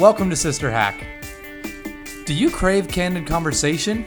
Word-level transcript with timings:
Welcome 0.00 0.30
to 0.30 0.36
Sister 0.36 0.70
Hack. 0.70 1.04
Do 2.24 2.32
you 2.32 2.50
crave 2.50 2.88
candid 2.88 3.26
conversation? 3.26 4.06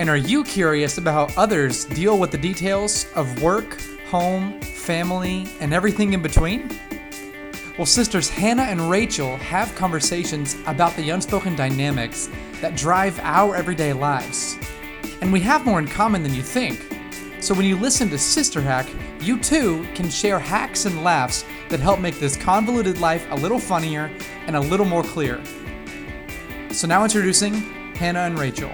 And 0.00 0.10
are 0.10 0.16
you 0.16 0.42
curious 0.42 0.98
about 0.98 1.30
how 1.30 1.40
others 1.40 1.84
deal 1.84 2.18
with 2.18 2.32
the 2.32 2.38
details 2.38 3.06
of 3.14 3.40
work, 3.40 3.80
home, 4.08 4.60
family, 4.62 5.46
and 5.60 5.72
everything 5.72 6.12
in 6.12 6.22
between? 6.22 6.76
Well, 7.78 7.86
sisters 7.86 8.28
Hannah 8.28 8.64
and 8.64 8.90
Rachel 8.90 9.36
have 9.36 9.72
conversations 9.76 10.56
about 10.66 10.96
the 10.96 11.10
unspoken 11.10 11.54
dynamics 11.54 12.28
that 12.60 12.74
drive 12.74 13.16
our 13.20 13.54
everyday 13.54 13.92
lives. 13.92 14.56
And 15.20 15.32
we 15.32 15.38
have 15.38 15.64
more 15.64 15.78
in 15.78 15.86
common 15.86 16.24
than 16.24 16.34
you 16.34 16.42
think. 16.42 16.84
So 17.38 17.54
when 17.54 17.66
you 17.66 17.76
listen 17.76 18.10
to 18.10 18.18
Sister 18.18 18.60
Hack, 18.60 18.88
you 19.20 19.38
too 19.38 19.86
can 19.94 20.10
share 20.10 20.40
hacks 20.40 20.84
and 20.84 21.04
laughs 21.04 21.44
that 21.68 21.78
help 21.78 22.00
make 22.00 22.18
this 22.18 22.36
convoluted 22.36 22.98
life 22.98 23.24
a 23.30 23.36
little 23.36 23.60
funnier 23.60 24.10
and 24.46 24.56
a 24.56 24.60
little 24.60 24.86
more 24.86 25.02
clear. 25.02 25.42
So 26.70 26.86
now 26.86 27.04
introducing 27.04 27.54
Hannah 27.94 28.20
and 28.20 28.38
Rachel. 28.38 28.70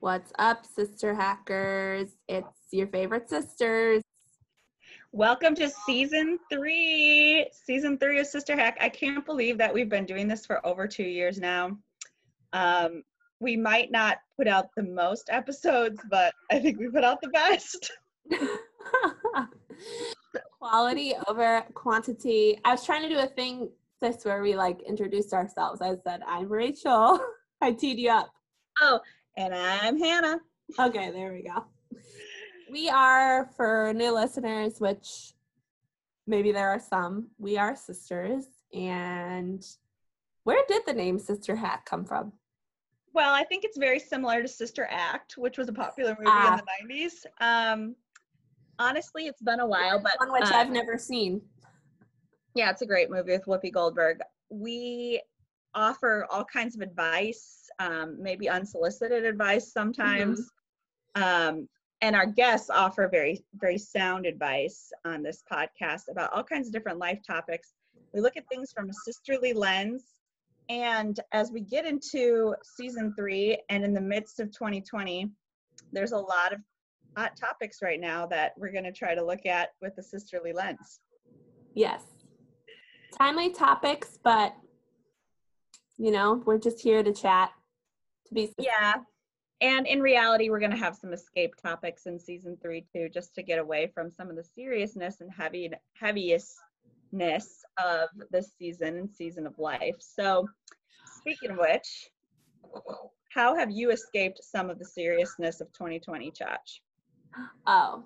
What's 0.00 0.32
up, 0.38 0.66
sister 0.66 1.14
hackers? 1.14 2.10
It's 2.28 2.48
your 2.70 2.86
favorite 2.88 3.28
sisters. 3.28 4.02
Welcome 5.12 5.54
to 5.56 5.70
season 5.86 6.38
three. 6.50 7.46
Season 7.52 7.98
three 7.98 8.18
of 8.18 8.26
Sister 8.26 8.56
Hack. 8.56 8.78
I 8.80 8.88
can't 8.88 9.26
believe 9.26 9.58
that 9.58 9.72
we've 9.72 9.88
been 9.88 10.06
doing 10.06 10.26
this 10.26 10.46
for 10.46 10.66
over 10.66 10.88
two 10.88 11.04
years 11.04 11.38
now. 11.38 11.76
Um, 12.52 13.02
we 13.38 13.56
might 13.56 13.90
not 13.90 14.18
put 14.38 14.48
out 14.48 14.68
the 14.76 14.84
most 14.84 15.28
episodes, 15.30 16.00
but 16.10 16.32
I 16.50 16.58
think 16.60 16.78
we 16.78 16.88
put 16.88 17.04
out 17.04 17.20
the 17.20 17.28
best. 17.28 17.92
Quality 20.58 21.14
over 21.26 21.64
quantity. 21.74 22.58
I 22.64 22.70
was 22.70 22.84
trying 22.84 23.02
to 23.02 23.08
do 23.08 23.18
a 23.18 23.26
thing 23.26 23.68
this 24.02 24.24
where 24.24 24.42
we 24.42 24.54
like 24.54 24.82
introduced 24.82 25.32
ourselves. 25.32 25.80
I 25.80 25.94
said, 26.04 26.20
I'm 26.26 26.48
Rachel. 26.48 27.20
I 27.62 27.72
teed 27.72 27.98
you 27.98 28.10
up. 28.10 28.30
Oh, 28.80 29.00
and 29.36 29.54
I'm 29.54 29.98
Hannah. 29.98 30.40
Okay, 30.78 31.10
there 31.10 31.32
we 31.32 31.42
go. 31.42 31.64
We 32.70 32.88
are, 32.88 33.50
for 33.56 33.92
new 33.94 34.12
listeners, 34.12 34.80
which 34.80 35.32
maybe 36.26 36.52
there 36.52 36.70
are 36.70 36.80
some, 36.80 37.28
we 37.38 37.56
are 37.56 37.76
sisters. 37.76 38.44
And 38.74 39.64
where 40.44 40.62
did 40.68 40.82
the 40.86 40.94
name 40.94 41.18
Sister 41.18 41.54
Hack 41.54 41.84
come 41.84 42.04
from? 42.04 42.32
Well, 43.14 43.34
I 43.34 43.44
think 43.44 43.64
it's 43.64 43.76
very 43.76 43.98
similar 43.98 44.42
to 44.42 44.48
Sister 44.48 44.88
Act, 44.90 45.36
which 45.36 45.58
was 45.58 45.68
a 45.68 45.72
popular 45.72 46.16
movie 46.18 46.30
in 46.30 46.56
the 46.56 46.94
90s. 46.94 47.26
Um, 47.40 47.94
honestly, 48.78 49.26
it's 49.26 49.42
been 49.42 49.60
a 49.60 49.66
while, 49.66 50.00
but 50.00 50.12
one 50.18 50.32
which 50.32 50.50
uh, 50.50 50.56
I've 50.56 50.70
never 50.70 50.98
seen. 50.98 51.40
Yeah, 52.54 52.70
it's 52.70 52.82
a 52.82 52.86
great 52.86 53.10
movie 53.10 53.32
with 53.32 53.44
Whoopi 53.46 53.72
Goldberg. 53.72 54.18
We 54.50 55.22
offer 55.74 56.26
all 56.30 56.44
kinds 56.44 56.74
of 56.74 56.82
advice, 56.82 57.68
um, 57.78 58.16
maybe 58.20 58.48
unsolicited 58.48 59.24
advice 59.24 59.72
sometimes. 59.72 60.50
Um, 61.14 61.68
and 62.02 62.16
our 62.16 62.26
guests 62.26 62.68
offer 62.68 63.08
very, 63.08 63.44
very 63.54 63.78
sound 63.78 64.26
advice 64.26 64.90
on 65.04 65.22
this 65.22 65.44
podcast 65.50 66.02
about 66.10 66.32
all 66.32 66.42
kinds 66.42 66.66
of 66.66 66.72
different 66.72 66.98
life 66.98 67.20
topics. 67.26 67.74
We 68.12 68.20
look 68.20 68.36
at 68.36 68.48
things 68.48 68.72
from 68.72 68.90
a 68.90 68.94
sisterly 69.04 69.52
lens. 69.52 70.04
And 70.68 71.18
as 71.32 71.52
we 71.52 71.60
get 71.60 71.86
into 71.86 72.54
season 72.76 73.14
three 73.16 73.58
and 73.68 73.84
in 73.84 73.94
the 73.94 74.00
midst 74.00 74.40
of 74.40 74.50
2020, 74.52 75.30
there's 75.92 76.12
a 76.12 76.18
lot 76.18 76.52
of 76.52 76.60
hot 77.16 77.36
topics 77.36 77.82
right 77.82 78.00
now 78.00 78.26
that 78.26 78.52
we're 78.56 78.72
going 78.72 78.84
to 78.84 78.92
try 78.92 79.14
to 79.14 79.24
look 79.24 79.46
at 79.46 79.70
with 79.80 79.96
a 79.98 80.02
sisterly 80.02 80.52
lens. 80.52 81.00
Yes. 81.74 82.02
Timely 83.18 83.52
topics, 83.52 84.18
but 84.22 84.54
you 85.98 86.10
know, 86.10 86.42
we're 86.46 86.58
just 86.58 86.80
here 86.80 87.02
to 87.02 87.12
chat. 87.12 87.50
To 88.26 88.34
be 88.34 88.52
Yeah. 88.58 88.94
And 89.60 89.86
in 89.86 90.00
reality, 90.00 90.50
we're 90.50 90.58
going 90.58 90.72
to 90.72 90.76
have 90.76 90.96
some 90.96 91.12
escape 91.12 91.54
topics 91.62 92.06
in 92.06 92.18
season 92.18 92.58
three 92.60 92.84
too, 92.92 93.08
just 93.08 93.32
to 93.36 93.42
get 93.44 93.60
away 93.60 93.92
from 93.94 94.10
some 94.10 94.28
of 94.28 94.34
the 94.34 94.42
seriousness 94.42 95.20
and 95.20 95.30
heavy 95.30 95.70
heaviestness 96.02 97.44
of 97.78 98.08
this 98.30 98.52
season 98.58 98.96
and 98.96 99.08
season 99.08 99.46
of 99.46 99.56
life. 99.58 99.94
So, 100.00 100.48
speaking 101.20 101.52
of 101.52 101.58
which, 101.58 102.10
how 103.30 103.54
have 103.54 103.70
you 103.70 103.92
escaped 103.92 104.42
some 104.42 104.68
of 104.68 104.80
the 104.80 104.84
seriousness 104.84 105.60
of 105.60 105.72
2020, 105.72 106.32
Chach? 106.32 106.80
Oh, 107.66 108.04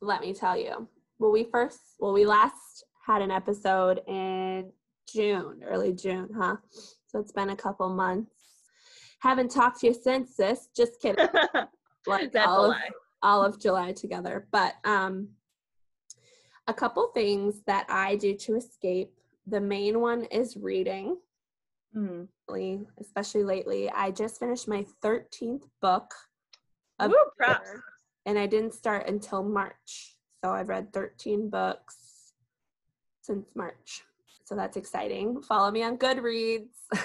let 0.00 0.20
me 0.20 0.32
tell 0.32 0.56
you. 0.56 0.88
Well, 1.18 1.32
we 1.32 1.44
first, 1.44 1.80
well, 1.98 2.12
we 2.12 2.24
last 2.24 2.84
had 3.06 3.22
an 3.22 3.30
episode 3.30 4.00
in 4.06 4.70
June, 5.12 5.62
early 5.66 5.92
June, 5.92 6.28
huh? 6.36 6.56
So 7.06 7.18
it's 7.18 7.32
been 7.32 7.50
a 7.50 7.56
couple 7.56 7.88
months. 7.88 8.32
Haven't 9.20 9.50
talked 9.50 9.80
to 9.80 9.88
you 9.88 9.94
since 9.94 10.36
sis. 10.36 10.68
Just 10.76 11.00
kidding. 11.00 11.26
like 12.06 12.32
That's 12.32 12.46
all 12.46 12.66
a 12.66 12.70
of, 12.70 12.76
all 13.22 13.44
of 13.44 13.60
July 13.60 13.92
together. 13.92 14.46
But 14.52 14.74
um, 14.84 15.28
a 16.68 16.74
couple 16.74 17.10
things 17.14 17.62
that 17.66 17.86
I 17.88 18.16
do 18.16 18.34
to 18.34 18.56
escape. 18.56 19.12
The 19.46 19.60
main 19.60 20.00
one 20.00 20.24
is 20.26 20.56
reading. 20.56 21.16
Mm. 21.96 22.28
Especially 23.00 23.44
lately, 23.44 23.90
I 23.90 24.10
just 24.10 24.38
finished 24.38 24.68
my 24.68 24.86
13th 25.02 25.62
book 25.82 26.10
of 26.98 27.10
Woo, 27.10 27.16
the 27.16 27.44
props. 27.44 27.68
year, 27.68 27.82
and 28.28 28.38
I 28.38 28.46
didn't 28.46 28.74
start 28.74 29.08
until 29.08 29.42
March. 29.42 30.16
So 30.44 30.50
I've 30.50 30.68
read 30.68 30.92
13 30.92 31.48
books 31.48 31.96
since 33.22 33.46
March. 33.54 34.02
So 34.44 34.54
that's 34.54 34.76
exciting. 34.76 35.40
Follow 35.40 35.70
me 35.70 35.82
on 35.82 35.96
Goodreads. 35.96 36.68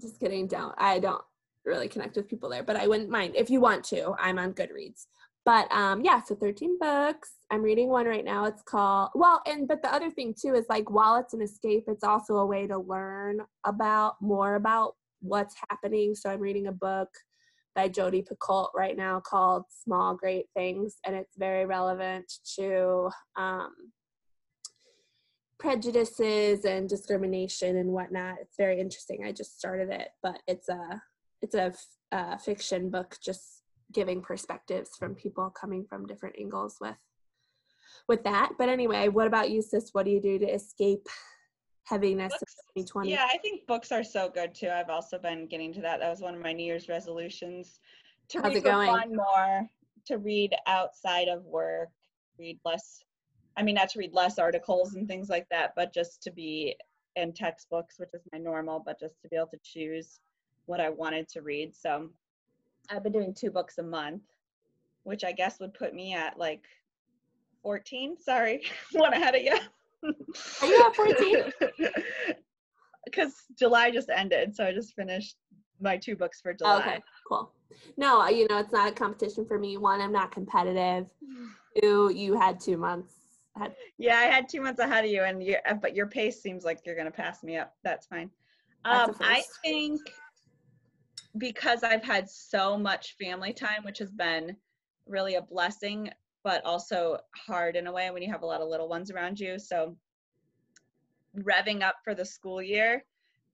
Just 0.00 0.18
kidding. 0.20 0.46
Don't. 0.46 0.74
I 0.78 0.98
don't 0.98 1.20
really 1.66 1.86
connect 1.86 2.16
with 2.16 2.28
people 2.28 2.48
there, 2.48 2.62
but 2.62 2.76
I 2.76 2.86
wouldn't 2.86 3.10
mind 3.10 3.36
if 3.36 3.50
you 3.50 3.60
want 3.60 3.84
to. 3.86 4.14
I'm 4.18 4.38
on 4.38 4.54
Goodreads. 4.54 5.04
But 5.44 5.70
um, 5.70 6.02
yeah, 6.02 6.22
so 6.22 6.34
13 6.34 6.78
books. 6.78 7.32
I'm 7.50 7.62
reading 7.62 7.90
one 7.90 8.06
right 8.06 8.24
now. 8.24 8.46
It's 8.46 8.62
called 8.62 9.10
well, 9.14 9.42
and 9.46 9.68
but 9.68 9.82
the 9.82 9.92
other 9.92 10.10
thing 10.10 10.34
too 10.38 10.54
is 10.54 10.64
like 10.70 10.90
while 10.90 11.16
it's 11.16 11.34
an 11.34 11.42
escape, 11.42 11.84
it's 11.88 12.04
also 12.04 12.36
a 12.36 12.46
way 12.46 12.66
to 12.66 12.78
learn 12.78 13.40
about 13.64 14.16
more 14.22 14.54
about 14.54 14.94
what's 15.20 15.56
happening. 15.68 16.14
So 16.14 16.30
I'm 16.30 16.40
reading 16.40 16.68
a 16.68 16.72
book 16.72 17.10
by 17.78 17.86
Jodi 17.86 18.24
Picoult 18.24 18.70
right 18.74 18.96
now 18.96 19.20
called 19.20 19.62
Small 19.70 20.16
Great 20.16 20.46
Things, 20.52 20.96
and 21.06 21.14
it's 21.14 21.36
very 21.36 21.64
relevant 21.64 22.24
to 22.56 23.08
um, 23.36 23.70
prejudices 25.60 26.64
and 26.64 26.88
discrimination 26.88 27.76
and 27.76 27.90
whatnot. 27.90 28.38
It's 28.40 28.56
very 28.56 28.80
interesting. 28.80 29.24
I 29.24 29.30
just 29.30 29.56
started 29.56 29.90
it, 29.90 30.08
but 30.24 30.42
it's 30.48 30.68
a 30.68 31.00
it's 31.40 31.54
a, 31.54 31.66
f- 31.66 31.86
a 32.10 32.36
fiction 32.36 32.90
book, 32.90 33.16
just 33.24 33.62
giving 33.92 34.22
perspectives 34.22 34.90
from 34.98 35.14
people 35.14 35.48
coming 35.48 35.84
from 35.88 36.04
different 36.04 36.34
angles 36.36 36.78
with 36.80 36.98
with 38.08 38.24
that. 38.24 38.54
But 38.58 38.68
anyway, 38.68 39.06
what 39.06 39.28
about 39.28 39.52
you, 39.52 39.62
sis? 39.62 39.90
What 39.92 40.04
do 40.04 40.10
you 40.10 40.20
do 40.20 40.36
to 40.40 40.52
escape 40.52 41.06
heaviness 41.88 42.32
Books. 42.32 42.42
of 42.42 42.84
2020? 42.84 43.10
Yeah, 43.10 43.26
I 43.30 43.38
think 43.38 43.66
books 43.66 43.92
are 43.92 44.04
so 44.04 44.28
good 44.28 44.54
too. 44.54 44.68
I've 44.68 44.90
also 44.90 45.18
been 45.18 45.46
getting 45.46 45.72
to 45.74 45.80
that. 45.82 46.00
That 46.00 46.10
was 46.10 46.20
one 46.20 46.34
of 46.34 46.42
my 46.42 46.52
New 46.52 46.64
Year's 46.64 46.88
resolutions 46.88 47.80
to 48.28 48.40
How's 48.42 48.54
read 48.54 48.64
fun 48.64 49.16
more, 49.16 49.68
to 50.06 50.18
read 50.18 50.54
outside 50.66 51.28
of 51.28 51.44
work, 51.44 51.88
read 52.38 52.58
less. 52.64 53.00
I 53.56 53.62
mean, 53.62 53.74
not 53.74 53.88
to 53.90 53.98
read 53.98 54.12
less 54.12 54.38
articles 54.38 54.94
and 54.94 55.08
things 55.08 55.28
like 55.28 55.48
that, 55.50 55.72
but 55.74 55.92
just 55.92 56.22
to 56.22 56.30
be 56.30 56.76
in 57.16 57.32
textbooks, 57.32 57.98
which 57.98 58.10
is 58.14 58.22
my 58.32 58.38
normal, 58.38 58.80
but 58.84 59.00
just 59.00 59.20
to 59.22 59.28
be 59.28 59.36
able 59.36 59.48
to 59.48 59.58
choose 59.62 60.20
what 60.66 60.80
I 60.80 60.90
wanted 60.90 61.28
to 61.30 61.42
read. 61.42 61.74
So 61.74 62.10
I've 62.90 63.02
been 63.02 63.12
doing 63.12 63.34
two 63.34 63.50
books 63.50 63.78
a 63.78 63.82
month, 63.82 64.22
which 65.04 65.24
I 65.24 65.32
guess 65.32 65.58
would 65.58 65.74
put 65.74 65.94
me 65.94 66.14
at 66.14 66.38
like 66.38 66.64
14. 67.62 68.18
Sorry, 68.20 68.62
one 68.92 69.14
ahead 69.14 69.34
of 69.34 69.42
you. 69.42 69.58
Are 70.04 70.66
you 70.66 70.84
at 70.86 70.96
14? 70.96 71.52
Because 73.04 73.32
July 73.58 73.90
just 73.90 74.10
ended, 74.10 74.54
so 74.54 74.64
I 74.64 74.72
just 74.72 74.94
finished 74.94 75.36
my 75.80 75.96
two 75.96 76.16
books 76.16 76.40
for 76.40 76.52
July. 76.52 76.80
Okay, 76.80 77.02
cool. 77.26 77.52
No, 77.96 78.26
you 78.28 78.46
know, 78.48 78.58
it's 78.58 78.72
not 78.72 78.88
a 78.88 78.92
competition 78.92 79.46
for 79.46 79.58
me. 79.58 79.76
One, 79.76 80.00
I'm 80.00 80.12
not 80.12 80.30
competitive. 80.30 81.06
Two, 81.80 82.12
you 82.12 82.36
had 82.36 82.58
two 82.58 82.76
months. 82.76 83.14
Had, 83.56 83.74
Yeah, 83.98 84.16
I 84.16 84.24
had 84.24 84.48
two 84.48 84.60
months 84.60 84.80
ahead 84.80 85.04
of 85.04 85.10
you, 85.10 85.22
and 85.22 85.42
you, 85.42 85.56
uh, 85.68 85.74
but 85.74 85.94
your 85.94 86.06
pace 86.06 86.42
seems 86.42 86.64
like 86.64 86.80
you're 86.84 86.96
gonna 86.96 87.10
pass 87.10 87.42
me 87.42 87.56
up. 87.56 87.74
That's 87.84 88.06
fine. 88.06 88.30
That's 88.84 89.10
Um, 89.10 89.16
I 89.20 89.42
think 89.62 90.00
because 91.36 91.82
I've 91.84 92.02
had 92.02 92.28
so 92.28 92.76
much 92.76 93.16
family 93.20 93.52
time, 93.52 93.84
which 93.84 93.98
has 93.98 94.10
been 94.10 94.56
really 95.06 95.36
a 95.36 95.42
blessing, 95.42 96.10
but 96.48 96.64
also 96.64 97.18
hard 97.36 97.76
in 97.76 97.88
a 97.88 97.92
way 97.92 98.10
when 98.10 98.22
you 98.22 98.32
have 98.32 98.40
a 98.40 98.46
lot 98.46 98.62
of 98.62 98.70
little 98.70 98.88
ones 98.88 99.10
around 99.10 99.38
you. 99.38 99.58
So 99.58 99.94
revving 101.40 101.82
up 101.82 101.96
for 102.02 102.14
the 102.14 102.24
school 102.24 102.62
year 102.62 103.04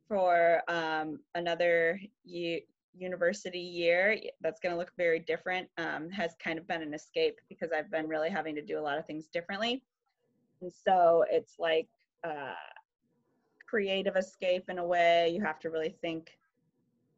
for 0.07 0.63
um, 0.69 1.19
another 1.35 2.01
university 2.25 3.59
year 3.59 4.17
that's 4.41 4.61
going 4.61 4.73
to 4.73 4.79
look 4.79 4.93
very 4.97 5.19
different 5.19 5.69
um, 5.77 6.09
has 6.09 6.37
kind 6.39 6.57
of 6.57 6.69
been 6.69 6.83
an 6.83 6.95
escape 6.95 7.41
because 7.49 7.71
I've 7.77 7.91
been 7.91 8.07
really 8.07 8.31
having 8.31 8.55
to 8.55 8.63
do 8.63 8.79
a 8.79 8.85
lot 8.89 8.97
of 8.97 9.05
things 9.05 9.27
differently. 9.27 9.83
And 10.61 10.73
so 10.73 11.25
it's 11.29 11.57
like 11.59 11.89
uh, 12.23 12.55
creative 13.67 14.15
escape 14.15 14.67
in 14.69 14.79
a 14.79 14.87
way. 14.87 15.31
You 15.31 15.43
have 15.43 15.59
to 15.59 15.71
really 15.71 15.97
think 16.01 16.31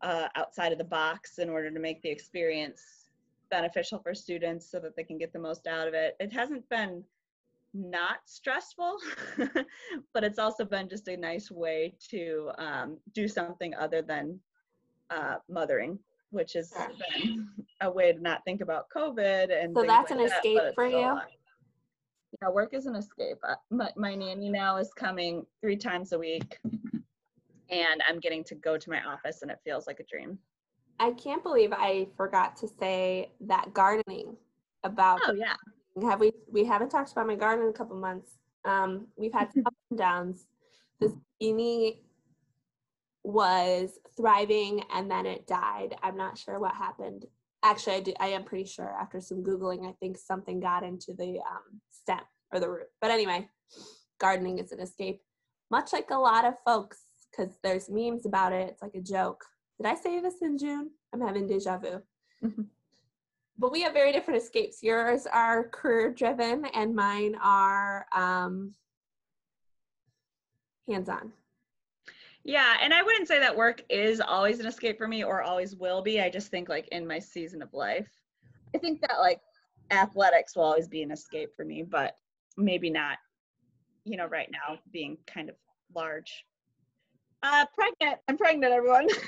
uh, 0.01 0.29
outside 0.37 0.73
of 0.73 0.79
the 0.79 0.85
box 0.85 1.39
in 1.39 1.51
order 1.51 1.71
to 1.71 1.79
make 1.79 2.01
the 2.01 2.09
experience 2.09 3.06
beneficial 3.51 3.99
for 3.99 4.15
students 4.15 4.71
so 4.71 4.79
that 4.81 4.97
they 4.97 5.05
can 5.05 5.19
get 5.19 5.33
the 5.33 5.39
most 5.39 5.67
out 5.67 5.89
of 5.89 5.95
it. 5.95 6.17
It 6.21 6.33
hasn't 6.33 6.69
been 6.69 7.05
not 7.75 8.19
stressful, 8.25 8.99
but 10.15 10.25
it's 10.25 10.39
also 10.39 10.65
been 10.65 10.89
just 10.89 11.09
a 11.09 11.17
nice 11.17 11.51
way 11.51 11.95
to 12.11 12.51
um, 12.59 12.99
do 13.15 13.29
something 13.29 13.75
other 13.75 14.03
than 14.03 14.39
uh, 15.11 15.37
mothering, 15.49 15.99
which 16.31 16.55
has 16.55 16.73
been 17.21 17.49
a 17.83 17.91
way 17.91 18.13
to 18.13 18.21
not 18.21 18.45
think 18.45 18.61
about 18.61 18.87
COVID. 18.95 19.53
And 19.53 19.75
So 19.75 19.85
that's 19.85 20.11
like 20.11 20.19
an 20.19 20.27
that, 20.27 20.37
escape 20.37 20.75
for 20.75 20.87
you? 20.87 21.19
Yeah, 22.43 22.49
work 22.51 22.75
is 22.75 22.87
an 22.87 22.97
escape. 22.97 23.39
Uh, 23.47 23.55
My, 23.71 23.91
my 23.97 24.15
nanny 24.15 24.51
now 24.51 24.77
is 24.77 24.93
coming 24.95 25.47
three 25.61 25.77
times 25.77 26.13
a 26.13 26.19
week, 26.19 26.59
and 27.71 28.03
I'm 28.09 28.21
getting 28.21 28.45
to 28.45 28.55
go 28.55 28.77
to 28.77 28.91
my 28.91 29.03
office, 29.05 29.43
and 29.43 29.51
it 29.51 29.59
feels 29.65 29.87
like 29.87 30.01
a 30.01 30.05
dream. 30.05 30.39
I 30.99 31.13
can't 31.13 31.43
believe 31.43 31.73
I 31.73 32.09
forgot 32.17 32.57
to 32.59 32.69
say 32.81 33.33
that 33.43 33.73
gardening 33.75 34.37
about 34.85 35.21
Oh 35.25 35.35
yeah. 35.35 35.55
have 36.09 36.21
we 36.21 36.33
we 36.51 36.65
haven't 36.65 36.91
talked 36.91 37.13
about 37.13 37.27
my 37.27 37.37
garden 37.37 37.65
in 37.65 37.71
a 37.71 37.75
couple 37.75 37.97
months. 37.97 38.33
Um, 38.65 39.07
we've 39.17 39.33
had 39.33 39.53
some 39.53 39.63
ups 39.67 39.77
and 39.91 39.99
downs. 39.99 40.47
The 41.01 41.15
zucchini 41.43 41.99
was 43.23 43.99
thriving 44.17 44.83
and 44.95 45.11
then 45.11 45.27
it 45.27 45.47
died. 45.47 45.97
I'm 46.03 46.17
not 46.17 46.39
sure 46.39 46.59
what 46.59 46.75
happened. 46.75 47.27
Actually, 47.65 47.97
I, 47.97 48.01
do, 48.01 48.13
I 48.21 48.27
am 48.29 48.45
pretty 48.45 48.65
sure 48.65 48.95
after 49.01 49.21
some 49.21 49.43
googling, 49.43 49.89
I 49.89 49.93
think 49.99 50.17
something 50.17 50.61
got 50.61 50.85
into 50.85 51.13
the 51.13 51.41
um, 51.41 51.81
stem 51.91 52.21
or 52.53 52.61
the 52.61 52.71
root. 52.71 52.87
But 53.01 53.11
anyway, 53.11 53.49
gardening 54.21 54.59
is 54.59 54.73
an 54.73 54.81
escape, 54.81 55.21
much 55.71 55.93
like 55.93 56.11
a 56.11 56.19
lot 56.19 56.45
of 56.45 56.55
folks, 56.65 56.99
because 57.31 57.55
there's 57.65 57.91
memes 57.91 58.27
about 58.27 58.53
it. 58.53 58.69
It's 58.71 58.83
like 58.83 58.95
a 58.95 59.01
joke. 59.01 59.45
Did 59.79 59.87
I 59.87 59.95
say 59.95 60.21
this 60.21 60.43
in 60.43 60.59
June? 60.59 60.91
I'm 61.13 61.21
having 61.21 61.47
deja 61.47 61.79
vu 61.79 62.03
but 63.59 63.73
we 63.73 63.83
have 63.83 63.93
very 63.93 64.13
different 64.13 64.43
escapes. 64.43 64.83
Yours 64.83 65.27
are 65.27 65.69
career 65.69 66.13
driven, 66.13 66.67
and 66.67 66.95
mine 66.95 67.37
are 67.43 68.07
um, 68.15 68.75
hands 70.89 71.09
on. 71.09 71.33
Yeah, 72.45 72.77
and 72.81 72.95
I 72.95 73.03
wouldn't 73.03 73.27
say 73.27 73.41
that 73.41 73.57
work 73.57 73.83
is 73.89 74.21
always 74.21 74.61
an 74.61 74.67
escape 74.67 74.99
for 74.99 75.09
me 75.09 75.25
or 75.25 75.43
always 75.43 75.75
will 75.75 76.03
be. 76.03 76.21
I 76.21 76.31
just 76.31 76.49
think 76.49 76.69
like 76.69 76.87
in 76.89 77.07
my 77.07 77.19
season 77.19 77.61
of 77.61 77.73
life, 77.73 78.09
I 78.75 78.79
think 78.79 79.01
that 79.01 79.19
like 79.19 79.41
athletics 79.91 80.55
will 80.55 80.65
always 80.65 80.87
be 80.87 81.03
an 81.03 81.11
escape 81.11 81.57
for 81.57 81.65
me, 81.65 81.83
but 81.83 82.17
maybe 82.57 82.89
not, 82.89 83.19
you 84.05 84.17
know, 84.17 84.27
right 84.27 84.49
now 84.53 84.79
being 84.93 85.17
kind 85.27 85.49
of 85.49 85.57
large. 85.95 86.45
Uh, 87.47 87.65
pregnant. 87.75 88.21
I'm 88.29 88.37
pregnant, 88.37 88.73
everyone. 88.73 89.09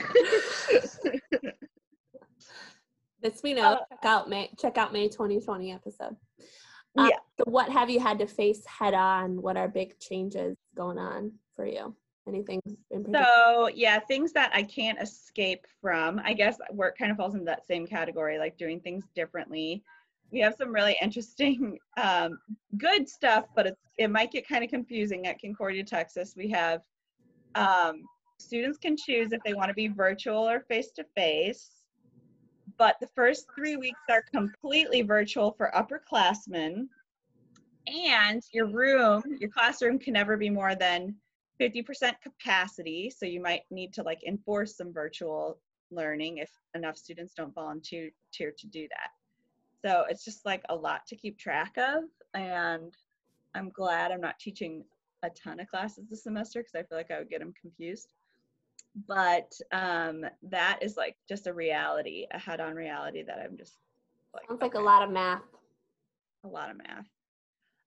This 3.21 3.43
we 3.43 3.53
know. 3.53 3.73
Uh, 3.73 3.79
check 3.91 4.05
out 4.05 4.31
May. 4.31 4.51
Check 4.59 4.79
out 4.79 4.93
May 4.93 5.09
2020 5.09 5.73
episode. 5.73 6.17
Um, 6.97 7.09
Yeah. 7.09 7.17
So 7.37 7.45
what 7.47 7.69
have 7.69 7.91
you 7.91 7.99
had 7.99 8.19
to 8.21 8.27
face 8.27 8.65
head 8.67 8.95
on? 8.95 9.43
What 9.43 9.57
are 9.57 9.67
big 9.67 9.99
changes 9.99 10.57
going 10.77 10.99
on 10.99 11.33
for 11.57 11.67
you? 11.67 11.97
Anything 12.29 12.61
in 12.93 13.03
particular? 13.03 13.27
So 13.27 13.69
yeah, 13.75 13.99
things 13.99 14.33
that 14.35 14.53
I 14.55 14.63
can't 14.63 15.01
escape 15.03 15.67
from. 15.81 16.21
I 16.25 16.33
guess 16.33 16.59
work 16.71 16.97
kind 16.97 17.11
of 17.11 17.17
falls 17.17 17.35
into 17.35 17.47
that 17.47 17.67
same 17.67 17.89
category, 17.89 18.39
like 18.39 18.57
doing 18.57 18.79
things 18.79 19.05
differently. 19.17 19.83
We 20.31 20.39
have 20.41 20.55
some 20.57 20.73
really 20.73 20.97
interesting, 21.03 21.77
um, 21.97 22.39
good 22.77 23.09
stuff, 23.09 23.47
but 23.57 23.67
it's, 23.67 23.81
it 23.97 24.13
might 24.13 24.31
get 24.31 24.47
kind 24.47 24.63
of 24.63 24.71
confusing 24.71 25.27
at 25.27 25.41
Concordia, 25.41 25.83
Texas. 25.83 26.35
We 26.37 26.49
have 26.51 26.83
um, 27.55 28.03
students 28.39 28.79
can 28.79 28.97
choose 28.97 29.33
if 29.33 29.43
they 29.45 29.55
want 29.55 29.69
to 29.69 29.75
be 29.75 29.89
virtual 29.89 30.49
or 30.49 30.61
face 30.61 30.91
to 30.93 31.05
face, 31.17 31.71
but 32.77 32.97
the 33.01 33.09
first 33.15 33.47
three 33.57 33.77
weeks 33.77 34.01
are 34.11 34.25
completely 34.33 35.03
virtual 35.03 35.53
for 35.53 35.73
upperclassmen. 35.75 36.87
And 37.87 38.43
your 38.53 38.67
room, 38.67 39.23
your 39.41 39.51
classroom 39.51 39.99
can 39.99 40.13
never 40.13 40.37
be 40.37 40.51
more 40.51 40.75
than 40.75 41.15
50% 41.61 42.13
capacity 42.23 43.11
so 43.11 43.27
you 43.27 43.43
might 43.43 43.63
need 43.71 43.93
to 43.95 44.03
like 44.03 44.23
enforce 44.27 44.77
some 44.77 44.93
virtual 44.93 45.59
learning 45.91 46.39
if 46.39 46.51
enough 46.75 46.97
students 46.97 47.35
don't 47.35 47.55
volunteer 47.55 48.11
to 48.33 48.67
do 48.71 48.87
that 48.89 49.11
so 49.85 50.05
it's 50.09 50.25
just 50.25 50.45
like 50.45 50.63
a 50.69 50.75
lot 50.75 51.07
to 51.07 51.17
keep 51.17 51.39
track 51.39 51.73
of 51.79 52.05
and 52.35 52.95
i'm 53.55 53.71
glad 53.71 54.13
i'm 54.13 54.21
not 54.21 54.39
teaching 54.39 54.85
a 55.23 55.31
ton 55.31 55.61
of 55.61 55.69
classes 55.69 56.07
this 56.09 56.23
semester 56.23 56.61
because 56.61 56.75
i 56.75 56.83
feel 56.83 56.99
like 56.99 57.11
i 57.11 57.19
would 57.19 57.31
get 57.31 57.41
them 57.41 57.53
confused 57.61 58.15
but 59.07 59.53
um, 59.73 60.25
that 60.43 60.79
is 60.83 60.97
like 60.97 61.17
just 61.29 61.47
a 61.47 61.53
reality 61.53 62.27
a 62.33 62.39
head-on 62.39 62.75
reality 62.75 63.23
that 63.23 63.39
i'm 63.39 63.57
just 63.57 63.77
like 64.35 64.47
Sounds 64.49 64.63
like 64.63 64.75
a 64.75 64.81
lot 64.81 65.03
of 65.03 65.11
math. 65.11 65.43
a 66.45 66.49
lot 66.49 66.71
of 66.71 66.77
math. 66.79 67.07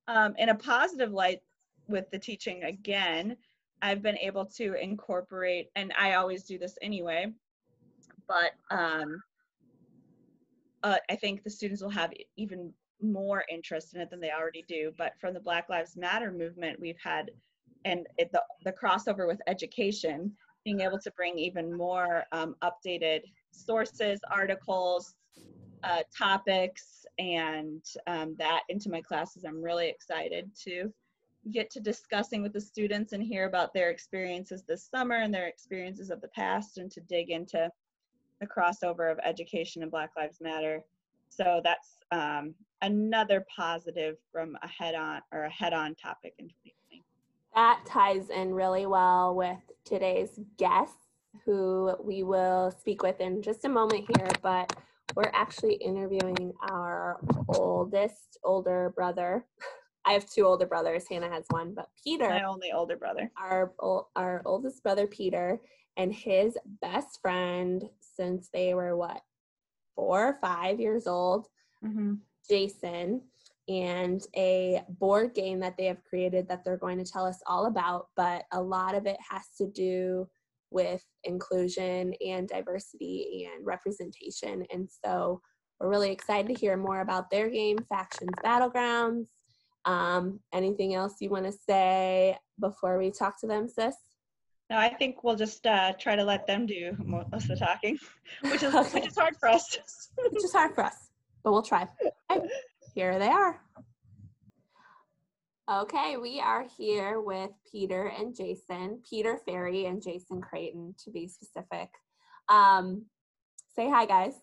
Um, 0.08 0.36
in 0.38 0.50
a 0.50 0.56
positive 0.56 1.12
light 1.12 1.42
with 1.88 2.10
the 2.12 2.20
teaching 2.20 2.64
again, 2.64 3.38
I've 3.82 4.02
been 4.02 4.18
able 4.18 4.46
to 4.58 4.74
incorporate, 4.74 5.70
and 5.76 5.94
I 6.00 6.14
always 6.16 6.44
do 6.44 6.58
this 6.58 6.78
anyway, 6.82 7.32
but 8.28 8.52
um, 8.70 9.22
uh, 10.84 10.98
I 11.10 11.16
think 11.16 11.44
the 11.44 11.50
students 11.50 11.82
will 11.82 11.90
have 11.90 12.12
even 12.38 12.74
more 13.02 13.44
interest 13.52 13.94
in 13.94 14.02
it 14.02 14.10
than 14.10 14.20
they 14.20 14.32
already 14.32 14.64
do. 14.68 14.94
But 14.98 15.14
from 15.20 15.34
the 15.34 15.40
Black 15.40 15.70
Lives 15.70 15.98
Matter 15.98 16.32
movement, 16.32 16.80
we've 16.80 17.00
had, 17.04 17.32
and 17.86 18.08
it, 18.18 18.32
the, 18.32 18.44
the 18.64 18.74
crossover 18.74 19.28
with 19.28 19.42
education, 19.48 20.32
being 20.64 20.82
able 20.82 21.00
to 21.00 21.12
bring 21.12 21.38
even 21.40 21.76
more 21.76 22.24
um, 22.32 22.56
updated 22.62 23.22
sources, 23.52 24.20
articles, 24.30 25.16
uh, 25.84 26.04
topics 26.16 27.06
and 27.18 27.84
um, 28.08 28.36
that 28.38 28.62
into 28.70 28.90
my 28.90 29.02
classes. 29.02 29.44
I'm 29.44 29.62
really 29.62 29.90
excited 29.90 30.52
to 30.64 30.94
get 31.52 31.72
to 31.72 31.80
discussing 31.80 32.44
with 32.44 32.54
the 32.54 32.62
students 32.62 33.14
and 33.14 33.24
hear 33.24 33.48
about 33.48 33.74
their 33.74 33.90
experiences 33.90 34.64
this 34.68 34.88
summer 34.88 35.16
and 35.16 35.34
their 35.34 35.48
experiences 35.48 36.12
of 36.12 36.22
the 36.22 36.28
past 36.30 36.78
and 36.78 36.92
to 36.92 37.02
dig 37.02 37.32
into 37.32 37.70
the 38.40 38.48
crossover 38.48 39.12
of 39.12 39.20
education 39.24 39.82
and 39.82 39.92
Black 39.92 40.12
Lives 40.16 40.40
Matter. 40.40 40.84
So 41.32 41.62
that's 41.64 41.98
um, 42.12 42.54
another 42.82 43.46
positive 43.54 44.18
from 44.32 44.58
a 44.62 44.68
head-on 44.68 45.22
or 45.32 45.46
a 45.46 45.50
head-on 45.50 45.96
topic 45.96 46.34
in 46.38 46.48
2020. 46.48 47.04
That 47.56 47.82
ties 47.86 48.30
in 48.30 48.54
really 48.54 48.86
well 48.86 49.36
with 49.36 49.58
today's 49.86 50.40
guest, 50.58 50.94
who 51.46 51.96
we 52.04 52.24
will 52.24 52.72
speak 52.72 53.02
with 53.02 53.20
in 53.22 53.42
just 53.42 53.66
a 53.66 53.70
moment 53.70 54.06
here. 54.16 54.28
But 54.42 54.76
we're 55.16 55.32
actually 55.34 55.76
interviewing 55.76 56.54
our 56.70 57.20
oldest 57.48 58.38
older 58.44 58.92
brother. 58.96 59.46
I 60.06 60.14
have 60.14 60.30
two 60.30 60.46
older 60.46 60.66
brothers. 60.66 61.06
Hannah 61.08 61.30
has 61.30 61.46
one, 61.50 61.74
but 61.76 61.90
Peter, 62.04 62.28
My 62.28 62.44
only 62.44 62.72
older 62.72 62.98
brother. 62.98 63.32
our 63.38 63.74
our 64.16 64.42
oldest 64.46 64.82
brother 64.84 65.08
Peter, 65.08 65.62
and 65.96 66.14
his 66.14 66.58
best 66.82 67.22
friend 67.22 67.88
since 68.00 68.50
they 68.52 68.74
were 68.74 68.98
what 68.98 69.22
four 69.96 70.28
or 70.28 70.38
five 70.42 70.80
years 70.80 71.08
old. 71.08 71.48
Mm-hmm. 71.84 72.16
Jason 72.50 73.22
and 73.68 74.22
a 74.36 74.82
board 74.90 75.34
game 75.34 75.60
that 75.60 75.78
they 75.78 75.86
have 75.86 76.04
created 76.04 76.48
that 76.48 76.64
they're 76.66 76.78
going 76.78 76.98
to 76.98 77.10
tell 77.10 77.26
us 77.26 77.40
all 77.46 77.68
about. 77.68 78.08
But 78.16 78.44
a 78.52 78.62
lot 78.62 78.96
of 78.96 79.06
it 79.06 79.18
has 79.30 79.44
to 79.58 79.68
do 79.68 80.28
with 80.72 81.04
inclusion 81.24 82.14
and 82.26 82.48
diversity 82.48 83.50
and 83.54 83.66
representation. 83.66 84.66
And 84.72 84.90
so 85.04 85.42
we're 85.80 85.90
really 85.90 86.12
excited 86.12 86.48
to 86.54 86.60
hear 86.60 86.78
more 86.78 87.02
about 87.02 87.30
their 87.30 87.50
game, 87.50 87.78
Factions 87.90 88.32
Battlegrounds. 88.44 89.28
Um, 89.86 90.40
anything 90.54 90.94
else 90.94 91.16
you 91.20 91.30
want 91.30 91.46
to 91.46 91.52
say 91.52 92.38
before 92.60 92.98
we 92.98 93.12
talk 93.12 93.40
to 93.42 93.48
them, 93.48 93.68
sis? 93.68 93.96
No, 94.72 94.78
I 94.78 94.88
think 94.88 95.26
we'll 95.26 95.36
just 95.36 95.68
uh, 95.68 95.92
try 96.00 96.16
to 96.16 96.24
let 96.24 96.48
them 96.48 96.66
do 96.66 96.96
most 97.04 97.34
of 97.34 97.48
the 97.50 97.56
talking, 97.58 98.00
which 98.44 98.64
is 98.64 98.74
Okay. 98.74 99.02
which 99.02 99.08
is 99.08 99.18
hard 99.18 99.36
for 99.38 99.50
us. 99.50 99.78
Which 100.32 100.46
is 100.46 100.54
hard 100.54 100.74
for 100.74 100.86
us, 100.86 100.96
but 101.44 101.52
we'll 101.52 101.62
try. 101.62 101.86
Okay, 102.32 102.48
here 102.96 103.20
they 103.20 103.28
are. 103.28 103.60
Okay, 105.70 106.16
we 106.16 106.40
are 106.40 106.66
here 106.78 107.20
with 107.20 107.50
Peter 107.70 108.14
and 108.18 108.34
Jason, 108.34 109.02
Peter 109.08 109.42
Ferry 109.46 109.88
and 109.88 110.02
Jason 110.02 110.40
Creighton 110.40 110.96
to 111.04 111.12
be 111.12 111.28
specific. 111.28 111.90
Um, 112.48 113.04
say 113.76 113.90
hi, 113.90 114.06
guys. 114.06 114.36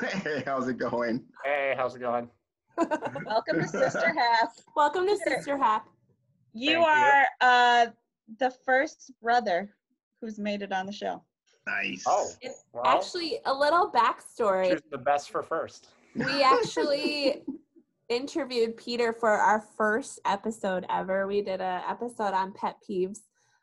Hey, 0.00 0.42
how's 0.44 0.66
it 0.66 0.78
going? 0.78 1.22
Hey, 1.44 1.74
how's 1.76 1.94
it 1.94 2.00
going? 2.00 2.28
Welcome 3.24 3.60
to 3.60 3.68
Sister 3.68 4.12
Half. 4.18 4.52
Welcome 4.74 5.06
to 5.06 5.16
Sister 5.16 5.56
Hap. 5.56 5.86
You 6.54 6.82
Thank 6.82 6.86
you. 6.86 6.86
are 6.86 7.24
uh, 7.40 7.86
the 8.38 8.50
first 8.64 9.12
brother 9.22 9.74
who's 10.20 10.38
made 10.38 10.62
it 10.62 10.72
on 10.72 10.86
the 10.86 10.92
show. 10.92 11.22
Nice. 11.66 12.04
Oh, 12.06 12.28
It's 12.40 12.64
well, 12.72 12.86
actually 12.86 13.38
a 13.44 13.52
little 13.52 13.90
backstory. 13.90 14.80
the 14.90 14.98
best 14.98 15.30
for 15.30 15.42
first. 15.42 15.88
we 16.14 16.42
actually 16.42 17.42
interviewed 18.08 18.76
Peter 18.76 19.12
for 19.12 19.30
our 19.30 19.60
first 19.76 20.20
episode 20.24 20.84
ever. 20.90 21.26
We 21.26 21.42
did 21.42 21.60
a 21.60 21.82
episode 21.88 22.34
on 22.34 22.52
pet 22.52 22.76
peeves, 22.88 23.20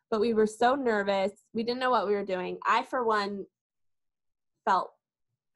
but 0.09 0.21
we 0.21 0.33
were 0.33 0.47
so 0.47 0.75
nervous. 0.75 1.31
We 1.53 1.63
didn't 1.63 1.79
know 1.79 1.91
what 1.91 2.07
we 2.07 2.13
were 2.13 2.25
doing. 2.25 2.57
I, 2.65 2.83
for 2.83 3.03
one, 3.03 3.45
felt 4.65 4.91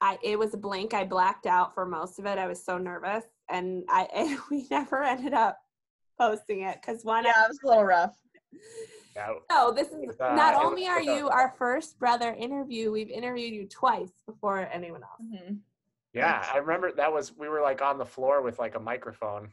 I 0.00 0.18
it 0.22 0.38
was 0.38 0.52
a 0.52 0.58
blank. 0.58 0.94
I 0.94 1.04
blacked 1.04 1.46
out 1.46 1.74
for 1.74 1.86
most 1.86 2.18
of 2.18 2.26
it. 2.26 2.38
I 2.38 2.46
was 2.48 2.62
so 2.64 2.76
nervous, 2.76 3.24
and 3.48 3.84
I 3.88 4.02
and 4.14 4.38
we 4.50 4.66
never 4.70 5.02
ended 5.02 5.32
up 5.32 5.58
posting 6.18 6.62
it 6.62 6.78
because 6.80 7.04
one. 7.04 7.24
Yeah, 7.24 7.44
it 7.44 7.48
was 7.48 7.58
a 7.64 7.66
little 7.68 7.84
rough. 7.84 8.16
Yeah, 9.14 9.34
So 9.50 9.72
this 9.72 9.88
is 9.88 10.18
uh, 10.20 10.34
not 10.34 10.54
only 10.54 10.86
are 10.86 11.02
you 11.02 11.28
our 11.28 11.54
first 11.58 11.98
brother 11.98 12.32
interview, 12.32 12.90
we've 12.90 13.10
interviewed 13.10 13.52
you 13.52 13.66
twice 13.68 14.10
before 14.26 14.68
anyone 14.72 15.02
else. 15.02 15.20
Mhm. 15.22 15.58
yeah. 16.14 16.46
I 16.52 16.58
remember 16.58 16.92
that 16.92 17.12
was 17.12 17.36
we 17.36 17.48
were 17.48 17.60
like 17.60 17.82
on 17.82 17.98
the 17.98 18.06
floor 18.06 18.40
with 18.42 18.58
like 18.58 18.74
a 18.74 18.80
microphone 18.80 19.52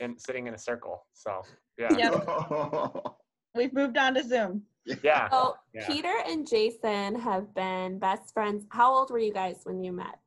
and 0.00 0.20
sitting 0.20 0.46
in 0.46 0.54
a 0.54 0.58
circle. 0.58 1.06
So 1.14 1.42
yeah, 1.78 1.96
Yep. 1.96 2.94
We've 3.54 3.72
moved 3.72 3.96
on 3.96 4.14
to 4.14 4.22
Zoom. 4.22 4.62
yeah. 5.02 5.30
So 5.30 5.56
Yeah. 5.72 5.86
Peter 5.86 6.12
and 6.26 6.46
Jason 6.46 7.14
have 7.18 7.54
been 7.54 7.98
best 7.98 8.34
friends. 8.34 8.66
How 8.70 8.92
old 8.94 9.10
were 9.10 9.18
you 9.18 9.32
guys 9.32 9.60
when 9.64 9.82
you 9.82 9.92
met? 9.92 10.18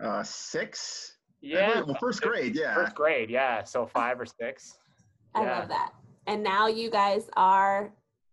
uh, 0.00 0.22
six. 0.22 1.16
Yeah. 1.40 1.80
Well, 1.82 1.96
first 2.00 2.20
grade. 2.22 2.54
Yeah. 2.54 2.74
First 2.74 2.94
grade, 2.94 3.30
yeah. 3.30 3.64
So 3.64 3.86
five 3.86 4.20
or 4.20 4.26
six. 4.26 4.78
I 5.34 5.42
Yeah. 5.42 5.58
love 5.60 5.68
that. 5.68 5.92
And 6.26 6.42
now 6.42 6.66
you 6.66 6.90
guys 6.90 7.28
are 7.36 7.92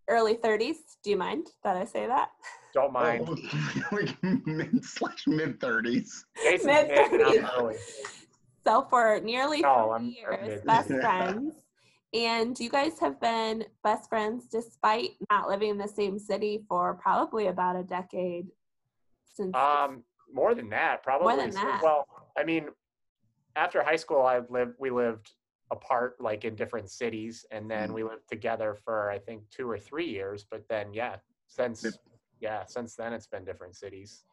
early 0.10 0.36
30s. 0.36 0.78
Do 1.04 1.10
you 1.12 1.18
mind 1.18 1.48
that 1.64 1.78
I 1.78 1.86
say 1.86 2.08
that? 2.08 2.30
Don't 2.74 2.92
mind. 2.94 3.28
Oh, 3.92 4.08
mid 4.46 4.84
slash 4.84 5.28
mid 5.28 5.60
thirties. 5.60 6.26
Mid- 6.44 6.66
mid, 6.66 6.90
and 6.92 7.22
I'm 7.24 7.36
mid-thirties. 7.36 7.80
So 8.66 8.88
for 8.90 9.20
nearly 9.24 9.62
No, 9.62 9.70
30 9.70 9.80
I'm- 9.80 9.92
I'm 9.94 10.06
years, 10.10 10.48
mid. 10.50 10.66
best 10.66 10.88
friends. 11.02 11.54
And 12.14 12.60
you 12.60 12.70
guys 12.70 13.00
have 13.00 13.20
been 13.20 13.66
best 13.84 14.08
friends 14.10 14.46
despite 14.48 15.12
not 15.32 15.48
living 15.50 15.70
in 15.70 15.78
the 15.78 15.88
same 15.88 16.18
city 16.20 16.64
for 16.68 16.96
probably 16.96 17.48
about 17.48 17.76
a 17.76 17.84
decade 17.84 18.48
since 19.36 19.56
Um, 19.56 20.04
more 20.32 20.54
than 20.56 20.70
that, 20.70 21.04
probably. 21.04 21.28
More 21.36 21.38
than 21.38 21.52
that. 21.56 21.82
Well, 21.84 22.08
I 22.38 22.44
mean, 22.44 22.70
after 23.56 23.84
high 23.84 23.96
school, 23.98 24.22
I 24.24 24.40
lived. 24.50 24.76
We 24.80 24.90
lived 24.90 25.32
apart, 25.74 26.12
like 26.20 26.46
in 26.46 26.56
different 26.56 26.90
cities, 26.90 27.46
and 27.52 27.70
then 27.70 27.90
Mm. 27.90 27.96
we 27.96 28.04
lived 28.04 28.28
together 28.30 28.70
for 28.84 29.12
I 29.12 29.20
think 29.20 29.40
two 29.50 29.68
or 29.70 29.78
three 29.78 30.10
years. 30.20 30.46
But 30.50 30.64
then, 30.70 30.94
yeah, 30.94 31.16
since 31.48 31.84
Yep. 31.84 31.94
yeah, 32.40 32.66
since 32.66 32.96
then 32.96 33.12
it's 33.14 33.28
been 33.28 33.46
different 33.46 33.76
cities. 33.76 34.24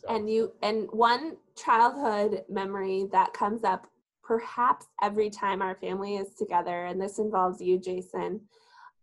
So. 0.00 0.06
and 0.14 0.30
you 0.30 0.52
and 0.62 0.88
one 0.92 1.36
childhood 1.56 2.44
memory 2.48 3.06
that 3.12 3.32
comes 3.34 3.64
up 3.64 3.86
perhaps 4.22 4.86
every 5.02 5.28
time 5.28 5.60
our 5.60 5.74
family 5.74 6.16
is 6.16 6.34
together 6.42 6.86
and 6.86 6.98
this 7.00 7.18
involves 7.18 7.60
you 7.60 7.78
jason 7.78 8.40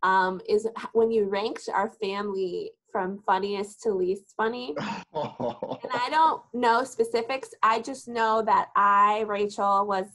um, 0.04 0.40
is 0.48 0.68
when 0.94 1.12
you 1.12 1.26
ranked 1.26 1.70
our 1.74 1.90
family 1.90 2.72
from 2.92 3.20
funniest 3.28 3.82
to 3.84 3.92
least 3.92 4.34
funny 4.36 4.74
and 5.14 5.92
i 6.06 6.08
don't 6.10 6.42
know 6.54 6.84
specifics 6.84 7.50
i 7.62 7.80
just 7.80 8.08
know 8.08 8.42
that 8.42 8.70
i 8.76 9.24
rachel 9.28 9.86
was 9.86 10.06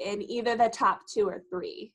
in 0.00 0.22
either 0.30 0.56
the 0.56 0.68
top 0.68 1.00
two 1.06 1.28
or 1.28 1.42
three 1.50 1.92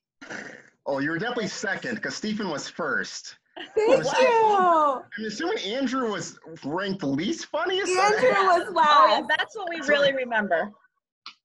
oh, 0.85 0.99
you 0.99 1.09
were 1.09 1.17
definitely 1.19 1.47
second 1.47 1.95
because 1.95 2.15
Stephen 2.15 2.49
was 2.49 2.69
first. 2.69 3.35
thank 3.75 4.03
Was- 4.03 4.13
you 4.19 5.01
I'm 5.17 5.25
assuming 5.25 5.57
Andrew 5.59 6.11
was 6.11 6.37
ranked 6.63 7.03
least 7.03 7.47
funniest. 7.47 7.91
andrew 7.97 8.29
was 8.29 8.63
Oh, 8.67 8.73
yeah, 8.75 9.19
last 9.19 9.23
that's 9.37 9.55
what 9.55 9.67
we 9.69 9.81
really 9.81 10.13
remember. 10.13 10.71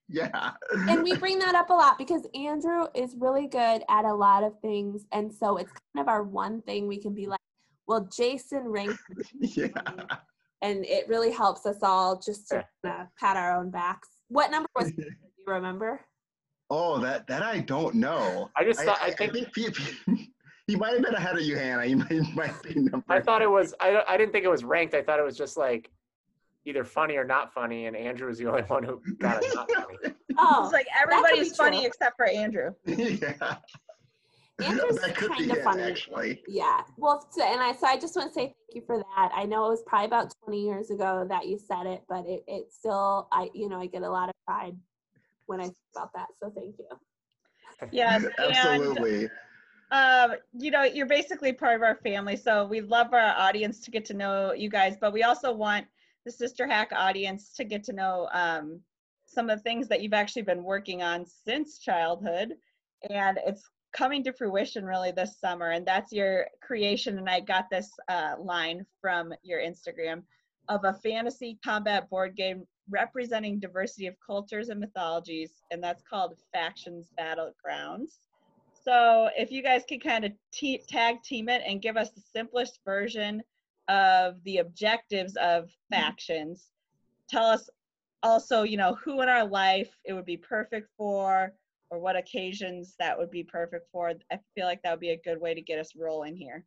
Yeah. 0.09 0.53
and 0.73 1.03
we 1.03 1.17
bring 1.17 1.39
that 1.39 1.55
up 1.55 1.71
a 1.71 1.73
lot 1.73 1.97
because 1.97 2.27
Andrew 2.35 2.87
is 2.95 3.15
really 3.19 3.47
good 3.47 3.83
at 3.89 4.05
a 4.05 4.13
lot 4.13 4.43
of 4.45 4.59
things, 4.61 5.07
and 5.13 5.33
so 5.33 5.57
it's 5.57 5.71
kind 5.95 6.03
of 6.07 6.09
our 6.09 6.23
one 6.25 6.61
thing 6.63 6.87
we 6.89 7.01
can 7.01 7.15
be 7.15 7.27
like, 7.27 7.41
well, 7.87 8.09
Jason 8.15 8.65
ranked, 8.65 8.99
yeah. 9.41 9.69
and 10.63 10.85
it 10.85 11.09
really 11.09 11.31
helps 11.31 11.65
us 11.65 11.79
all 11.83 12.19
just 12.19 12.49
to 12.49 12.65
Yeah. 12.83 12.91
kinda 12.91 13.09
pat 13.19 13.37
our 13.37 13.57
own 13.59 13.71
backs. 13.71 14.09
What 14.29 14.51
number 14.51 14.69
was? 14.75 14.89
it? 14.89 14.97
Do 14.97 15.03
you 15.05 15.53
remember? 15.55 16.01
Oh, 16.71 16.99
that 17.01 17.27
that 17.27 17.43
I 17.43 17.59
don't 17.59 17.97
know. 17.97 18.51
I 18.57 18.65
just 18.65 18.81
thought 18.81 18.99
I, 19.03 19.07
I 19.07 19.11
think 19.11 19.33
think 19.33 19.49
he, 19.57 19.69
he, 20.07 20.33
he 20.69 20.77
might 20.77 20.93
have 20.93 21.03
been 21.03 21.15
ahead 21.15 21.37
of 21.37 21.43
you, 21.43 21.57
Hannah. 21.57 21.85
He 21.85 21.97
might, 21.97 22.35
might 22.35 22.63
be 22.63 22.75
number. 22.75 23.05
I 23.09 23.21
thought 23.21 23.43
it 23.43 23.51
was. 23.51 23.75
I 23.81 24.03
I 24.09 24.17
didn't 24.17 24.33
think 24.33 24.45
it 24.45 24.51
was 24.51 24.63
ranked. 24.65 24.95
I 24.95 25.03
thought 25.03 25.19
it 25.19 25.25
was 25.25 25.37
just 25.37 25.57
like 25.57 25.91
either 26.65 26.85
funny 26.85 27.17
or 27.17 27.25
not 27.25 27.53
funny, 27.53 27.87
and 27.87 27.97
Andrew 27.97 28.29
was 28.29 28.39
the 28.39 28.47
only 28.47 28.63
one 28.63 28.85
who 28.85 29.01
got 29.19 29.43
it 29.43 29.55
not 29.55 29.71
funny. 29.71 30.15
Oh, 30.39 30.65
It's 30.65 30.73
like 30.73 30.87
everybody's 30.99 31.55
funny 31.57 31.79
true. 31.79 31.87
except 31.87 32.17
for 32.17 32.27
Andrew. 32.27 32.71
yeah. 32.87 33.57
Andrew's 34.63 34.97
that 35.01 35.15
kind 35.15 35.51
of 35.51 35.63
funny. 35.63 35.83
actually. 35.83 36.43
Yeah. 36.47 36.83
Well, 36.97 37.27
so, 37.31 37.43
and 37.43 37.61
I 37.61 37.73
so 37.73 37.87
I 37.87 37.99
just 37.99 38.15
want 38.15 38.29
to 38.31 38.35
say 38.35 38.45
thank 38.45 38.55
you 38.75 38.83
for 38.87 38.99
that. 38.99 39.31
I 39.35 39.45
know 39.45 39.67
it 39.67 39.71
was 39.71 39.83
probably 39.87 40.07
about 40.07 40.33
20 40.45 40.65
years 40.65 40.91
ago 40.91 41.27
that 41.29 41.47
you 41.47 41.59
said 41.59 41.87
it, 41.87 42.05
but 42.09 42.25
it, 42.27 42.45
it 42.47 42.73
still 42.73 43.29
I 43.33 43.51
you 43.55 43.69
know 43.69 43.81
I 43.81 43.87
get 43.87 44.03
a 44.03 44.11
lot 44.11 44.29
of 44.29 44.35
pride 44.47 44.77
when 45.51 45.61
I 45.61 45.65
think 45.65 45.77
about 45.97 46.13
that. 46.15 46.29
So 46.41 46.51
thank 46.55 46.77
you. 46.79 46.87
Yes, 47.91 48.25
and 48.39 48.57
Absolutely. 48.57 49.29
um, 49.91 50.35
you 50.57 50.71
know, 50.71 50.85
you're 50.85 51.07
basically 51.07 51.53
part 51.53 51.75
of 51.75 51.83
our 51.83 51.97
family, 51.97 52.37
so 52.37 52.67
we 52.67 52.81
love 52.81 53.13
our 53.13 53.35
audience 53.37 53.81
to 53.81 53.91
get 53.91 54.05
to 54.07 54.15
know 54.15 54.53
you 54.53 54.71
guys, 54.71 54.97
but 55.01 55.13
we 55.13 55.25
also 55.25 55.53
want 55.53 55.87
the 56.25 56.31
Sister 56.31 56.69
Hack 56.69 56.93
audience 56.95 57.53
to 57.57 57.65
get 57.65 57.83
to 57.85 57.93
know 57.93 58.29
um, 58.33 58.81
some 59.27 59.51
of 59.51 59.59
the 59.59 59.63
things 59.63 59.89
that 59.89 60.03
you've 60.03 60.15
actually 60.15 60.43
been 60.43 60.63
working 60.63 61.03
on 61.03 61.27
since 61.27 61.79
childhood, 61.79 62.55
and 63.11 63.39
it's 63.45 63.69
coming 63.93 64.23
to 64.23 64.33
fruition 64.33 64.85
really 64.85 65.11
this 65.11 65.41
summer, 65.41 65.71
and 65.71 65.85
that's 65.85 66.13
your 66.13 66.47
creation. 66.63 67.19
And 67.19 67.29
I 67.29 67.41
got 67.41 67.69
this 67.71 67.91
uh, 68.09 68.35
line 68.39 68.87
from 69.01 69.35
your 69.43 69.61
Instagram 69.61 70.23
of 70.69 70.85
a 70.85 70.95
fantasy 70.95 71.59
combat 71.65 72.09
board 72.09 72.37
game 72.37 72.65
representing 72.91 73.59
diversity 73.59 74.07
of 74.07 74.15
cultures 74.25 74.69
and 74.69 74.81
mythologies, 74.81 75.63
and 75.71 75.83
that's 75.83 76.03
called 76.03 76.35
Factions 76.53 77.11
Battlegrounds. 77.19 78.19
So 78.73 79.29
if 79.37 79.51
you 79.51 79.63
guys 79.63 79.85
could 79.89 80.03
kind 80.03 80.25
of 80.25 80.33
te- 80.53 80.83
tag 80.89 81.23
team 81.23 81.49
it 81.49 81.63
and 81.67 81.83
give 81.83 81.97
us 81.97 82.11
the 82.11 82.23
simplest 82.35 82.81
version 82.85 83.43
of 83.89 84.43
the 84.45 84.59
objectives 84.59 85.37
of 85.37 85.71
factions, 85.91 86.71
tell 87.29 87.47
us 87.47 87.69
also, 88.23 88.63
you 88.63 88.77
know, 88.77 88.97
who 89.03 89.23
in 89.23 89.29
our 89.29 89.47
life 89.47 89.91
it 90.05 90.13
would 90.13 90.27
be 90.27 90.37
perfect 90.37 90.89
for, 90.97 91.53
or 91.91 91.99
what 91.99 92.17
occasions 92.17 92.95
that 92.99 93.19
would 93.19 93.31
be 93.31 93.45
perfect 93.45 93.89
for. 93.93 94.13
I 94.31 94.39
feel 94.55 94.67
like 94.67 94.83
that 94.83 94.93
would 94.93 95.01
be 95.01 95.11
a 95.11 95.21
good 95.25 95.41
way 95.41 95.55
to 95.55 95.61
get 95.61 95.79
us 95.79 95.93
rolling 95.97 96.37
here. 96.37 96.65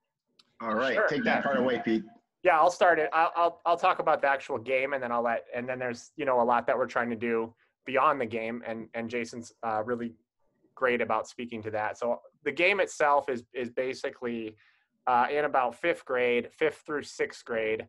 All 0.61 0.75
right. 0.75 0.95
Sure. 0.95 1.07
Take 1.07 1.23
that 1.23 1.43
part 1.43 1.57
away, 1.57 1.81
Pete. 1.83 2.03
Yeah, 2.43 2.59
I'll 2.59 2.71
start 2.71 2.99
it. 2.99 3.09
I'll, 3.13 3.31
I'll 3.35 3.61
I'll 3.65 3.77
talk 3.77 3.99
about 3.99 4.21
the 4.21 4.27
actual 4.27 4.57
game, 4.57 4.93
and 4.93 5.01
then 5.01 5.11
I'll 5.11 5.23
let. 5.23 5.45
And 5.55 5.67
then 5.67 5.79
there's 5.79 6.11
you 6.17 6.25
know 6.25 6.41
a 6.41 6.43
lot 6.43 6.67
that 6.67 6.77
we're 6.77 6.87
trying 6.87 7.09
to 7.09 7.15
do 7.15 7.53
beyond 7.85 8.19
the 8.19 8.25
game, 8.25 8.61
and 8.67 8.89
and 8.93 9.09
Jason's 9.09 9.53
uh, 9.63 9.81
really 9.83 10.13
great 10.75 11.01
about 11.01 11.27
speaking 11.27 11.61
to 11.63 11.71
that. 11.71 11.97
So 11.97 12.19
the 12.43 12.51
game 12.51 12.79
itself 12.81 13.29
is 13.29 13.43
is 13.53 13.69
basically 13.69 14.57
uh, 15.07 15.27
in 15.31 15.45
about 15.45 15.75
fifth 15.75 16.03
grade, 16.05 16.49
fifth 16.51 16.83
through 16.85 17.03
sixth 17.03 17.45
grade. 17.45 17.87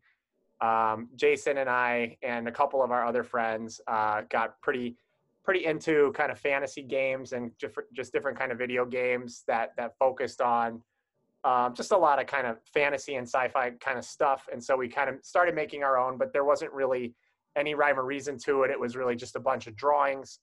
Um, 0.61 1.09
Jason 1.17 1.59
and 1.59 1.69
I 1.69 2.17
and 2.23 2.47
a 2.47 2.53
couple 2.53 2.83
of 2.83 2.93
our 2.93 3.05
other 3.05 3.25
friends 3.25 3.81
uh, 3.89 4.23
got 4.31 4.61
pretty 4.61 4.97
pretty 5.45 5.67
into 5.67 6.11
kind 6.13 6.33
of 6.33 6.39
fantasy 6.39 6.83
games 6.83 7.33
and 7.33 7.57
different 7.59 7.93
just 7.93 8.13
different 8.13 8.39
kind 8.39 8.53
of 8.53 8.59
video 8.59 8.85
games 8.87 9.43
that 9.47 9.73
that 9.77 9.99
focused 9.99 10.41
on 10.41 10.81
um, 11.45 11.75
just 11.75 11.93
a 11.93 11.97
lot 11.97 12.21
of 12.21 12.27
kind 12.27 12.47
of 12.47 12.57
fantasy 12.73 13.17
and 13.17 13.27
sci-fi 13.27 13.71
kind 13.81 13.99
of 13.99 14.05
stuff. 14.05 14.49
And 14.51 14.63
so 14.63 14.77
we 14.77 14.89
kind 14.89 15.11
of 15.11 15.17
started 15.23 15.55
making 15.55 15.83
our 15.83 15.99
own, 15.99 16.17
but 16.17 16.33
there 16.33 16.45
wasn't 16.45 16.73
really 16.73 17.15
any 17.57 17.75
rhyme 17.75 17.99
or 17.99 18.05
reason 18.05 18.39
to 18.39 18.63
it. 18.63 18.71
It 18.71 18.81
was 18.81 18.97
really 18.97 19.15
just 19.15 19.37
a 19.37 19.41
bunch 19.41 19.67
of 19.67 19.77
drawings. 19.77 20.41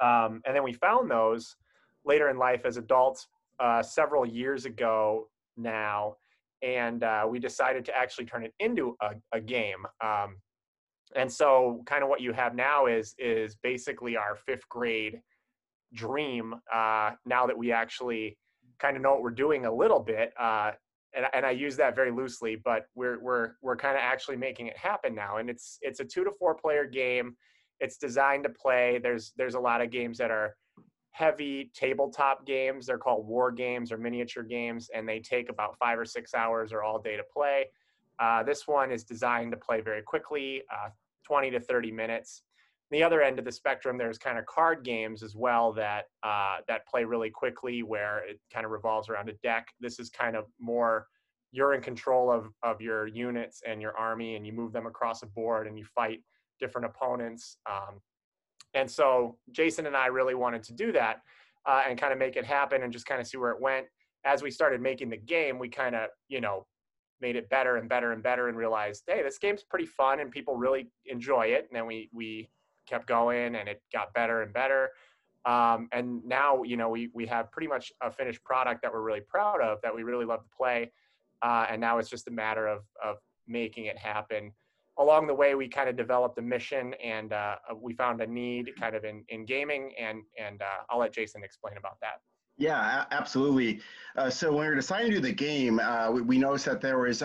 Um, 0.00 0.42
and 0.44 0.54
then 0.54 0.62
we 0.62 0.72
found 0.72 1.10
those 1.10 1.56
later 2.04 2.28
in 2.28 2.36
life 2.36 2.64
as 2.64 2.76
adults 2.76 3.28
uh, 3.58 3.82
several 3.82 4.26
years 4.26 4.66
ago 4.66 5.28
now. 5.56 6.16
And 6.62 7.02
uh, 7.02 7.26
we 7.28 7.38
decided 7.38 7.84
to 7.86 7.96
actually 7.96 8.26
turn 8.26 8.44
it 8.44 8.54
into 8.60 8.96
a, 9.00 9.14
a 9.32 9.40
game. 9.40 9.84
Um, 10.04 10.36
and 11.16 11.30
so 11.30 11.82
kind 11.86 12.02
of 12.02 12.08
what 12.08 12.20
you 12.20 12.32
have 12.32 12.54
now 12.54 12.86
is 12.86 13.14
is 13.18 13.54
basically 13.56 14.16
our 14.16 14.36
fifth 14.36 14.68
grade 14.68 15.20
dream 15.92 16.54
uh, 16.72 17.10
now 17.26 17.46
that 17.46 17.56
we 17.56 17.72
actually 17.72 18.38
kind 18.82 18.96
of 18.96 19.02
know 19.02 19.12
what 19.12 19.22
we're 19.22 19.30
doing 19.30 19.64
a 19.64 19.72
little 19.72 20.00
bit. 20.00 20.32
Uh, 20.38 20.72
and, 21.14 21.26
and 21.32 21.46
I 21.46 21.52
use 21.52 21.76
that 21.76 21.94
very 21.94 22.10
loosely, 22.10 22.56
but 22.56 22.86
we're 22.94 23.20
we're 23.20 23.52
we're 23.62 23.76
kind 23.76 23.96
of 23.96 24.02
actually 24.02 24.36
making 24.36 24.66
it 24.66 24.76
happen 24.76 25.14
now. 25.14 25.36
And 25.36 25.48
it's 25.48 25.78
it's 25.80 26.00
a 26.00 26.04
two 26.04 26.24
to 26.24 26.32
four 26.32 26.54
player 26.54 26.84
game. 26.84 27.36
It's 27.80 27.96
designed 27.96 28.44
to 28.44 28.50
play. 28.50 28.98
There's 29.02 29.32
there's 29.36 29.54
a 29.54 29.60
lot 29.60 29.80
of 29.80 29.90
games 29.90 30.18
that 30.18 30.30
are 30.30 30.56
heavy 31.12 31.70
tabletop 31.74 32.46
games. 32.46 32.86
They're 32.86 32.98
called 32.98 33.26
war 33.26 33.52
games 33.52 33.92
or 33.92 33.98
miniature 33.98 34.42
games, 34.42 34.90
and 34.94 35.08
they 35.08 35.20
take 35.20 35.50
about 35.50 35.76
five 35.78 35.98
or 35.98 36.04
six 36.04 36.34
hours 36.34 36.72
or 36.72 36.82
all 36.82 36.98
day 36.98 37.16
to 37.16 37.24
play. 37.24 37.66
Uh, 38.18 38.42
this 38.42 38.66
one 38.66 38.90
is 38.90 39.04
designed 39.04 39.52
to 39.52 39.56
play 39.56 39.80
very 39.80 40.02
quickly, 40.02 40.62
uh, 40.72 40.88
20 41.26 41.50
to 41.50 41.60
30 41.60 41.90
minutes. 41.90 42.42
The 42.92 43.02
other 43.02 43.22
end 43.22 43.38
of 43.38 43.44
the 43.44 43.52
spectrum, 43.52 43.96
there's 43.96 44.18
kind 44.18 44.38
of 44.38 44.44
card 44.46 44.84
games 44.84 45.22
as 45.22 45.34
well 45.34 45.72
that 45.72 46.04
uh, 46.22 46.58
that 46.68 46.86
play 46.86 47.04
really 47.04 47.30
quickly, 47.30 47.82
where 47.82 48.18
it 48.28 48.38
kind 48.52 48.66
of 48.66 48.70
revolves 48.70 49.08
around 49.08 49.30
a 49.30 49.32
deck. 49.42 49.68
This 49.80 49.98
is 49.98 50.10
kind 50.10 50.36
of 50.36 50.44
more 50.60 51.06
you're 51.52 51.74
in 51.74 51.80
control 51.80 52.30
of 52.30 52.48
of 52.62 52.80
your 52.80 53.06
units 53.06 53.62
and 53.66 53.80
your 53.80 53.96
army, 53.96 54.36
and 54.36 54.46
you 54.46 54.52
move 54.52 54.72
them 54.72 54.86
across 54.86 55.22
a 55.22 55.26
board 55.26 55.66
and 55.66 55.78
you 55.78 55.84
fight 55.86 56.20
different 56.60 56.86
opponents. 56.86 57.56
Um, 57.70 58.00
and 58.74 58.90
so 58.90 59.38
Jason 59.50 59.86
and 59.86 59.96
I 59.96 60.06
really 60.06 60.34
wanted 60.34 60.62
to 60.64 60.72
do 60.74 60.92
that 60.92 61.20
uh, 61.66 61.82
and 61.88 61.98
kind 61.98 62.12
of 62.12 62.18
make 62.18 62.36
it 62.36 62.44
happen 62.44 62.82
and 62.82 62.92
just 62.92 63.06
kind 63.06 63.20
of 63.20 63.26
see 63.26 63.38
where 63.38 63.50
it 63.50 63.60
went. 63.60 63.86
As 64.24 64.42
we 64.42 64.50
started 64.50 64.80
making 64.80 65.10
the 65.10 65.16
game, 65.16 65.58
we 65.58 65.68
kind 65.68 65.94
of, 65.94 66.08
you 66.28 66.40
know, 66.40 66.66
made 67.20 67.36
it 67.36 67.48
better 67.48 67.76
and 67.76 67.88
better 67.88 68.12
and 68.12 68.22
better 68.22 68.48
and 68.48 68.56
realized, 68.56 69.02
hey, 69.06 69.22
this 69.22 69.38
game's 69.38 69.62
pretty 69.62 69.86
fun 69.86 70.20
and 70.20 70.30
people 70.30 70.56
really 70.56 70.90
enjoy 71.06 71.46
it. 71.46 71.66
And 71.68 71.76
then 71.76 71.86
we 71.86 72.08
we 72.12 72.50
kept 72.86 73.06
going 73.06 73.56
and 73.56 73.68
it 73.68 73.82
got 73.92 74.12
better 74.14 74.42
and 74.42 74.52
better. 74.52 74.90
Um, 75.44 75.88
and 75.92 76.24
now, 76.24 76.62
you 76.62 76.76
know, 76.76 76.88
we 76.88 77.10
we 77.14 77.26
have 77.26 77.50
pretty 77.50 77.66
much 77.66 77.92
a 78.00 78.10
finished 78.10 78.44
product 78.44 78.82
that 78.82 78.92
we're 78.92 79.02
really 79.02 79.20
proud 79.20 79.60
of 79.60 79.78
that 79.82 79.94
we 79.94 80.02
really 80.02 80.24
love 80.24 80.42
to 80.42 80.50
play. 80.56 80.92
Uh, 81.42 81.66
and 81.68 81.80
now 81.80 81.98
it's 81.98 82.08
just 82.08 82.28
a 82.28 82.30
matter 82.30 82.66
of 82.66 82.82
of 83.02 83.16
making 83.48 83.86
it 83.86 83.98
happen 83.98 84.52
along 84.98 85.26
the 85.26 85.34
way 85.34 85.54
we 85.54 85.68
kind 85.68 85.88
of 85.88 85.96
developed 85.96 86.38
a 86.38 86.42
mission 86.42 86.94
and 87.02 87.32
uh, 87.32 87.56
we 87.80 87.94
found 87.94 88.20
a 88.20 88.26
need 88.26 88.70
kind 88.78 88.94
of 88.94 89.04
in, 89.04 89.24
in 89.28 89.44
gaming 89.44 89.92
and 89.98 90.22
and 90.38 90.60
uh, 90.62 90.82
i'll 90.90 90.98
let 90.98 91.12
jason 91.12 91.42
explain 91.42 91.76
about 91.76 91.98
that 92.00 92.20
yeah 92.58 93.04
absolutely 93.10 93.80
uh, 94.16 94.28
so 94.28 94.50
when 94.52 94.60
we 94.60 94.68
were 94.68 94.74
deciding 94.74 95.10
to 95.10 95.16
do 95.16 95.20
the 95.20 95.32
game 95.32 95.80
uh, 95.80 96.10
we, 96.10 96.20
we, 96.20 96.38
noticed 96.38 96.66
that 96.66 96.80
there 96.80 96.98
was 96.98 97.22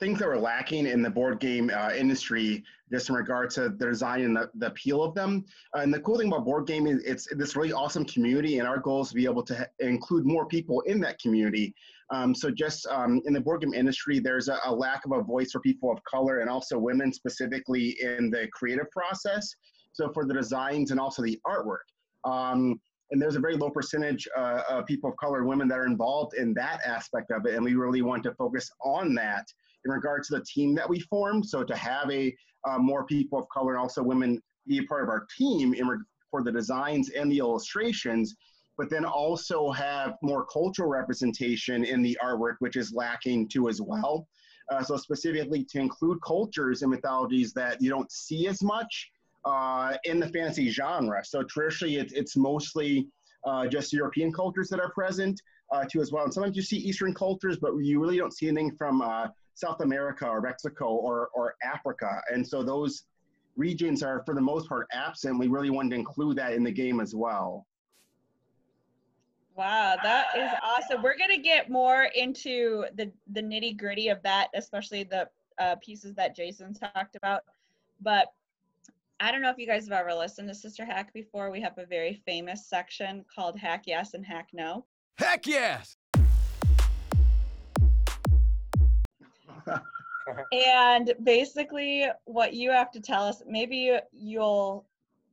things 0.00 0.18
that 0.18 0.26
were 0.26 0.38
lacking 0.38 0.86
in 0.86 1.02
the 1.02 1.10
board 1.10 1.38
game 1.40 1.70
uh, 1.74 1.92
industry 1.92 2.64
just 2.90 3.08
in 3.08 3.14
regard 3.14 3.50
to 3.50 3.68
the 3.68 3.86
design 3.86 4.22
and 4.22 4.36
the, 4.36 4.50
the 4.54 4.66
appeal 4.66 5.02
of 5.02 5.14
them 5.14 5.44
and 5.74 5.92
the 5.92 6.00
cool 6.00 6.18
thing 6.18 6.28
about 6.28 6.44
board 6.44 6.66
gaming 6.66 6.98
is 6.98 7.04
it's 7.04 7.28
this 7.36 7.54
really 7.54 7.72
awesome 7.72 8.04
community 8.04 8.58
and 8.58 8.66
our 8.66 8.78
goal 8.78 9.02
is 9.02 9.10
to 9.10 9.14
be 9.14 9.24
able 9.24 9.42
to 9.42 9.68
include 9.78 10.24
more 10.26 10.46
people 10.46 10.80
in 10.82 10.98
that 11.00 11.18
community 11.20 11.74
um, 12.10 12.34
so 12.34 12.50
just 12.50 12.86
um, 12.88 13.22
in 13.24 13.32
the 13.32 13.40
board 13.40 13.60
game 13.60 13.72
industry, 13.72 14.18
there's 14.18 14.48
a, 14.48 14.58
a, 14.64 14.74
lack 14.74 15.04
of 15.04 15.12
a 15.12 15.22
voice 15.22 15.52
for 15.52 15.60
people 15.60 15.92
of 15.92 16.02
color 16.04 16.40
and 16.40 16.50
also 16.50 16.76
women 16.78 17.12
specifically 17.12 17.96
in 18.00 18.30
the 18.30 18.48
creative 18.52 18.90
process. 18.90 19.54
So 19.92 20.12
for 20.12 20.24
the 20.24 20.34
designs 20.34 20.90
and 20.90 20.98
also 20.98 21.22
the 21.22 21.38
artwork. 21.46 21.86
Um, 22.24 22.80
and 23.10 23.20
there's 23.20 23.36
a 23.36 23.40
very 23.40 23.56
low 23.56 23.70
percentage 23.70 24.28
uh, 24.36 24.62
of 24.68 24.86
people 24.86 25.10
of 25.10 25.16
color 25.16 25.44
women 25.44 25.68
that 25.68 25.78
are 25.78 25.86
involved 25.86 26.34
in 26.34 26.54
that 26.54 26.80
aspect 26.84 27.30
of 27.30 27.46
it. 27.46 27.54
And 27.54 27.64
we 27.64 27.74
really 27.74 28.02
want 28.02 28.22
to 28.24 28.34
focus 28.34 28.70
on 28.84 29.14
that 29.14 29.46
in 29.84 29.90
regards 29.90 30.28
to 30.28 30.38
the 30.38 30.44
team 30.44 30.74
that 30.74 30.88
we 30.88 31.00
formed. 31.00 31.46
So 31.46 31.64
to 31.64 31.76
have 31.76 32.10
a 32.10 32.34
uh, 32.68 32.78
more 32.78 33.04
people 33.06 33.38
of 33.38 33.48
color 33.48 33.72
and 33.72 33.80
also 33.80 34.02
women 34.02 34.40
be 34.66 34.78
a 34.78 34.82
part 34.84 35.02
of 35.02 35.08
our 35.08 35.26
team 35.36 35.74
in 35.74 35.86
re- 35.88 35.98
for 36.30 36.42
the 36.42 36.52
designs 36.52 37.10
and 37.10 37.30
the 37.32 37.38
illustrations 37.38 38.36
but 38.80 38.88
then 38.88 39.04
also 39.04 39.70
have 39.70 40.14
more 40.22 40.46
cultural 40.46 40.88
representation 40.88 41.84
in 41.84 42.00
the 42.00 42.16
artwork, 42.24 42.54
which 42.60 42.76
is 42.76 42.94
lacking 42.94 43.46
too 43.46 43.68
as 43.68 43.82
well. 43.82 44.26
Uh, 44.70 44.82
so 44.82 44.96
specifically 44.96 45.62
to 45.64 45.78
include 45.78 46.18
cultures 46.26 46.80
and 46.80 46.90
mythologies 46.90 47.52
that 47.52 47.76
you 47.82 47.90
don't 47.90 48.10
see 48.10 48.46
as 48.48 48.62
much 48.62 49.10
uh, 49.44 49.98
in 50.04 50.18
the 50.18 50.28
fantasy 50.28 50.70
genre. 50.70 51.22
So 51.22 51.42
traditionally, 51.42 51.96
it, 51.96 52.12
it's 52.14 52.38
mostly 52.38 53.06
uh, 53.46 53.66
just 53.66 53.92
European 53.92 54.32
cultures 54.32 54.70
that 54.70 54.80
are 54.80 54.90
present 54.92 55.38
uh, 55.72 55.84
too 55.84 56.00
as 56.00 56.10
well. 56.10 56.24
And 56.24 56.32
sometimes 56.32 56.56
you 56.56 56.62
see 56.62 56.78
Eastern 56.78 57.12
cultures, 57.12 57.58
but 57.60 57.76
you 57.82 58.00
really 58.00 58.16
don't 58.16 58.32
see 58.32 58.48
anything 58.48 58.74
from 58.78 59.02
uh, 59.02 59.26
South 59.54 59.80
America 59.80 60.26
or 60.26 60.40
Mexico 60.40 60.86
or, 60.86 61.28
or 61.34 61.54
Africa. 61.62 62.20
And 62.32 62.46
so 62.46 62.62
those 62.62 63.04
regions 63.56 64.02
are, 64.02 64.22
for 64.24 64.34
the 64.34 64.40
most 64.40 64.68
part, 64.68 64.86
absent. 64.92 65.38
We 65.38 65.48
really 65.48 65.70
wanted 65.70 65.90
to 65.90 65.96
include 65.96 66.36
that 66.38 66.54
in 66.54 66.64
the 66.64 66.70
game 66.72 67.00
as 67.00 67.14
well. 67.14 67.66
Wow, 69.56 69.96
that 70.02 70.28
is 70.36 70.50
awesome. 70.62 71.02
We're 71.02 71.18
gonna 71.18 71.36
get 71.36 71.68
more 71.68 72.04
into 72.14 72.86
the 72.94 73.12
the 73.32 73.42
nitty 73.42 73.76
gritty 73.76 74.08
of 74.08 74.22
that, 74.22 74.48
especially 74.54 75.02
the 75.02 75.28
uh, 75.58 75.76
pieces 75.76 76.14
that 76.14 76.34
Jason 76.34 76.72
talked 76.72 77.14
about. 77.16 77.42
But 78.00 78.32
I 79.18 79.30
don't 79.30 79.42
know 79.42 79.50
if 79.50 79.58
you 79.58 79.66
guys 79.66 79.86
have 79.86 79.92
ever 79.92 80.14
listened 80.14 80.48
to 80.48 80.54
Sister 80.54 80.86
Hack 80.86 81.12
before. 81.12 81.50
We 81.50 81.60
have 81.60 81.76
a 81.76 81.84
very 81.84 82.22
famous 82.24 82.66
section 82.66 83.22
called 83.34 83.58
Hack 83.58 83.82
Yes 83.86 84.14
and 84.14 84.24
Hack 84.24 84.48
No. 84.54 84.86
Heck 85.18 85.46
yes! 85.46 85.98
and 90.52 91.14
basically, 91.22 92.06
what 92.24 92.54
you 92.54 92.70
have 92.70 92.90
to 92.92 93.00
tell 93.00 93.24
us, 93.24 93.42
maybe 93.46 93.98
you'll 94.12 94.86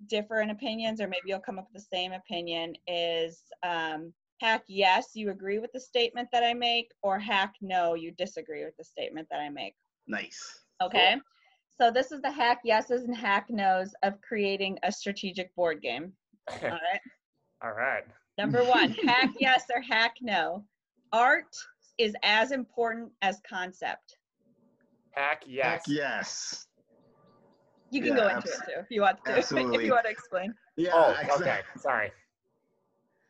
differ 0.05 0.41
in 0.41 0.51
opinions 0.51 1.01
or 1.01 1.07
maybe 1.07 1.23
you'll 1.25 1.39
come 1.39 1.57
up 1.57 1.67
with 1.73 1.81
the 1.81 1.97
same 1.97 2.11
opinion 2.13 2.75
is 2.87 3.41
um, 3.63 4.13
hack 4.41 4.63
yes 4.67 5.09
you 5.15 5.31
agree 5.31 5.57
with 5.57 5.71
the 5.73 5.79
statement 5.79 6.27
that 6.31 6.43
i 6.43 6.53
make 6.53 6.91
or 7.01 7.17
hack 7.17 7.55
no 7.61 7.95
you 7.95 8.11
disagree 8.11 8.63
with 8.63 8.77
the 8.77 8.83
statement 8.83 9.27
that 9.31 9.39
i 9.39 9.49
make. 9.49 9.75
Nice. 10.07 10.63
Okay? 10.81 11.13
Cool. 11.13 11.87
so 11.87 11.91
this 11.91 12.11
is 12.11 12.21
the 12.21 12.31
hack 12.31 12.59
yeses 12.63 13.03
and 13.03 13.15
hack 13.15 13.47
nos 13.49 13.93
of 14.03 14.21
creating 14.21 14.77
a 14.83 14.91
strategic 14.91 15.53
board 15.55 15.81
game. 15.81 16.13
All 16.63 16.69
right. 16.69 17.01
All 17.63 17.73
right. 17.73 18.03
Number 18.37 18.63
one 18.63 18.91
hack 19.05 19.31
yes 19.39 19.65
or 19.73 19.81
hack 19.81 20.15
no. 20.21 20.63
Art 21.11 21.55
is 21.97 22.13
as 22.23 22.51
important 22.51 23.11
as 23.21 23.41
concept 23.49 24.16
hack 25.17 25.43
yes 25.47 25.65
hack 25.65 25.81
yes 25.87 26.67
you 27.89 28.01
can 28.01 28.15
yeah, 28.15 28.23
go 28.23 28.27
into 28.27 28.47
it 28.47 28.53
too 28.65 28.79
if 28.79 28.85
you 28.89 29.01
want 29.01 29.23
to. 29.25 29.31
Absolutely. 29.37 29.77
if 29.77 29.83
you 29.83 29.91
want 29.91 30.05
to 30.05 30.11
explain. 30.11 30.53
Yeah. 30.75 30.91
Oh, 30.93 31.15
okay. 31.39 31.59
Sorry. 31.77 32.11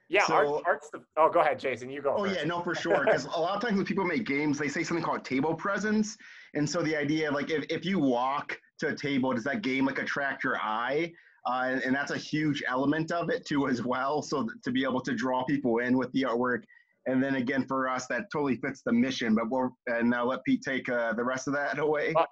Yeah, 0.09 0.25
so, 0.25 0.35
art, 0.35 0.63
art's 0.65 0.89
the. 0.89 1.01
Oh, 1.17 1.29
go 1.29 1.41
ahead, 1.41 1.59
Jason. 1.59 1.89
You 1.89 2.01
go. 2.01 2.15
Oh 2.17 2.23
first. 2.23 2.39
yeah, 2.39 2.45
no, 2.45 2.61
for 2.61 2.73
sure. 2.73 3.03
Because 3.03 3.25
a 3.25 3.39
lot 3.39 3.55
of 3.55 3.61
times 3.61 3.75
when 3.75 3.85
people 3.85 4.05
make 4.05 4.25
games, 4.25 4.57
they 4.57 4.69
say 4.69 4.83
something 4.83 5.03
called 5.03 5.25
table 5.25 5.53
presence, 5.53 6.17
and 6.53 6.67
so 6.67 6.81
the 6.81 6.95
idea 6.95 7.29
like 7.29 7.49
if, 7.49 7.65
if 7.69 7.83
you 7.85 7.99
walk 7.99 8.57
to 8.79 8.87
a 8.87 8.95
table, 8.95 9.33
does 9.33 9.43
that 9.43 9.61
game 9.61 9.85
like 9.85 9.99
attract 9.99 10.43
your 10.43 10.57
eye? 10.57 11.11
Uh, 11.45 11.69
and, 11.69 11.81
and, 11.83 11.95
that's 11.95 12.11
a 12.11 12.17
huge 12.17 12.61
element 12.67 13.09
of 13.09 13.29
it 13.29 13.45
too 13.45 13.69
as 13.69 13.81
well. 13.81 14.21
So 14.21 14.49
to 14.63 14.71
be 14.71 14.83
able 14.83 14.99
to 15.01 15.13
draw 15.13 15.45
people 15.45 15.77
in 15.77 15.97
with 15.97 16.11
the 16.11 16.23
artwork, 16.23 16.63
and 17.07 17.23
then 17.23 17.35
again 17.35 17.65
for 17.67 17.89
us, 17.89 18.05
that 18.07 18.25
totally 18.31 18.57
fits 18.57 18.81
the 18.85 18.93
mission. 18.93 19.33
But 19.33 19.49
we'll 19.49 19.75
and 19.87 20.09
now 20.09 20.25
let 20.25 20.43
Pete 20.43 20.61
take 20.61 20.87
uh, 20.89 21.13
the 21.13 21.23
rest 21.23 21.47
of 21.47 21.53
that 21.53 21.79
away. 21.79 22.13
Uh, 22.15 22.25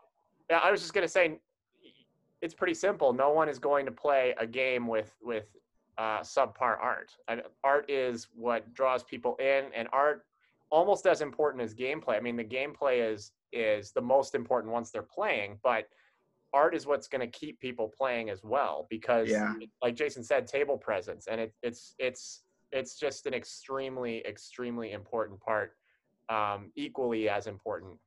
yeah, 0.50 0.60
I 0.60 0.70
was 0.70 0.82
just 0.82 0.94
gonna 0.94 1.08
say 1.08 1.40
it's 2.42 2.54
pretty 2.54 2.76
simple. 2.76 3.14
No 3.14 3.32
one 3.32 3.50
is 3.50 3.58
going 3.58 3.86
to 3.86 3.92
play 3.92 4.36
a 4.38 4.46
game 4.46 4.88
with 4.88 5.16
with 5.22 5.46
uh, 5.98 6.20
subpar 6.20 6.78
art. 6.80 7.12
I, 7.28 7.42
art 7.64 7.90
is 7.90 8.28
what 8.36 8.72
draws 8.74 9.04
people 9.04 9.36
in, 9.38 9.66
and 9.76 9.88
art 9.92 10.26
almost 10.70 11.08
as 11.08 11.22
important 11.22 11.64
as 11.64 11.74
gameplay. 11.74 12.18
I 12.18 12.20
mean, 12.20 12.36
the 12.36 12.44
gameplay 12.44 13.12
is 13.12 13.32
is 13.54 13.92
the 13.92 14.02
most 14.02 14.36
important 14.36 14.74
once 14.74 14.92
they're 14.92 15.02
playing, 15.02 15.58
but 15.64 15.88
art 16.54 16.76
is 16.76 16.86
what's 16.86 17.08
going 17.08 17.22
to 17.22 17.38
keep 17.38 17.60
people 17.60 17.92
playing 17.96 18.30
as 18.30 18.44
well 18.44 18.88
because, 18.90 19.30
yeah. 19.30 19.54
like 19.82 19.96
Jason 19.96 20.24
said, 20.24 20.48
table 20.48 20.78
presence, 20.78 21.28
and 21.28 21.40
it, 21.42 21.54
it's 21.64 21.96
it's 22.00 22.44
it's 22.76 23.00
just 23.00 23.26
an 23.26 23.34
extremely 23.34 24.26
extremely 24.26 24.92
important 24.92 25.40
part, 25.40 25.74
um, 26.30 26.72
equally 26.76 27.30
as 27.30 27.48
important 27.48 27.98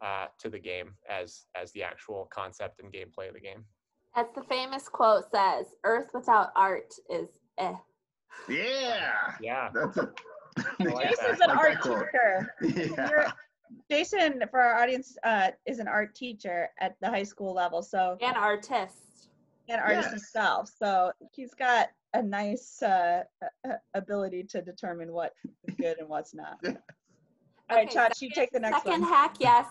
uh, 0.00 0.26
to 0.38 0.48
the 0.48 0.58
game 0.58 0.94
as 1.08 1.44
as 1.60 1.72
the 1.72 1.82
actual 1.82 2.28
concept 2.32 2.80
and 2.80 2.92
gameplay 2.92 3.28
of 3.28 3.34
the 3.34 3.40
game. 3.40 3.64
As 4.16 4.26
the 4.34 4.42
famous 4.42 4.88
quote 4.88 5.24
says, 5.30 5.66
Earth 5.84 6.10
without 6.12 6.50
art 6.56 6.92
is 7.08 7.28
eh. 7.58 7.74
Yeah. 8.48 9.32
Yeah. 9.40 9.70
That's 9.74 9.96
a 9.96 10.12
Jason's 10.80 11.40
an 11.40 11.50
art 11.50 11.82
teacher. 11.82 12.54
Yeah. 12.62 13.32
Jason, 13.90 14.42
for 14.50 14.60
our 14.60 14.82
audience, 14.82 15.16
uh, 15.24 15.50
is 15.66 15.78
an 15.78 15.88
art 15.88 16.14
teacher 16.14 16.70
at 16.80 16.96
the 17.00 17.08
high 17.08 17.22
school 17.22 17.54
level. 17.54 17.82
So 17.82 18.16
an 18.20 18.34
artist. 18.34 19.28
An 19.68 19.78
artist 19.78 20.04
yes. 20.04 20.10
himself. 20.10 20.70
So 20.78 21.12
he's 21.32 21.52
got 21.52 21.88
a 22.14 22.22
nice 22.22 22.82
uh, 22.82 23.22
ability 23.94 24.44
to 24.44 24.62
determine 24.62 25.12
what 25.12 25.32
is 25.66 25.74
good 25.76 25.98
and 25.98 26.08
what's 26.08 26.34
not. 26.34 26.58
All 27.70 27.76
right, 27.76 27.86
okay, 27.86 27.98
Chach, 27.98 28.22
you 28.22 28.30
take 28.34 28.50
the 28.50 28.60
next 28.60 28.78
second 28.78 28.92
one. 28.92 29.00
Second 29.02 29.14
hack 29.14 29.36
yes 29.40 29.66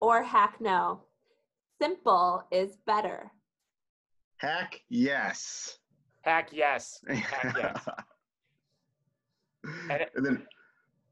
or 0.00 0.22
hack 0.22 0.56
no. 0.60 1.00
Simple 1.80 2.44
is 2.50 2.76
better. 2.86 3.30
Hack 4.36 4.80
yes. 4.90 5.78
Hack 6.22 6.50
yes. 6.52 7.00
Hack 7.08 7.56
yes. 7.58 7.88
and, 9.90 10.06
and 10.14 10.26
then 10.26 10.46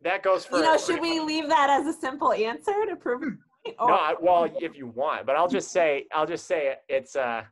that 0.03 0.23
goes 0.23 0.45
for. 0.45 0.59
You 0.59 0.65
know, 0.65 0.77
should 0.77 1.01
we 1.01 1.21
leave 1.21 1.49
that 1.49 1.71
as 1.71 1.87
a 1.87 1.99
simple 1.99 2.33
answer 2.33 2.75
to 2.89 2.97
prove? 2.97 3.23
It? 3.23 3.75
Or? 3.79 3.89
No, 3.89 4.17
well, 4.21 4.49
if 4.61 4.77
you 4.77 4.87
want, 4.89 5.27
but 5.27 5.37
I'll 5.37 5.49
just 5.49 5.71
say, 5.71 6.07
I'll 6.13 6.27
just 6.27 6.47
say 6.47 6.77
it's 6.89 7.17
uh, 7.17 7.43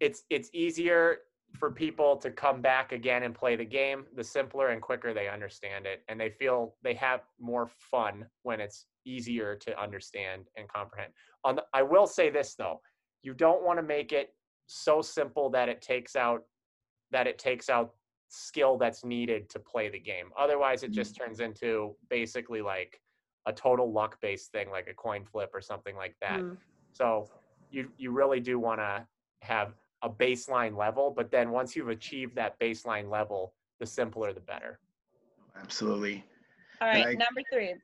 it's 0.00 0.24
it's 0.30 0.50
easier 0.52 1.18
for 1.54 1.70
people 1.70 2.16
to 2.16 2.30
come 2.30 2.60
back 2.60 2.92
again 2.92 3.22
and 3.22 3.34
play 3.34 3.56
the 3.56 3.64
game. 3.64 4.04
The 4.14 4.24
simpler 4.24 4.68
and 4.68 4.82
quicker 4.82 5.14
they 5.14 5.28
understand 5.28 5.86
it, 5.86 6.02
and 6.08 6.20
they 6.20 6.30
feel 6.30 6.74
they 6.82 6.94
have 6.94 7.20
more 7.40 7.70
fun 7.78 8.26
when 8.42 8.60
it's 8.60 8.86
easier 9.04 9.56
to 9.56 9.80
understand 9.80 10.48
and 10.56 10.68
comprehend. 10.68 11.12
On 11.44 11.56
the, 11.56 11.64
I 11.72 11.82
will 11.82 12.06
say 12.06 12.30
this 12.30 12.54
though, 12.54 12.80
you 13.22 13.34
don't 13.34 13.64
want 13.64 13.78
to 13.78 13.82
make 13.82 14.12
it 14.12 14.34
so 14.66 15.00
simple 15.00 15.48
that 15.50 15.68
it 15.68 15.80
takes 15.80 16.14
out 16.14 16.42
that 17.10 17.26
it 17.26 17.38
takes 17.38 17.70
out 17.70 17.94
skill 18.28 18.76
that's 18.76 19.04
needed 19.04 19.48
to 19.48 19.58
play 19.58 19.88
the 19.88 19.98
game. 19.98 20.26
Otherwise, 20.38 20.82
it 20.82 20.90
just 20.90 21.16
turns 21.16 21.40
into 21.40 21.96
basically 22.10 22.60
like 22.60 23.00
a 23.46 23.52
total 23.52 23.90
luck 23.90 24.20
based 24.20 24.52
thing, 24.52 24.70
like 24.70 24.88
a 24.88 24.94
coin 24.94 25.24
flip 25.24 25.50
or 25.54 25.62
something 25.62 25.96
like 25.96 26.14
that. 26.20 26.40
Mm. 26.40 26.58
So 26.92 27.28
you 27.70 27.88
you 27.96 28.10
really 28.10 28.40
do 28.40 28.58
want 28.58 28.80
to 28.80 29.06
have 29.40 29.72
a 30.02 30.08
baseline 30.10 30.76
level, 30.76 31.12
but 31.14 31.30
then 31.30 31.50
once 31.50 31.74
you've 31.74 31.88
achieved 31.88 32.34
that 32.36 32.58
baseline 32.60 33.10
level, 33.10 33.52
the 33.80 33.86
simpler 33.86 34.32
the 34.32 34.40
better. 34.40 34.78
Absolutely. 35.60 36.24
All 36.80 36.88
right, 36.88 37.06
I- 37.06 37.10
number 37.12 37.42
three. 37.52 37.74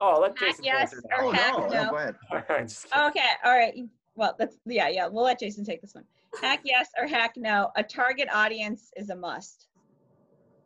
Oh, 0.00 0.18
let 0.20 0.36
Hack 0.36 0.48
Jason 0.48 0.64
yes 0.64 0.92
answer 0.92 1.02
or 1.16 1.24
Oh, 1.26 1.32
that. 1.32 1.40
hack 1.40 1.52
no, 1.54 1.66
no. 1.68 1.84
no, 1.84 1.90
go 1.90 1.96
ahead. 1.96 2.16
All 2.32 2.42
right, 2.48 2.66
just. 2.68 2.86
Okay, 2.86 3.20
all 3.44 3.56
right. 3.56 3.72
Well, 4.16 4.34
that's 4.36 4.56
yeah, 4.66 4.88
yeah. 4.88 5.06
We'll 5.06 5.22
let 5.22 5.38
Jason 5.38 5.64
take 5.64 5.80
this 5.80 5.94
one. 5.94 6.04
Hack 6.40 6.60
yes 6.64 6.88
or 7.00 7.06
hack 7.06 7.34
no. 7.36 7.70
A 7.76 7.84
target 7.84 8.28
audience 8.32 8.90
is 8.96 9.10
a 9.10 9.16
must. 9.16 9.68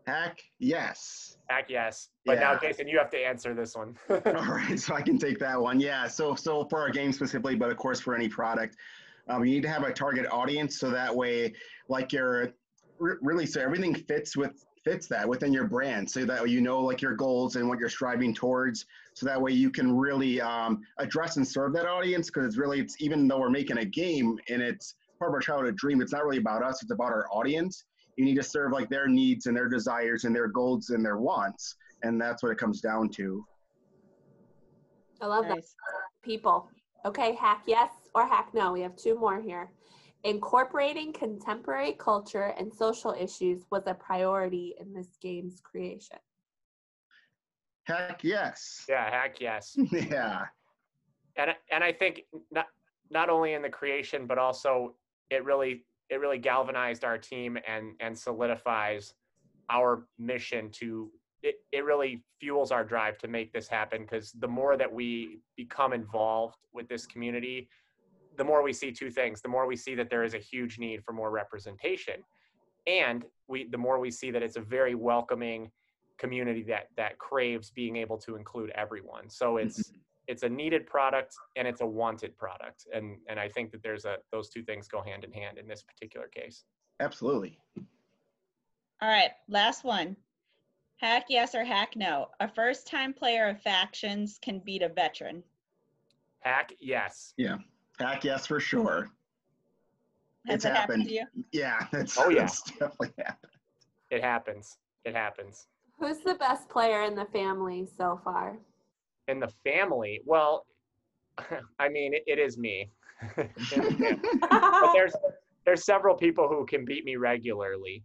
Hack, 0.07 0.41
yes. 0.59 1.37
Heck 1.49 1.69
yes. 1.69 2.09
But 2.25 2.39
now, 2.41 2.57
Jason, 2.59 2.89
you 2.89 2.97
have 2.99 3.11
to 3.11 3.19
answer 3.19 3.53
this 3.55 3.75
one. 3.77 3.97
All 4.09 4.19
right, 4.21 4.79
so 4.81 4.95
I 4.95 5.03
can 5.03 5.19
take 5.19 5.39
that 5.41 5.61
one. 5.61 5.81
Yeah, 5.81 6.07
so 6.09 6.35
so 6.35 6.65
for 6.71 6.81
our 6.81 6.91
game 6.91 7.13
specifically, 7.13 7.57
but 7.57 7.71
of 7.71 7.77
course 7.77 8.01
for 8.01 8.15
any 8.15 8.29
product, 8.29 8.77
um, 9.29 9.45
you 9.45 9.55
need 9.55 9.63
to 9.63 9.69
have 9.69 9.83
a 9.83 9.93
target 9.93 10.27
audience 10.31 10.79
so 10.79 10.91
that 10.91 11.15
way, 11.15 11.53
like 11.89 12.13
your 12.13 12.53
re- 12.99 13.17
really, 13.21 13.47
so 13.47 13.61
everything 13.61 13.95
fits 13.95 14.37
with 14.37 14.65
fits 14.85 15.09
that 15.09 15.29
within 15.29 15.53
your 15.53 15.67
brand, 15.67 16.09
so 16.09 16.25
that 16.25 16.49
you 16.49 16.61
know 16.61 16.81
like 16.81 17.03
your 17.03 17.15
goals 17.15 17.57
and 17.57 17.69
what 17.69 17.79
you're 17.79 17.89
striving 17.89 18.33
towards, 18.33 18.87
so 19.15 19.27
that 19.27 19.41
way 19.41 19.51
you 19.51 19.71
can 19.71 19.97
really 19.97 20.41
um, 20.41 20.83
address 20.99 21.37
and 21.37 21.47
serve 21.47 21.73
that 21.73 21.87
audience. 21.87 22.29
Because 22.29 22.47
it's 22.47 22.57
really, 22.57 22.81
it's 22.81 23.01
even 23.01 23.27
though 23.27 23.41
we're 23.41 23.51
making 23.51 23.79
a 23.79 23.85
game 23.85 24.39
and 24.49 24.63
it's 24.63 24.95
part 25.19 25.31
of 25.31 25.35
our 25.35 25.41
childhood 25.41 25.77
dream, 25.77 26.01
it's 26.01 26.13
not 26.13 26.25
really 26.25 26.39
about 26.39 26.63
us; 26.63 26.83
it's 26.83 26.93
about 26.93 27.11
our 27.11 27.27
audience. 27.33 27.85
You 28.17 28.25
need 28.25 28.37
to 28.37 28.43
serve 28.43 28.73
like 28.73 28.89
their 28.89 29.09
needs 29.09 29.47
and 29.47 29.57
their 29.57 29.69
desires 29.69 30.25
and 30.25 30.35
their 30.35 30.49
goals 30.49 30.91
and 30.91 31.05
their 31.05 31.19
wants, 31.19 31.75
and 32.05 32.21
that's 32.21 32.43
what 32.43 32.53
it 32.53 32.59
comes 32.59 32.81
down 32.81 33.09
to. 33.11 33.45
I 35.21 35.27
love 35.27 35.47
that. 35.49 35.65
People. 36.23 36.69
Okay, 37.05 37.35
hack 37.35 37.63
yes 37.67 37.91
or 38.17 38.27
hack 38.27 38.49
no. 38.55 38.73
We 38.73 38.81
have 38.81 38.97
two 38.97 39.15
more 39.19 39.41
here. 39.41 39.71
Incorporating 40.25 41.13
contemporary 41.13 41.93
culture 41.93 42.55
and 42.59 42.73
social 42.73 43.15
issues 43.17 43.67
was 43.71 43.83
a 43.87 43.93
priority 43.95 44.75
in 44.81 44.93
this 44.95 45.19
game's 45.21 45.61
creation. 45.61 46.17
Heck 47.85 48.25
yes. 48.25 48.87
yeah, 48.89 49.11
heck 49.11 49.39
yes. 49.41 49.77
Yeah. 49.93 50.47
and 51.37 51.51
I- 51.51 51.57
and 51.71 51.85
I 51.85 51.93
think 51.93 52.23
not 52.51 52.67
not 53.11 53.29
only 53.29 53.53
in 53.53 53.63
the 53.63 53.69
creation, 53.69 54.27
but 54.27 54.39
also 54.39 54.97
it 55.31 55.45
really 55.45 55.85
it 56.09 56.17
really 56.17 56.39
galvanized 56.39 57.05
our 57.05 57.19
team 57.19 57.59
and 57.69 57.93
and 58.01 58.19
solidifies 58.19 59.15
our 59.69 60.07
mission 60.19 60.71
to 60.71 61.11
it, 61.43 61.57
it 61.71 61.85
really 61.85 62.25
fuels 62.41 62.73
our 62.73 62.83
drive 62.83 63.19
to 63.19 63.29
make 63.29 63.53
this 63.53 63.69
happen 63.69 64.03
because 64.03 64.33
the 64.33 64.49
more 64.49 64.77
that 64.77 64.93
we 64.93 65.39
become 65.57 65.93
involved 65.93 66.57
with 66.73 66.89
this 66.89 67.07
community 67.07 67.69
the 68.37 68.45
more 68.45 68.63
we 68.63 68.73
see 68.73 68.93
two 68.93 69.11
things 69.11 69.41
the 69.41 69.49
more 69.49 69.67
we 69.67 69.77
see 69.77 69.95
that 69.95 70.11
there 70.11 70.25
is 70.25 70.35
a 70.35 70.39
huge 70.39 70.79
need 70.79 71.03
for 71.05 71.13
more 71.13 71.31
representation 71.31 72.23
and 72.87 73.25
we 73.49 73.69
the 73.69 73.79
more 73.79 73.99
we 73.99 74.11
see 74.11 74.31
that 74.31 74.43
it's 74.43 74.57
a 74.57 74.61
very 74.61 74.95
welcoming 74.95 75.71
community 76.19 76.63
that 76.63 76.89
that 76.97 77.19
craves 77.19 77.71
being 77.71 77.97
able 77.97 78.17
to 78.17 78.37
include 78.37 78.71
everyone 78.71 79.29
so 79.29 79.55
mm-hmm. 79.55 79.67
it's 79.67 79.93
it's 80.29 80.43
a 80.43 80.49
needed 80.49 80.87
product 80.87 81.37
and 81.57 81.69
it's 81.69 81.81
a 81.83 81.87
wanted 81.87 82.37
product 82.37 82.87
and 82.93 83.19
and 83.29 83.39
i 83.39 83.49
think 83.49 83.71
that 83.71 83.83
there's 83.83 84.05
a 84.05 84.17
those 84.33 84.49
two 84.49 84.63
things 84.63 84.89
go 84.89 85.03
hand 85.03 85.25
in 85.25 85.33
hand 85.33 85.59
in 85.59 85.69
this 85.69 85.83
particular 85.83 86.29
case 86.29 86.65
Absolutely. 87.01 87.59
All 89.03 89.09
right, 89.09 89.31
last 89.49 89.85
one. 89.85 90.17
Hack 90.97 91.27
yes 91.29 91.55
or 91.55 91.65
hack 91.65 91.95
no. 91.95 92.29
A 92.41 92.49
first 92.49 92.87
time 92.87 93.13
player 93.13 93.49
of 93.49 93.61
factions 93.61 94.39
can 94.41 94.61
beat 94.61 94.83
a 94.83 94.89
veteran. 94.89 95.43
hack 96.41 96.73
yes 96.81 97.35
Heck 97.99 98.25
yes 98.25 98.47
for 98.47 98.61
sure. 98.61 99.11
Has 100.47 100.57
It's 100.57 100.65
it 100.65 100.73
happened 100.73 101.03
happened. 101.03 101.09
to 101.09 101.15
you? 101.15 101.45
Yeah, 101.53 101.87
that's, 101.93 102.19
Oh, 102.19 102.29
yeah. 102.29 102.41
that's 102.43 102.63
definitely 102.63 103.13
happened. 103.19 103.51
it 104.11 104.23
happens 104.23 104.79
it 105.05 105.15
happens 105.15 105.67
Who's 105.99 106.19
the 106.21 106.35
best 106.35 106.69
player 106.69 107.03
in 107.05 107.15
the 107.15 107.25
family 107.27 107.89
so 107.97 108.21
far? 108.23 108.59
in 109.29 109.41
the 109.41 109.49
family 109.65 110.21
well 110.25 110.67
i 111.81 111.89
mean 111.89 112.15
it, 112.15 112.23
it 112.29 112.39
is 112.39 112.57
me 112.59 112.89
In 113.39 113.49
the 113.57 113.97
family. 113.99 114.21
but 114.51 114.91
there's 114.95 115.15
there's 115.65 115.85
several 115.85 116.15
people 116.15 116.47
who 116.49 116.65
can 116.67 116.85
beat 116.85 117.05
me 117.05 117.17
regularly. 117.17 118.05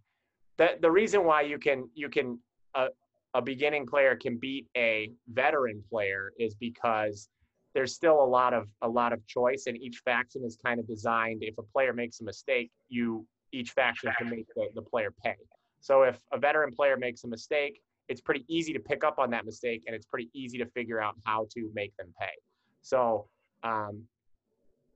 The 0.58 0.78
the 0.82 0.90
reason 0.90 1.26
why 1.26 1.42
you 1.42 1.60
can 1.60 1.88
you 1.94 2.08
can 2.10 2.40
a 2.76 2.88
a 3.36 3.42
beginning 3.42 3.86
player 3.86 4.16
can 4.16 4.38
beat 4.40 4.66
a 4.78 5.12
veteran 5.34 5.84
player 5.90 6.32
is 6.40 6.56
because 6.56 7.28
there's 7.74 7.94
still 7.94 8.22
a 8.24 8.26
lot 8.26 8.54
of 8.54 8.68
a 8.82 8.88
lot 8.88 9.14
of 9.14 9.26
choice 9.28 9.66
and 9.68 9.78
each 9.78 10.02
faction 10.04 10.44
is 10.46 10.58
kind 10.64 10.80
of 10.80 10.88
designed 10.88 11.44
if 11.44 11.58
a 11.58 11.64
player 11.64 11.94
makes 11.94 12.20
a 12.22 12.24
mistake 12.24 12.72
you 12.90 13.26
each 13.54 13.72
faction 13.72 14.12
can 14.18 14.30
make 14.30 14.48
the, 14.56 14.68
the 14.76 14.82
player 14.82 15.14
pay. 15.24 15.36
So 15.82 16.04
if 16.04 16.20
a 16.32 16.38
veteran 16.38 16.74
player 16.74 16.98
makes 16.98 17.24
a 17.24 17.28
mistake 17.28 17.82
it's 18.08 18.22
pretty 18.22 18.44
easy 18.50 18.74
to 18.74 18.80
pick 18.80 19.04
up 19.04 19.20
on 19.20 19.30
that 19.32 19.46
mistake 19.46 19.84
and 19.88 19.96
it's 19.96 20.06
pretty 20.06 20.30
easy 20.34 20.58
to 20.58 20.66
figure 20.66 21.02
out 21.02 21.16
how 21.24 21.48
to 21.54 21.70
make 21.74 21.96
them 21.98 22.14
pay. 22.20 22.34
So 22.82 23.28
um, 23.64 24.04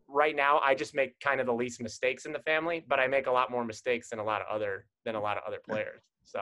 right 0.08 0.36
now 0.36 0.60
I 0.64 0.76
just 0.76 0.96
make 0.96 1.18
kind 1.20 1.40
of 1.40 1.46
the 1.46 1.54
least 1.54 1.82
mistakes 1.82 2.26
in 2.26 2.34
the 2.34 2.40
family, 2.40 2.84
but 2.88 3.00
I 3.00 3.08
make 3.08 3.28
a 3.28 3.32
lot 3.32 3.52
more 3.52 3.64
mistakes 3.64 4.10
than 4.10 4.20
a 4.20 4.24
lot 4.24 4.42
of 4.42 4.48
other 4.54 4.86
than 5.06 5.16
a 5.16 5.22
lot 5.22 5.38
of 5.38 5.44
other 5.48 5.60
players. 5.68 6.02
So 6.24 6.42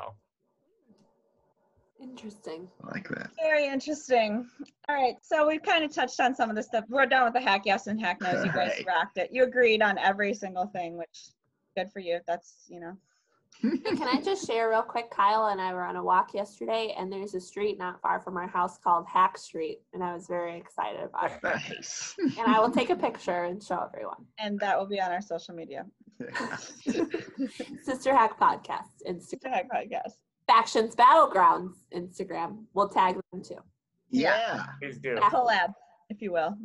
Interesting. 2.03 2.67
I 2.83 2.91
like 2.91 3.07
that. 3.09 3.29
Very 3.41 3.65
interesting. 3.67 4.47
All 4.89 4.95
right, 4.95 5.15
so 5.21 5.47
we've 5.47 5.63
kind 5.63 5.83
of 5.85 5.93
touched 5.93 6.19
on 6.19 6.35
some 6.35 6.49
of 6.49 6.55
the 6.57 6.63
stuff. 6.63 6.83
We're 6.89 7.05
done 7.05 7.23
with 7.23 7.33
the 7.33 7.39
hack 7.41 7.61
yes 7.65 7.87
and 7.87 7.99
hack 7.99 8.19
no's. 8.21 8.43
You 8.45 8.51
guys 8.51 8.71
Right. 8.77 8.85
rocked 8.85 9.17
it. 9.17 9.29
You 9.31 9.43
agreed 9.43 9.81
on 9.81 9.97
every 9.97 10.33
single 10.33 10.65
thing, 10.67 10.97
which 10.97 11.29
good 11.77 11.89
for 11.91 11.99
you. 11.99 12.19
That's 12.27 12.65
you 12.67 12.79
know. 12.81 12.97
Can 13.61 14.07
I 14.07 14.19
just 14.19 14.45
share 14.45 14.69
real 14.69 14.81
quick? 14.81 15.09
Kyle 15.11 15.45
and 15.45 15.61
I 15.61 15.73
were 15.73 15.83
on 15.83 15.95
a 15.95 16.03
walk 16.03 16.33
yesterday, 16.33 16.93
and 16.97 17.09
there's 17.13 17.35
a 17.35 17.39
street 17.39 17.77
not 17.77 18.01
far 18.01 18.19
from 18.19 18.35
our 18.35 18.47
house 18.47 18.77
called 18.79 19.05
Hack 19.07 19.37
Street, 19.37 19.79
and 19.93 20.03
I 20.03 20.13
was 20.13 20.27
very 20.27 20.57
excited 20.57 21.01
about 21.03 21.31
it. 21.31 21.43
Nice. 21.43 22.15
And 22.19 22.47
I 22.47 22.59
will 22.59 22.71
take 22.71 22.89
a 22.89 22.95
picture 22.95 23.43
and 23.45 23.63
show 23.63 23.79
everyone. 23.93 24.25
And 24.39 24.59
that 24.59 24.77
will 24.77 24.87
be 24.87 24.99
on 24.99 25.11
our 25.11 25.21
social 25.21 25.53
media. 25.55 25.85
Sister 27.83 28.13
Hack 28.13 28.39
Podcast, 28.39 28.89
Instagram. 29.07 29.21
Sister 29.21 29.49
Hack 29.49 29.69
Podcast. 29.71 30.13
Factions 30.47 30.95
Battlegrounds, 30.95 31.75
Instagram. 31.95 32.63
We'll 32.73 32.89
tag 32.89 33.15
them 33.31 33.43
too. 33.43 33.57
yeah. 34.09 34.65
please 34.81 34.97
do. 34.97 35.17
Yeah. 35.19 35.29
collab, 35.29 35.73
if 36.09 36.21
you 36.21 36.31
will. 36.31 36.57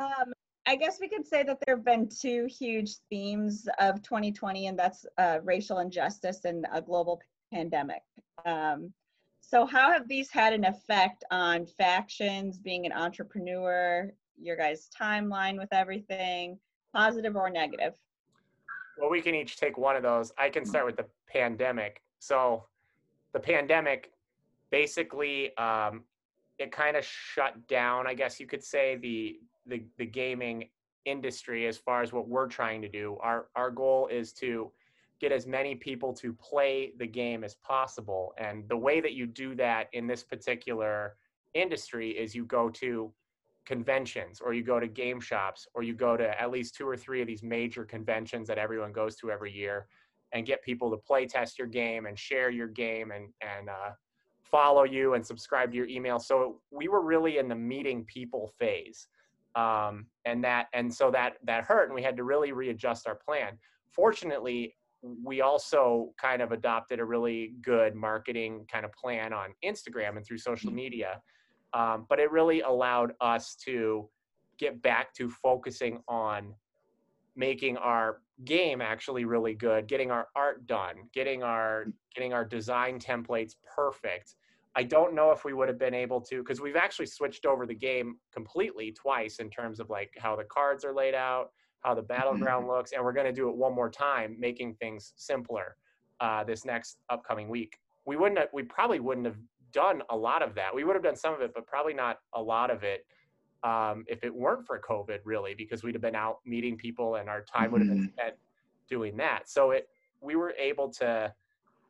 Um, 0.00 0.32
I 0.66 0.76
guess 0.76 0.98
we 1.00 1.08
could 1.08 1.26
say 1.26 1.42
that 1.42 1.58
there 1.64 1.76
have 1.76 1.84
been 1.84 2.08
two 2.08 2.46
huge 2.46 2.96
themes 3.10 3.68
of 3.78 4.02
2020, 4.02 4.68
and 4.68 4.78
that's 4.78 5.04
uh, 5.18 5.38
racial 5.42 5.78
injustice 5.78 6.44
and 6.44 6.66
a 6.72 6.80
global 6.80 7.20
pandemic. 7.52 8.02
Um, 8.46 8.92
so, 9.40 9.66
how 9.66 9.92
have 9.92 10.08
these 10.08 10.30
had 10.30 10.54
an 10.54 10.64
effect 10.64 11.22
on 11.30 11.66
factions, 11.66 12.58
being 12.58 12.86
an 12.86 12.92
entrepreneur, 12.92 14.10
your 14.40 14.56
guys' 14.56 14.88
timeline 14.98 15.58
with 15.58 15.72
everything, 15.72 16.58
positive 16.94 17.36
or 17.36 17.50
negative? 17.50 17.92
Well, 18.96 19.10
we 19.10 19.20
can 19.20 19.34
each 19.34 19.58
take 19.58 19.76
one 19.76 19.96
of 19.96 20.02
those. 20.02 20.32
I 20.38 20.48
can 20.48 20.64
start 20.64 20.86
with 20.86 20.96
the 20.96 21.06
pandemic. 21.28 22.00
So, 22.24 22.64
the 23.34 23.40
pandemic 23.40 24.12
basically 24.70 25.54
um, 25.58 26.04
it 26.58 26.72
kind 26.72 26.96
of 26.96 27.04
shut 27.04 27.54
down, 27.68 28.06
I 28.06 28.14
guess 28.14 28.40
you 28.40 28.46
could 28.46 28.64
say, 28.64 28.96
the 28.96 29.38
the 29.66 29.84
the 29.98 30.06
gaming 30.06 30.70
industry 31.04 31.66
as 31.66 31.76
far 31.76 32.00
as 32.00 32.14
what 32.14 32.26
we're 32.26 32.48
trying 32.48 32.80
to 32.80 32.88
do. 32.88 33.18
Our 33.20 33.48
our 33.56 33.70
goal 33.70 34.06
is 34.06 34.32
to 34.34 34.72
get 35.20 35.32
as 35.32 35.46
many 35.46 35.74
people 35.74 36.14
to 36.14 36.32
play 36.32 36.92
the 36.98 37.06
game 37.06 37.44
as 37.44 37.56
possible, 37.56 38.32
and 38.38 38.66
the 38.70 38.76
way 38.86 39.02
that 39.02 39.12
you 39.12 39.26
do 39.26 39.54
that 39.56 39.88
in 39.92 40.06
this 40.06 40.22
particular 40.22 41.16
industry 41.52 42.12
is 42.12 42.34
you 42.34 42.46
go 42.46 42.70
to 42.70 43.12
conventions 43.66 44.40
or 44.40 44.54
you 44.54 44.62
go 44.62 44.80
to 44.80 44.88
game 44.88 45.20
shops 45.20 45.66
or 45.74 45.82
you 45.82 45.92
go 45.92 46.16
to 46.16 46.40
at 46.40 46.50
least 46.50 46.74
two 46.74 46.88
or 46.88 46.96
three 46.96 47.20
of 47.20 47.26
these 47.26 47.42
major 47.42 47.84
conventions 47.84 48.48
that 48.48 48.58
everyone 48.58 48.92
goes 48.92 49.14
to 49.16 49.30
every 49.30 49.52
year 49.52 49.88
and 50.34 50.44
get 50.44 50.62
people 50.62 50.90
to 50.90 50.98
play 50.98 51.26
test 51.26 51.58
your 51.58 51.66
game 51.68 52.04
and 52.06 52.18
share 52.18 52.50
your 52.50 52.68
game 52.68 53.10
and 53.12 53.30
and 53.40 53.70
uh, 53.70 53.92
follow 54.42 54.84
you 54.84 55.14
and 55.14 55.26
subscribe 55.26 55.70
to 55.70 55.76
your 55.76 55.88
email. 55.88 56.18
So 56.18 56.60
we 56.70 56.88
were 56.88 57.00
really 57.00 57.38
in 57.38 57.48
the 57.48 57.54
meeting 57.54 58.04
people 58.04 58.52
phase 58.58 59.08
um, 59.54 60.06
and 60.26 60.44
that 60.44 60.66
and 60.74 60.92
so 60.92 61.10
that 61.12 61.36
that 61.44 61.64
hurt 61.64 61.86
and 61.86 61.94
we 61.94 62.02
had 62.02 62.16
to 62.18 62.24
really 62.24 62.52
readjust 62.52 63.06
our 63.06 63.14
plan. 63.14 63.58
Fortunately 63.90 64.74
we 65.22 65.42
also 65.42 66.12
kind 66.18 66.40
of 66.40 66.52
adopted 66.52 66.98
a 66.98 67.04
really 67.04 67.52
good 67.60 67.94
marketing 67.94 68.66
kind 68.72 68.86
of 68.86 68.92
plan 68.92 69.34
on 69.34 69.50
instagram 69.62 70.16
and 70.16 70.24
through 70.24 70.38
social 70.38 70.72
media 70.72 71.20
Um, 71.74 72.06
but 72.08 72.18
it 72.20 72.30
really 72.30 72.60
allowed 72.62 73.12
us 73.20 73.56
to 73.66 74.08
get 74.58 74.80
back 74.80 75.12
to 75.14 75.28
focusing 75.28 76.00
on 76.08 76.54
making 77.36 77.76
our 77.76 78.20
game 78.44 78.80
actually 78.80 79.24
really 79.24 79.54
good, 79.54 79.86
getting 79.86 80.10
our 80.10 80.28
art 80.34 80.66
done, 80.66 81.08
getting 81.12 81.42
our 81.42 81.86
getting 82.14 82.32
our 82.32 82.44
design 82.44 82.98
templates 82.98 83.54
perfect. 83.74 84.36
I 84.76 84.82
don't 84.82 85.14
know 85.14 85.30
if 85.30 85.44
we 85.44 85.52
would 85.52 85.68
have 85.68 85.78
been 85.78 85.94
able 85.94 86.20
to 86.22 86.38
because 86.38 86.60
we've 86.60 86.76
actually 86.76 87.06
switched 87.06 87.46
over 87.46 87.64
the 87.64 87.74
game 87.74 88.16
completely 88.32 88.90
twice 88.90 89.38
in 89.38 89.48
terms 89.48 89.78
of 89.78 89.88
like 89.88 90.12
how 90.18 90.34
the 90.34 90.44
cards 90.44 90.84
are 90.84 90.92
laid 90.92 91.14
out, 91.14 91.50
how 91.80 91.94
the 91.94 92.02
battleground 92.02 92.66
looks, 92.66 92.92
and 92.92 93.04
we're 93.04 93.12
going 93.12 93.26
to 93.26 93.32
do 93.32 93.48
it 93.48 93.56
one 93.56 93.74
more 93.74 93.90
time, 93.90 94.36
making 94.38 94.74
things 94.74 95.12
simpler 95.16 95.76
uh, 96.20 96.42
this 96.42 96.64
next 96.64 96.98
upcoming 97.08 97.48
week. 97.48 97.78
We 98.04 98.16
wouldn't 98.16 98.38
have, 98.38 98.48
we 98.52 98.64
probably 98.64 98.98
wouldn't 98.98 99.26
have 99.26 99.38
done 99.72 100.02
a 100.10 100.16
lot 100.16 100.42
of 100.42 100.54
that. 100.56 100.74
We 100.74 100.82
would 100.82 100.96
have 100.96 101.04
done 101.04 101.16
some 101.16 101.34
of 101.34 101.40
it, 101.40 101.52
but 101.54 101.66
probably 101.66 101.94
not 101.94 102.18
a 102.34 102.42
lot 102.42 102.70
of 102.70 102.82
it 102.82 103.06
um, 103.64 104.04
if 104.06 104.22
it 104.22 104.34
weren't 104.34 104.66
for 104.66 104.78
COVID, 104.78 105.20
really, 105.24 105.54
because 105.54 105.82
we'd 105.82 105.94
have 105.94 106.02
been 106.02 106.14
out 106.14 106.38
meeting 106.44 106.76
people 106.76 107.16
and 107.16 107.28
our 107.28 107.42
time 107.42 107.72
would 107.72 107.80
have 107.80 107.88
been 107.88 108.12
spent 108.12 108.34
doing 108.88 109.16
that. 109.16 109.48
So 109.48 109.70
it 109.70 109.88
we 110.20 110.36
were 110.36 110.52
able 110.58 110.88
to 110.90 111.32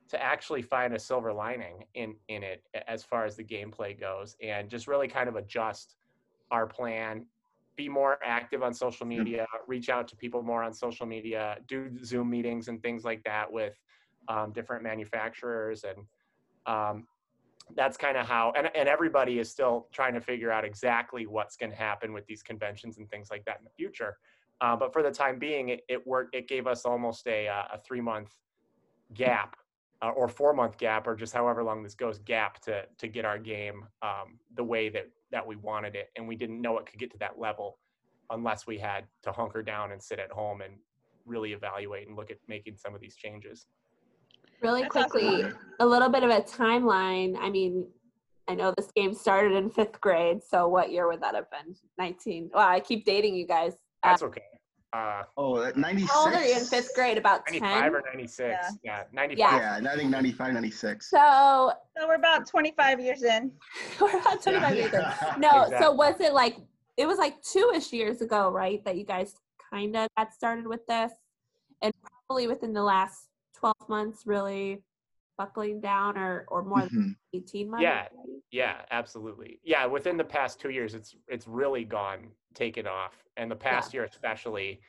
to 0.09 0.23
actually 0.23 0.63
find 0.63 0.95
a 0.95 0.99
silver 0.99 1.33
lining 1.33 1.85
in 1.95 2.15
in 2.29 2.43
it 2.43 2.63
as 2.87 3.03
far 3.03 3.25
as 3.25 3.37
the 3.37 3.45
gameplay 3.45 3.99
goes 3.99 4.37
and 4.43 4.69
just 4.69 4.87
really 4.87 5.09
kind 5.09 5.29
of 5.29 5.37
adjust 5.37 5.97
our 6.51 6.67
plan 6.67 7.27
be 7.77 7.89
more 7.89 8.19
active 8.25 8.63
on 8.63 8.73
social 8.73 9.07
media 9.07 9.47
reach 9.67 9.89
out 9.89 10.07
to 10.07 10.15
people 10.17 10.43
more 10.43 10.63
on 10.63 10.73
social 10.73 11.07
media 11.07 11.57
do 11.67 11.91
zoom 12.05 12.29
meetings 12.29 12.69
and 12.69 12.83
things 12.83 13.03
like 13.05 13.23
that 13.25 13.51
with 13.51 13.81
um, 14.29 14.53
different 14.53 14.83
manufacturers 14.83 15.85
and 15.85 15.99
um, 16.67 17.07
that's 17.77 17.97
kind 17.97 18.17
of 18.17 18.27
how 18.27 18.53
and, 18.57 18.71
and 18.75 18.89
everybody 18.89 19.39
is 19.39 19.51
still 19.51 19.89
trying 19.93 20.15
to 20.15 20.21
figure 20.21 20.51
out 20.51 20.65
exactly 20.65 21.27
what's 21.27 21.57
going 21.57 21.71
to 21.71 21.77
happen 21.77 22.13
with 22.13 22.27
these 22.27 22.43
conventions 22.43 22.99
and 22.99 23.09
things 23.11 23.29
like 23.31 23.45
that 23.45 23.59
in 23.59 23.65
the 23.65 23.71
future. 23.71 24.19
Uh, 24.61 24.77
but 24.77 24.93
for 24.93 25.03
the 25.03 25.11
time 25.11 25.39
being 25.39 25.71
it, 25.71 25.81
it 25.89 26.07
worked 26.07 26.35
it 26.35 26.47
gave 26.47 26.67
us 26.67 26.85
almost 26.85 27.27
a, 27.27 27.49
uh, 27.49 27.65
a 27.75 27.79
three 27.79 28.01
month 28.01 28.31
gap 29.15 29.57
uh, 30.03 30.11
or 30.11 30.29
four 30.29 30.53
month 30.53 30.77
gap 30.79 31.07
or 31.07 31.17
just 31.17 31.33
however 31.33 31.65
long 31.65 31.83
this 31.83 31.95
goes 31.95 32.19
gap 32.19 32.61
to 32.61 32.85
to 32.99 33.09
get 33.09 33.25
our 33.25 33.39
game 33.39 33.85
um, 34.03 34.39
the 34.57 34.65
way 34.65 34.89
that 34.89 35.09
that 35.33 35.47
we 35.47 35.57
wanted 35.57 35.97
it. 35.97 36.11
And 36.17 36.29
we 36.29 36.37
didn't 36.37 36.61
know 36.61 36.79
it 36.79 36.87
could 36.87 36.99
get 36.99 37.11
to 37.13 37.19
that 37.19 37.39
level 37.39 37.79
unless 38.31 38.67
we 38.67 38.79
had 38.79 39.05
to 39.23 39.33
hunker 39.33 39.63
down 39.63 39.93
and 39.93 40.03
sit 40.03 40.19
at 40.19 40.31
home 40.31 40.61
and 40.61 40.75
really 41.27 41.53
evaluate 41.53 42.07
and 42.09 42.17
look 42.17 42.31
at 42.31 42.39
making 42.49 42.77
some 42.77 42.95
of 42.95 43.01
these 43.01 43.17
changes 43.17 43.67
Really 44.65 44.83
That's 44.83 44.97
awesome. 44.97 45.11
quickly, 45.11 45.45
a 45.81 45.87
little 45.87 46.09
bit 46.09 46.23
of 46.25 46.31
a 46.31 46.41
timeline. 46.41 47.37
I 47.39 47.51
mean, 47.51 47.87
I 48.49 48.55
know 48.55 48.73
this 48.77 48.91
game 48.97 49.15
started 49.15 49.53
in 49.53 49.71
fifth 49.71 50.01
grade, 50.01 50.43
so 50.43 50.67
what 50.69 50.91
year 50.91 51.07
would 51.07 51.21
that 51.23 51.35
have 51.35 51.51
been? 51.51 51.75
19. 51.99 52.51
Wow, 52.53 52.69
I 52.69 52.81
keep 52.81 53.05
dating 53.05 53.35
you 53.37 53.47
guys. 53.47 53.75
Uh, 54.03 54.09
that's 54.11 54.23
okay 54.23 54.43
uh, 54.95 55.23
Oh, 55.37 55.61
that 55.61 55.77
96. 55.77 56.13
how 56.13 56.25
old 56.27 56.35
are 56.35 56.45
you 56.45 56.55
in 56.57 56.65
fifth 56.65 56.95
grade? 56.95 57.19
About 57.19 57.47
10? 57.47 57.61
95 57.61 57.95
or 57.95 58.03
96 58.07 58.41
Yeah. 58.49 58.71
yeah, 58.85 59.03
95 59.13 59.39
Yeah. 59.39 59.81
Yeah, 59.83 59.93
I 59.93 59.97
think 59.97 60.11
95, 60.11 60.53
96. 60.55 61.11
So 61.11 61.73
So 61.99 62.07
we're 62.09 62.15
about 62.15 62.47
25 62.47 63.01
years 63.01 63.23
in. 63.23 63.51
we're 64.01 64.19
about 64.19 64.43
25 64.43 64.77
years 64.77 64.93
in. 64.95 65.01
No, 65.39 65.63
Exactly. 65.65 65.79
so 65.81 65.93
was 65.93 66.21
it 66.21 66.33
like, 66.33 66.59
it 66.97 67.07
was 67.07 67.19
like 67.19 67.43
two-ish 67.43 67.93
years 67.93 68.21
ago, 68.21 68.51
right, 68.51 68.85
that 68.85 68.97
you 68.97 69.05
guys 69.05 69.35
kind 69.73 69.97
of 69.97 70.09
got 70.17 70.33
started 70.33 70.67
with 70.67 70.87
this? 70.87 71.13
And 71.83 71.93
probably 72.29 72.47
within 72.47 72.73
the 72.73 72.83
last 72.83 73.29
12 73.65 73.89
months, 73.89 74.27
really 74.27 74.83
buckling 75.39 75.81
down 75.81 76.19
or, 76.19 76.45
or 76.49 76.63
more 76.63 76.87
than 76.87 76.91
Mhm. 76.91 77.17
18 77.33 77.71
months? 77.71 77.83
Yeah. 77.83 78.09
Yeah, 78.51 78.85
absolutely. 78.91 79.59
Yeah, 79.65 79.87
within 79.87 80.17
the 80.17 80.25
past 80.25 80.61
two 80.61 80.71
years, 80.71 80.95
it's 80.95 81.17
it's 81.27 81.49
really 81.49 81.85
gone 81.85 82.31
taken 82.53 82.87
off, 82.87 83.25
and 83.37 83.51
the 83.51 83.57
past 83.57 83.93
year 83.95 84.05
especially. 84.05 84.81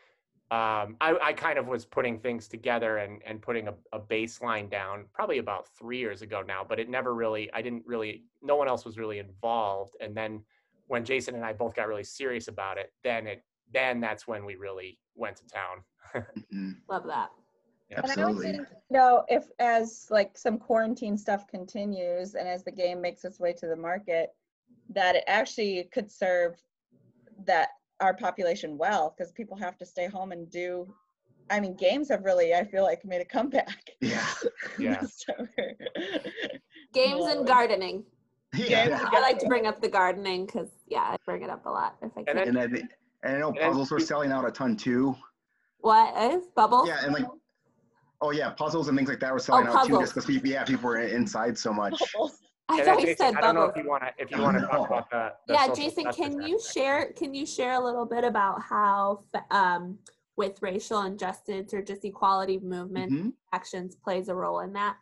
Um, 0.52 0.96
I, 1.02 1.18
I 1.20 1.34
kind 1.34 1.58
of 1.58 1.68
was 1.68 1.86
putting 1.86 2.20
things 2.20 2.48
together 2.48 2.98
and 2.98 3.24
and 3.26 3.42
putting 3.42 3.68
a, 3.68 3.74
a 3.92 4.00
baseline 4.00 4.70
down 4.70 5.06
probably 5.14 5.40
about 5.40 5.68
three 5.70 5.98
years 5.98 6.22
ago 6.22 6.44
now, 6.46 6.64
but 6.64 6.80
it 6.80 6.88
never 6.88 7.16
really. 7.16 7.52
I 7.54 7.64
didn't 7.64 7.84
really. 7.88 8.26
No 8.44 8.56
one 8.56 8.68
else 8.68 8.86
was 8.86 9.00
really 9.00 9.18
involved, 9.18 9.96
and 10.00 10.16
then 10.16 10.46
when 10.86 11.04
Jason 11.04 11.34
and 11.34 11.44
I 11.44 11.54
both 11.54 11.74
got 11.74 11.88
really 11.88 12.04
serious 12.04 12.48
about 12.48 12.78
it, 12.78 12.94
then 13.04 13.26
it 13.26 13.44
then 13.74 14.00
that's 14.00 14.28
when 14.28 14.46
we 14.46 14.56
really 14.56 15.00
went 15.16 15.38
to 15.38 15.48
town. 15.48 15.84
Mhm. 16.54 16.76
Love 16.88 17.08
that. 17.08 17.32
Yeah. 17.90 18.02
And 18.04 18.06
I 18.20 18.26
would 18.26 18.36
Absolutely. 18.36 18.52
think, 18.58 18.68
you 18.90 18.98
know, 18.98 19.24
if 19.28 19.46
as 19.60 20.08
like 20.10 20.38
some 20.38 20.58
quarantine 20.58 21.18
stuff 21.18 21.48
continues 21.48 22.36
and 22.36 22.48
as 22.48 22.64
the 22.64 22.72
game 22.72 23.00
makes 23.02 23.24
its 23.26 23.40
way 23.40 23.54
to 23.54 23.68
the 23.68 23.76
market, 23.76 24.34
that 24.90 25.16
it 25.16 25.24
actually 25.28 25.88
could 25.92 26.12
serve 26.12 26.56
that 27.46 27.70
our 28.00 28.14
population 28.14 28.78
well 28.78 29.14
because 29.16 29.32
people 29.32 29.56
have 29.58 29.78
to 29.78 29.86
stay 29.86 30.08
home 30.08 30.32
and 30.32 30.50
do. 30.50 30.92
I 31.52 31.60
mean, 31.60 31.76
games 31.76 32.10
have 32.10 32.24
really, 32.26 32.56
I 32.56 32.64
feel 32.64 32.82
like, 32.84 33.06
made 33.06 33.22
a 33.22 33.26
comeback. 33.26 33.92
Yeah. 34.02 34.26
Yeah. 34.80 35.02
Games 36.94 37.22
Yeah. 37.26 37.32
and 37.34 37.46
gardening. 37.48 38.04
Yeah. 38.56 39.00
I 39.12 39.20
like 39.22 39.38
to 39.40 39.48
bring 39.48 39.68
up 39.68 39.82
the 39.82 39.90
gardening 39.90 40.46
because, 40.46 40.70
yeah, 40.88 41.02
I 41.02 41.18
bring 41.26 41.44
it 41.44 41.50
up 41.50 41.66
a 41.66 41.70
lot 41.70 41.98
if 42.02 42.12
I 42.16 42.22
And 42.22 42.28
can. 42.28 42.38
And 42.50 42.60
I, 42.60 42.68
think- 42.68 42.90
and 43.24 43.36
I 43.36 43.40
know 43.40 43.52
puzzles 43.54 43.92
were 43.92 44.00
selling 44.00 44.32
out 44.32 44.48
a 44.48 44.52
ton 44.52 44.76
too. 44.76 45.16
what 45.80 46.16
is 46.34 46.48
bubbles? 46.56 46.88
Yeah, 46.88 47.00
and 47.04 47.14
like, 47.14 47.26
oh 48.22 48.32
yeah, 48.32 48.50
puzzles 48.52 48.88
and 48.88 48.98
things 48.98 49.10
like 49.10 49.20
that 49.20 49.34
were 49.34 49.40
selling 49.40 49.68
out 49.68 49.86
too, 49.86 50.00
just 50.00 50.14
because 50.14 50.26
people, 50.26 50.50
yeah, 50.50 50.64
people 50.64 50.86
were 50.90 50.98
inside 51.00 51.58
so 51.58 51.74
much. 51.74 52.00
I 52.68 52.78
And 52.78 52.86
thought 52.88 52.98
then 52.98 53.08
you 53.08 53.16
said 53.16 53.36
I 53.36 53.42
don't 53.42 53.54
know 53.56 53.62
bubbles. 53.66 53.78
if 53.78 53.84
you 53.84 53.90
want 53.90 54.04
to 54.04 54.10
if 54.18 54.32
you 54.32 54.42
want 54.42 54.58
to 54.60 54.66
talk 54.66 54.88
about 54.88 55.12
that. 55.12 55.40
the 55.48 55.54
yeah 55.54 55.68
jason 55.68 56.06
justice 56.06 56.16
can 56.16 56.42
you 56.42 56.56
aspect. 56.56 56.74
share 56.74 57.12
can 57.14 57.34
you 57.36 57.46
share 57.46 57.74
a 57.74 57.80
little 57.80 58.06
bit 58.08 58.24
about 58.24 58.60
how 58.62 59.20
um, 59.52 60.00
with 60.36 60.60
racial 60.64 61.04
injustice 61.04 61.74
or 61.76 61.84
just 61.84 62.04
equality 62.06 62.60
movement 62.60 63.12
Mhm. 63.12 63.34
actions 63.54 63.96
plays 63.96 64.30
a 64.30 64.36
role 64.36 64.62
in 64.62 64.74
that 64.74 64.98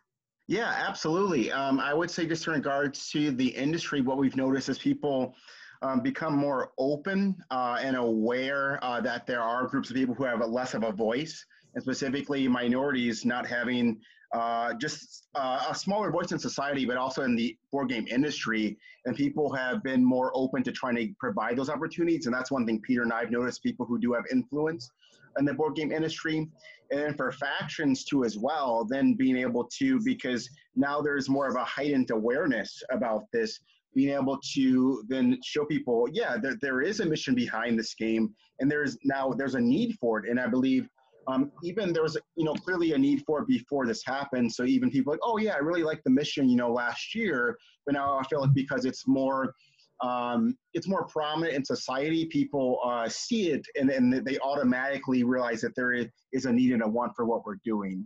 Yeah, 0.46 0.68
absolutely. 0.88 1.50
Um, 1.50 1.80
I 1.80 1.94
would 1.94 2.10
say 2.10 2.26
just 2.26 2.46
in 2.46 2.52
regards 2.52 3.08
to 3.12 3.30
the 3.30 3.48
industry, 3.48 4.02
what 4.02 4.18
we've 4.18 4.36
noticed 4.36 4.68
is 4.68 4.78
people 4.78 5.34
um, 5.80 6.00
become 6.02 6.36
more 6.36 6.72
open 6.76 7.34
uh, 7.50 7.78
and 7.80 7.96
aware 7.96 8.78
uh, 8.84 9.00
that 9.00 9.26
there 9.26 9.40
are 9.40 9.66
groups 9.66 9.88
of 9.88 9.96
people 9.96 10.14
who 10.14 10.24
have 10.24 10.42
a 10.42 10.46
less 10.46 10.74
of 10.74 10.82
a 10.84 10.92
voice, 10.92 11.46
and 11.74 11.82
specifically 11.82 12.46
minorities 12.48 13.24
not 13.24 13.46
having 13.46 14.00
uh, 14.32 14.74
just 14.74 15.28
uh, 15.36 15.66
a 15.70 15.74
smaller 15.74 16.10
voice 16.10 16.32
in 16.32 16.38
society, 16.38 16.84
but 16.84 16.96
also 16.96 17.22
in 17.22 17.36
the 17.36 17.56
board 17.70 17.88
game 17.88 18.06
industry. 18.08 18.76
And 19.04 19.14
people 19.14 19.52
have 19.54 19.82
been 19.82 20.04
more 20.04 20.32
open 20.34 20.62
to 20.64 20.72
trying 20.72 20.96
to 20.96 21.08
provide 21.20 21.56
those 21.56 21.70
opportunities. 21.70 22.26
And 22.26 22.34
that's 22.34 22.50
one 22.50 22.66
thing 22.66 22.80
Peter 22.80 23.02
and 23.02 23.12
I 23.12 23.20
have 23.20 23.30
noticed 23.30 23.62
people 23.62 23.86
who 23.86 23.98
do 23.98 24.12
have 24.12 24.24
influence 24.32 24.90
in 25.38 25.44
the 25.44 25.54
board 25.54 25.74
game 25.74 25.92
industry 25.92 26.48
and 26.90 27.00
then 27.00 27.14
for 27.14 27.32
factions 27.32 28.04
too 28.04 28.24
as 28.24 28.38
well 28.38 28.84
then 28.88 29.14
being 29.14 29.36
able 29.36 29.64
to 29.64 30.00
because 30.04 30.48
now 30.76 31.00
there's 31.00 31.28
more 31.28 31.48
of 31.48 31.56
a 31.56 31.64
heightened 31.64 32.10
awareness 32.10 32.82
about 32.90 33.24
this 33.32 33.60
being 33.94 34.14
able 34.14 34.38
to 34.54 35.02
then 35.08 35.38
show 35.44 35.64
people 35.64 36.06
yeah 36.12 36.36
there, 36.40 36.56
there 36.60 36.82
is 36.82 37.00
a 37.00 37.04
mission 37.04 37.34
behind 37.34 37.78
this 37.78 37.94
game 37.94 38.32
and 38.60 38.70
there's 38.70 38.96
now 39.04 39.30
there's 39.30 39.54
a 39.54 39.60
need 39.60 39.96
for 40.00 40.18
it 40.24 40.30
and 40.30 40.38
i 40.38 40.46
believe 40.46 40.88
um, 41.26 41.50
even 41.62 41.92
there 41.92 42.02
was 42.02 42.16
you 42.36 42.44
know 42.44 42.54
clearly 42.54 42.92
a 42.92 42.98
need 42.98 43.22
for 43.26 43.40
it 43.40 43.48
before 43.48 43.86
this 43.86 44.04
happened 44.04 44.52
so 44.52 44.64
even 44.64 44.90
people 44.90 45.12
like 45.12 45.20
oh 45.22 45.38
yeah 45.38 45.54
i 45.54 45.58
really 45.58 45.82
like 45.82 46.02
the 46.04 46.10
mission 46.10 46.48
you 46.48 46.56
know 46.56 46.72
last 46.72 47.14
year 47.14 47.56
but 47.86 47.94
now 47.94 48.18
i 48.18 48.22
feel 48.24 48.40
like 48.40 48.54
because 48.54 48.84
it's 48.84 49.06
more 49.06 49.54
um, 50.00 50.56
it's 50.74 50.88
more 50.88 51.06
prominent 51.06 51.54
in 51.54 51.64
society. 51.64 52.26
People 52.26 52.80
uh, 52.84 53.08
see 53.08 53.50
it 53.50 53.66
and, 53.78 53.90
and 53.90 54.12
they 54.12 54.38
automatically 54.40 55.24
realize 55.24 55.60
that 55.62 55.74
there 55.76 55.92
is, 55.92 56.44
a 56.44 56.52
need 56.52 56.72
and 56.72 56.82
a 56.82 56.88
want 56.88 57.12
for 57.14 57.24
what 57.24 57.46
we're 57.46 57.58
doing. 57.64 58.04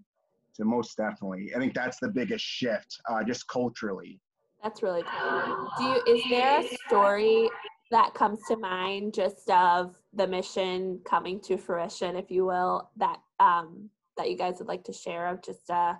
So 0.52 0.64
most 0.64 0.96
definitely, 0.96 1.52
I 1.54 1.58
think 1.58 1.74
that's 1.74 1.98
the 1.98 2.08
biggest 2.08 2.44
shift, 2.44 3.00
uh, 3.08 3.24
just 3.24 3.48
culturally. 3.48 4.20
that's 4.62 4.82
really 4.82 5.04
cool 5.04 5.70
do 5.78 5.84
you 5.84 6.16
is 6.16 6.22
there 6.28 6.60
a 6.60 6.68
story 6.88 7.48
that 7.90 8.14
comes 8.14 8.40
to 8.48 8.56
mind 8.56 9.14
just 9.14 9.48
of 9.50 9.96
the 10.12 10.26
mission 10.26 11.00
coming 11.04 11.40
to 11.40 11.56
fruition 11.56 12.16
if 12.16 12.30
you 12.30 12.44
will 12.44 12.90
that 12.96 13.18
um 13.40 13.88
that 14.16 14.30
you 14.30 14.36
guys 14.36 14.58
would 14.58 14.68
like 14.68 14.84
to 14.84 14.92
share 14.92 15.26
of 15.26 15.42
just 15.42 15.70
a 15.70 15.98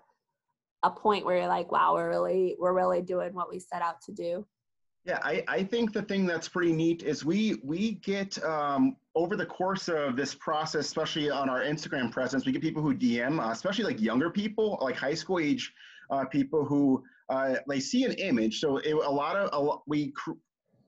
a 0.85 0.91
point 0.91 1.25
where 1.25 1.39
you're 1.39 1.49
like 1.49 1.73
wow 1.73 1.95
we're 1.95 2.09
really 2.09 2.57
we're 2.59 2.75
really 2.75 3.03
doing 3.03 3.33
what 3.33 3.51
we 3.51 3.59
set 3.59 3.83
out 3.83 4.01
to 4.01 4.13
do 4.13 4.47
Yeah, 5.05 5.21
I, 5.23 5.43
I 5.49 5.65
think 5.65 5.93
the 5.93 6.03
thing 6.03 6.27
that's 6.27 6.49
pretty 6.49 6.73
neat 6.73 7.03
is 7.03 7.25
we 7.25 7.61
we 7.65 7.93
get 7.93 8.43
um, 8.45 8.97
over 9.15 9.37
the 9.37 9.47
course 9.47 9.89
of 9.89 10.17
this 10.17 10.35
process, 10.35 10.85
especially 10.87 11.31
on 11.31 11.49
our 11.49 11.63
Instagram 11.63 12.13
presence, 12.13 12.45
we 12.45 12.53
get 12.53 12.61
people 12.61 12.83
who 12.83 12.95
DM, 12.95 13.41
uh, 13.41 13.51
especially 13.51 13.85
like 13.85 14.01
younger 14.01 14.31
people, 14.31 14.79
like 14.83 14.97
high 14.97 15.15
school 15.15 15.39
age 15.39 15.73
uh, 16.11 16.25
people 16.27 16.65
who 16.65 17.03
uh, 17.31 17.55
they 17.67 17.81
see 17.81 18.05
an 18.05 18.13
image. 18.13 18.61
So 18.61 18.79
it, 18.79 18.93
a 18.93 19.11
lot 19.11 19.37
of 19.37 19.49
a, 19.53 19.79
we 19.87 20.11
cr- 20.13 20.41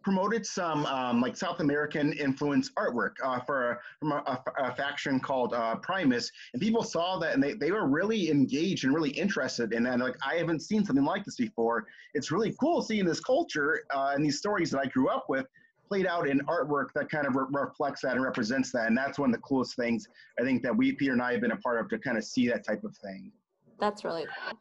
promoted 0.03 0.47
some 0.47 0.87
um, 0.87 1.21
like 1.21 1.37
South 1.37 1.61
American 1.61 2.13
influence 2.15 2.71
artwork 2.79 3.13
uh, 3.23 3.41
for 3.41 3.81
from 3.99 4.13
a, 4.13 4.17
a, 4.27 4.65
a 4.65 4.75
faction 4.75 5.21
called 5.21 5.53
uh, 5.53 5.77
Primus, 5.77 6.31
and 6.53 6.63
people 6.63 6.83
saw 6.83 7.19
that 7.19 7.35
and 7.35 7.43
they, 7.43 7.53
they 7.53 7.71
were 7.71 7.87
really 7.87 8.31
engaged 8.31 8.85
and 8.85 8.95
really 8.95 9.11
interested 9.11 9.73
in 9.73 9.83
that. 9.85 9.95
And 9.95 10.03
like 10.03 10.17
I 10.27 10.37
haven't 10.37 10.61
seen 10.61 10.85
something 10.85 11.05
like 11.05 11.25
this 11.25 11.37
before. 11.37 11.87
It's 12.15 12.31
really 12.31 12.55
cool 12.59 12.83
seeing 12.83 13.05
this 13.05 13.21
culture 13.21 13.83
uh, 13.95 14.13
and 14.15 14.25
these 14.25 14.39
stories 14.39 14.71
that 14.71 14.81
I 14.81 14.87
grew 14.87 15.09
up 15.09 15.27
with 15.29 15.47
played 15.89 16.07
out 16.07 16.29
in 16.29 16.39
artwork 16.41 16.93
that 16.95 17.11
kind 17.11 17.27
of 17.27 17.35
re- 17.35 17.47
reflects 17.51 18.03
that 18.03 18.13
and 18.13 18.23
represents 18.23 18.71
that. 18.71 18.87
And 18.87 18.97
that's 18.97 19.19
one 19.19 19.31
of 19.31 19.35
the 19.35 19.43
coolest 19.43 19.75
things 19.75 20.07
I 20.39 20.43
think 20.43 20.63
that 20.63 20.75
we 20.75 20.93
Peter 20.93 21.13
and 21.13 21.21
I 21.21 21.33
have 21.33 21.41
been 21.41 21.51
a 21.51 21.57
part 21.57 21.81
of 21.81 21.89
to 21.91 21.99
kind 21.99 22.17
of 22.17 22.25
see 22.25 22.49
that 22.49 22.65
type 22.65 22.85
of 22.85 22.97
thing. 22.97 23.33
That's 23.81 24.05
really 24.05 24.27
cool. 24.27 24.59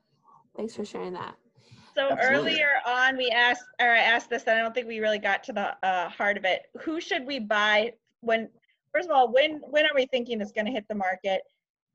Thanks 0.58 0.76
for 0.76 0.84
sharing 0.84 1.14
that. 1.14 1.36
So 2.00 2.12
Absolutely. 2.12 2.54
earlier 2.54 2.70
on, 2.88 3.18
we 3.18 3.30
asked, 3.30 3.66
or 3.82 3.90
I 3.90 3.98
asked 3.98 4.30
this, 4.30 4.44
and 4.44 4.58
I 4.58 4.62
don't 4.62 4.74
think 4.74 4.88
we 4.88 5.00
really 5.00 5.20
got 5.20 5.44
to 5.44 5.52
the 5.52 5.86
uh, 5.86 6.08
heart 6.08 6.38
of 6.38 6.46
it. 6.46 6.62
Who 6.80 7.02
should 7.02 7.28
we 7.28 7.40
buy 7.40 7.92
when? 8.22 8.48
First 8.94 9.10
of 9.10 9.16
all, 9.16 9.34
when 9.34 9.60
when 9.70 9.84
are 9.84 9.94
we 9.94 10.06
thinking 10.06 10.40
it's 10.40 10.54
going 10.54 10.66
to 10.66 10.72
hit 10.72 10.86
the 10.88 10.96
market? 10.96 11.42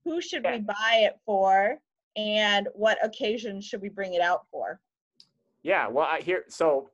Who 0.04 0.20
should 0.20 0.44
we 0.44 0.58
buy 0.58 1.04
it 1.06 1.18
for, 1.24 1.78
and 2.16 2.68
what 2.74 2.98
occasion 3.02 3.62
should 3.62 3.80
we 3.80 3.88
bring 3.88 4.12
it 4.12 4.20
out 4.20 4.42
for? 4.50 4.78
Yeah, 5.62 5.88
well, 5.88 6.06
I 6.06 6.20
hear 6.20 6.44
so. 6.48 6.90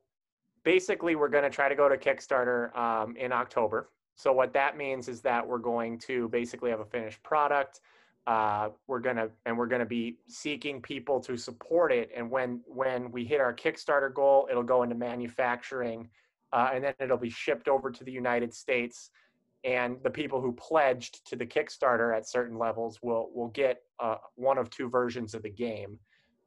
Basically, 0.63 1.17
we're 1.17 1.27
going 1.27 1.43
to 1.43 1.49
try 1.49 1.67
to 1.67 1.75
go 1.75 1.89
to 1.89 1.97
Kickstarter 1.97 2.73
um, 2.77 3.17
in 3.17 3.33
October. 3.33 3.89
So 4.15 4.31
what 4.31 4.53
that 4.53 4.77
means 4.77 5.09
is 5.09 5.19
that 5.21 5.45
we're 5.45 5.57
going 5.57 5.97
to 5.99 6.29
basically 6.29 6.69
have 6.69 6.79
a 6.79 6.85
finished 6.85 7.21
product. 7.23 7.81
Uh, 8.27 8.69
we're 8.87 8.99
gonna 8.99 9.29
and 9.45 9.57
we're 9.57 9.67
gonna 9.67 9.85
be 9.85 10.17
seeking 10.27 10.81
people 10.81 11.19
to 11.19 11.35
support 11.35 11.91
it. 11.91 12.11
And 12.15 12.29
when 12.29 12.61
when 12.67 13.11
we 13.11 13.25
hit 13.25 13.41
our 13.41 13.53
Kickstarter 13.53 14.13
goal, 14.13 14.47
it'll 14.49 14.63
go 14.63 14.83
into 14.83 14.95
manufacturing, 14.95 16.09
uh, 16.53 16.69
and 16.73 16.83
then 16.83 16.93
it'll 16.99 17.17
be 17.17 17.31
shipped 17.31 17.67
over 17.67 17.89
to 17.89 18.03
the 18.03 18.11
United 18.11 18.53
States. 18.53 19.09
And 19.63 19.97
the 20.03 20.09
people 20.09 20.41
who 20.41 20.53
pledged 20.53 21.27
to 21.29 21.35
the 21.35 21.45
Kickstarter 21.45 22.15
at 22.15 22.27
certain 22.27 22.57
levels 22.57 22.99
will 23.01 23.31
will 23.33 23.49
get 23.49 23.81
uh, 23.99 24.17
one 24.35 24.57
of 24.57 24.69
two 24.69 24.89
versions 24.89 25.33
of 25.33 25.41
the 25.41 25.49
game. 25.49 25.97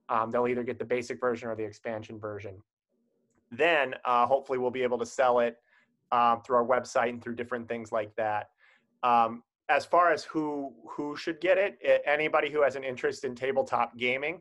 Um, 0.09 0.31
they'll 0.31 0.49
either 0.49 0.65
get 0.65 0.79
the 0.79 0.85
basic 0.85 1.19
version 1.19 1.49
or 1.49 1.57
the 1.57 1.65
expansion 1.65 2.19
version. 2.21 2.57
Then 3.51 3.95
uh, 4.05 4.27
hopefully 4.27 4.59
we'll 4.59 4.71
be 4.71 4.83
able 4.83 4.99
to 4.99 5.07
sell 5.07 5.41
it 5.41 5.57
um, 6.13 6.43
through 6.43 6.57
our 6.57 6.67
website 6.67 7.09
and 7.09 7.23
through 7.23 7.37
different 7.37 7.69
things 7.69 7.91
like 7.91 8.15
that. 8.17 8.51
Um, 9.03 9.43
as 9.69 9.85
far 9.85 10.13
as 10.13 10.25
who 10.25 10.73
who 10.89 11.17
should 11.17 11.41
get 11.41 11.59
it, 11.59 11.79
anybody 12.07 12.51
who 12.51 12.63
has 12.63 12.77
an 12.77 12.85
interest 12.85 13.25
in 13.25 13.35
tabletop 13.35 13.97
gaming 13.97 14.41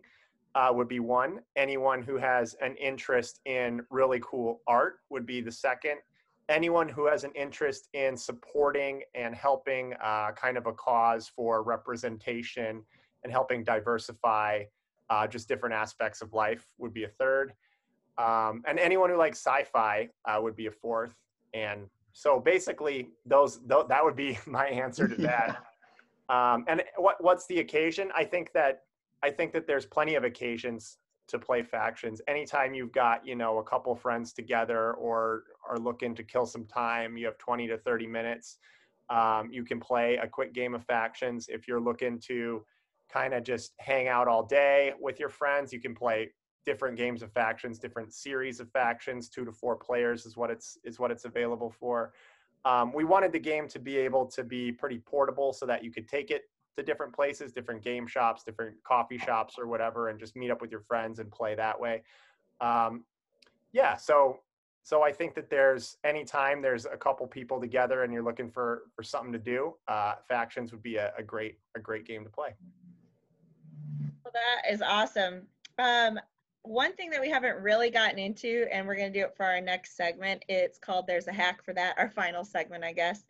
uh, 0.55 0.71
would 0.73 0.87
be 0.87 0.99
one. 0.99 1.39
Anyone 1.55 2.01
who 2.03 2.17
has 2.17 2.55
an 2.55 2.75
interest 2.75 3.39
in 3.45 3.81
really 3.89 4.21
cool 4.23 4.61
art 4.67 4.99
would 5.09 5.25
be 5.25 5.41
the 5.41 5.51
second. 5.51 5.97
Anyone 6.49 6.89
who 6.89 7.07
has 7.07 7.23
an 7.23 7.31
interest 7.35 7.87
in 7.93 8.17
supporting 8.17 9.01
and 9.15 9.33
helping 9.33 9.93
uh, 10.03 10.31
kind 10.33 10.57
of 10.57 10.67
a 10.67 10.73
cause 10.73 11.27
for 11.27 11.63
representation 11.63 12.83
and 13.23 13.31
helping 13.31 13.63
diversify 13.63 14.63
uh, 15.09 15.25
just 15.25 15.47
different 15.47 15.73
aspects 15.73 16.21
of 16.21 16.33
life 16.33 16.65
would 16.77 16.93
be 16.93 17.05
a 17.05 17.07
third. 17.07 17.53
Um, 18.17 18.61
and 18.67 18.77
anyone 18.77 19.09
who 19.09 19.17
likes 19.17 19.39
sci-fi 19.39 20.09
uh, 20.25 20.39
would 20.41 20.55
be 20.55 20.67
a 20.67 20.71
fourth. 20.71 21.15
And 21.53 21.87
so 22.13 22.39
basically, 22.39 23.09
those, 23.25 23.59
tho- 23.65 23.85
that 23.89 24.03
would 24.03 24.15
be 24.15 24.37
my 24.45 24.67
answer 24.67 25.07
to 25.07 25.15
that. 25.15 25.63
Um, 26.29 26.63
and 26.69 26.81
what 26.95 27.21
what's 27.21 27.47
the 27.47 27.59
occasion? 27.59 28.09
I 28.15 28.23
think 28.23 28.53
that 28.53 28.83
I 29.21 29.29
think 29.29 29.51
that 29.53 29.67
there's 29.67 29.85
plenty 29.85 30.15
of 30.15 30.23
occasions 30.23 30.97
to 31.27 31.37
play 31.37 31.63
factions. 31.63 32.21
Anytime 32.27 32.73
you've 32.73 32.93
got 32.93 33.27
you 33.27 33.35
know 33.35 33.59
a 33.59 33.63
couple 33.63 33.93
friends 33.93 34.31
together 34.31 34.93
or 34.93 35.43
are 35.69 35.77
looking 35.77 36.15
to 36.15 36.23
kill 36.23 36.45
some 36.45 36.65
time, 36.65 37.17
you 37.17 37.25
have 37.25 37.37
20 37.37 37.67
to 37.67 37.77
30 37.77 38.07
minutes. 38.07 38.57
Um, 39.09 39.49
you 39.51 39.63
can 39.63 39.79
play 39.79 40.15
a 40.15 40.27
quick 40.27 40.53
game 40.53 40.73
of 40.73 40.83
factions. 40.85 41.47
If 41.49 41.67
you're 41.67 41.81
looking 41.81 42.19
to 42.19 42.65
kind 43.11 43.33
of 43.33 43.43
just 43.43 43.73
hang 43.79 44.07
out 44.07 44.27
all 44.27 44.43
day 44.43 44.93
with 44.99 45.19
your 45.19 45.29
friends, 45.29 45.73
you 45.73 45.81
can 45.81 45.93
play 45.93 46.31
different 46.65 46.97
games 46.97 47.21
of 47.21 47.31
factions, 47.31 47.79
different 47.79 48.13
series 48.13 48.59
of 48.59 48.69
factions. 48.71 49.29
Two 49.29 49.45
to 49.45 49.51
four 49.51 49.75
players 49.75 50.25
is 50.25 50.37
what 50.37 50.49
it's 50.49 50.77
is 50.83 50.99
what 50.99 51.11
it's 51.11 51.25
available 51.25 51.69
for. 51.69 52.13
Um, 52.65 52.93
we 52.93 53.03
wanted 53.03 53.31
the 53.31 53.39
game 53.39 53.67
to 53.69 53.79
be 53.79 53.97
able 53.97 54.25
to 54.27 54.43
be 54.43 54.71
pretty 54.71 54.99
portable 54.99 55.51
so 55.51 55.65
that 55.65 55.83
you 55.83 55.91
could 55.91 56.07
take 56.07 56.31
it 56.31 56.49
to 56.77 56.83
different 56.83 57.13
places, 57.13 57.51
different 57.51 57.83
game 57.83 58.07
shops, 58.07 58.43
different 58.43 58.75
coffee 58.83 59.17
shops, 59.17 59.55
or 59.59 59.67
whatever, 59.67 60.09
and 60.09 60.19
just 60.19 60.35
meet 60.35 60.49
up 60.49 60.61
with 60.61 60.71
your 60.71 60.79
friends 60.81 61.19
and 61.19 61.31
play 61.31 61.55
that 61.55 61.79
way. 61.79 62.03
Um, 62.61 63.03
yeah, 63.73 63.95
so 63.95 64.39
so 64.83 65.01
I 65.01 65.11
think 65.11 65.33
that 65.35 65.49
there's 65.49 65.97
anytime 66.03 66.61
there's 66.61 66.85
a 66.85 66.97
couple 66.97 67.25
people 67.27 67.59
together 67.59 68.03
and 68.03 68.11
you're 68.11 68.23
looking 68.23 68.49
for 68.49 68.83
for 68.95 69.03
something 69.03 69.31
to 69.33 69.39
do, 69.39 69.75
uh, 69.87 70.15
factions 70.27 70.71
would 70.71 70.83
be 70.83 70.97
a, 70.97 71.13
a 71.17 71.23
great 71.23 71.59
a 71.75 71.79
great 71.79 72.05
game 72.05 72.23
to 72.23 72.29
play. 72.29 72.49
Well, 74.23 74.33
that 74.33 74.71
is 74.71 74.81
awesome. 74.81 75.47
Um, 75.79 76.19
one 76.63 76.93
thing 76.95 77.09
that 77.09 77.21
we 77.21 77.29
haven't 77.29 77.61
really 77.61 77.89
gotten 77.89 78.17
into, 78.17 78.65
and 78.71 78.87
we're 78.87 78.95
going 78.95 79.11
to 79.11 79.19
do 79.19 79.25
it 79.25 79.35
for 79.35 79.45
our 79.45 79.61
next 79.61 79.97
segment, 79.97 80.43
it's 80.47 80.77
called 80.77 81.05
There's 81.07 81.27
a 81.27 81.33
Hack 81.33 81.63
for 81.63 81.73
That, 81.73 81.95
our 81.97 82.09
final 82.09 82.45
segment, 82.45 82.83
I 82.83 82.93
guess, 82.93 83.25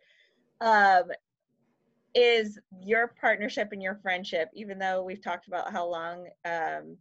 um, 0.61 1.11
is 2.13 2.59
your 2.79 3.13
partnership 3.19 3.69
and 3.71 3.81
your 3.81 3.95
friendship. 3.95 4.49
Even 4.53 4.77
though 4.77 5.03
we've 5.03 5.21
talked 5.21 5.47
about 5.47 5.71
how 5.71 5.89
long, 5.89 6.27
um, 6.45 6.95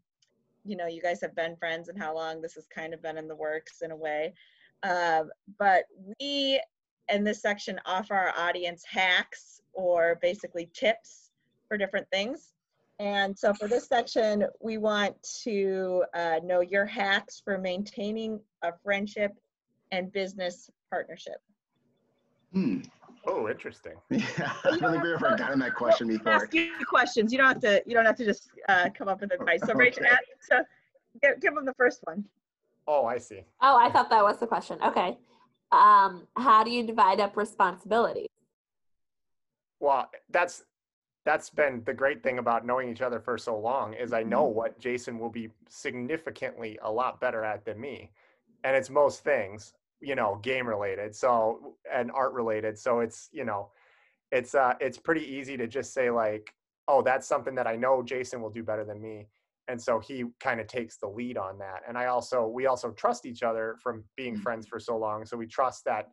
you 0.65 0.75
know, 0.75 0.87
you 0.87 1.03
guys 1.03 1.21
have 1.21 1.37
been 1.37 1.55
friends 1.57 1.89
and 1.89 2.01
how 2.01 2.15
long 2.15 2.41
this 2.41 2.55
has 2.55 2.67
kind 2.67 2.95
of 2.95 3.03
been 3.03 3.19
in 3.19 3.29
the 3.29 3.37
works 3.37 3.83
in 3.83 3.91
a 3.91 3.97
way. 3.97 4.33
Um, 4.83 5.31
but 5.59 5.85
we, 6.19 6.63
in 7.11 7.25
this 7.25 7.43
section, 7.43 7.79
offer 7.85 8.15
our 8.15 8.33
audience 8.39 8.85
hacks 8.85 9.61
or 9.75 10.19
basically 10.23 10.71
tips 10.73 11.31
for 11.69 11.77
different 11.77 12.09
things. 12.11 12.53
And 13.03 13.37
so 13.37 13.53
for 13.53 13.67
this 13.67 13.89
section, 13.89 14.47
we 14.61 14.79
want 14.79 15.21
to 15.43 16.05
uh, 16.15 16.39
know 16.45 16.61
your 16.61 16.87
hacks 16.87 17.43
for 17.45 17.59
maintaining 17.59 18.39
a 18.63 18.71
friendship 18.85 19.33
and 19.91 20.13
business 20.13 20.71
partnership. 20.89 21.39
Hmm. 22.53 22.79
Oh, 23.27 23.49
interesting. 23.49 23.95
Yeah, 24.11 24.53
I 24.65 24.71
don't 24.79 24.93
think 24.93 25.03
we've 25.03 25.15
ever 25.15 25.35
gotten 25.37 25.59
that 25.59 25.75
question 25.75 26.07
before. 26.07 26.35
ask 26.35 26.55
you 26.55 26.71
questions. 26.89 27.33
You 27.33 27.39
don't 27.39 27.49
have 27.49 27.61
to. 27.63 27.83
You 27.87 27.95
don't 27.95 28.07
have 28.07 28.17
to 28.19 28.25
just 28.25 28.51
uh, 28.69 28.89
come 28.97 29.09
up 29.09 29.21
with 29.21 29.33
advice. 29.33 29.63
So, 29.67 29.75
Rachel, 29.75 30.05
Okay. 30.05 30.15
so 30.41 30.63
give, 31.21 31.41
give 31.41 31.55
them 31.57 31.65
the 31.65 31.75
first 31.75 32.01
one. 32.05 32.25
Oh, 32.87 33.05
I 33.05 33.19
see. 33.19 33.41
Oh, 33.61 33.77
I 33.77 33.91
thought 33.91 34.11
that 34.11 34.23
was 34.23 34.39
the 34.39 34.47
question. 34.47 34.79
Okay. 34.85 35.19
Um, 35.73 36.29
how 36.37 36.63
do 36.63 36.71
you 36.71 36.87
divide 36.87 37.19
up 37.19 37.37
responsibilities? 37.37 38.29
Well, 39.81 40.09
that's 40.31 40.63
that's 41.25 41.51
been 41.51 41.83
the 41.85 41.95
great 41.95 42.23
thing 42.23 42.39
about 42.39 42.67
knowing 42.67 42.89
each 42.89 43.03
other 43.03 43.21
for 43.21 43.39
so 43.39 43.57
long 43.59 43.95
is 43.95 44.13
I 44.13 44.23
know 44.23 44.45
what 44.45 44.79
Jason 44.81 45.19
will 45.19 45.31
be 45.31 45.51
significantly 45.69 46.79
a 46.83 46.91
lot 46.91 47.21
better 47.21 47.45
at 47.45 47.65
than 47.65 47.81
me. 47.81 48.11
And 48.65 48.77
it's 48.77 48.91
most 48.91 49.23
things, 49.23 49.75
you 50.01 50.15
know, 50.15 50.41
game 50.43 50.67
related, 50.67 51.15
so 51.15 51.77
and 51.93 52.11
art 52.13 52.33
related. 52.33 52.79
So 52.79 53.01
it's, 53.01 53.29
you 53.33 53.45
know, 53.45 53.71
it's 54.33 54.55
uh 54.55 54.75
it's 54.81 54.99
pretty 54.99 55.25
easy 55.25 55.57
to 55.57 55.67
just 55.67 55.93
say 55.93 56.11
like, 56.11 56.53
oh, 56.89 57.03
that's 57.03 57.27
something 57.27 57.55
that 57.55 57.67
I 57.67 57.77
know 57.77 58.03
Jason 58.03 58.41
will 58.43 58.51
do 58.51 58.65
better 58.65 58.85
than 58.85 59.01
me. 59.01 59.29
And 59.69 59.81
so 59.81 60.01
he 60.01 60.25
kind 60.41 60.61
of 60.61 60.67
takes 60.67 60.97
the 60.97 61.07
lead 61.07 61.39
on 61.39 61.57
that. 61.59 61.83
And 61.87 61.97
I 61.97 62.07
also 62.07 62.49
we 62.49 62.67
also 62.67 62.91
trust 62.91 63.27
each 63.27 63.45
other 63.45 63.77
from 63.81 64.03
being 64.17 64.37
friends 64.37 64.67
for 64.67 64.81
so 64.81 64.97
long. 64.97 65.25
So 65.25 65.37
we 65.37 65.47
trust 65.47 65.85
that 65.85 66.11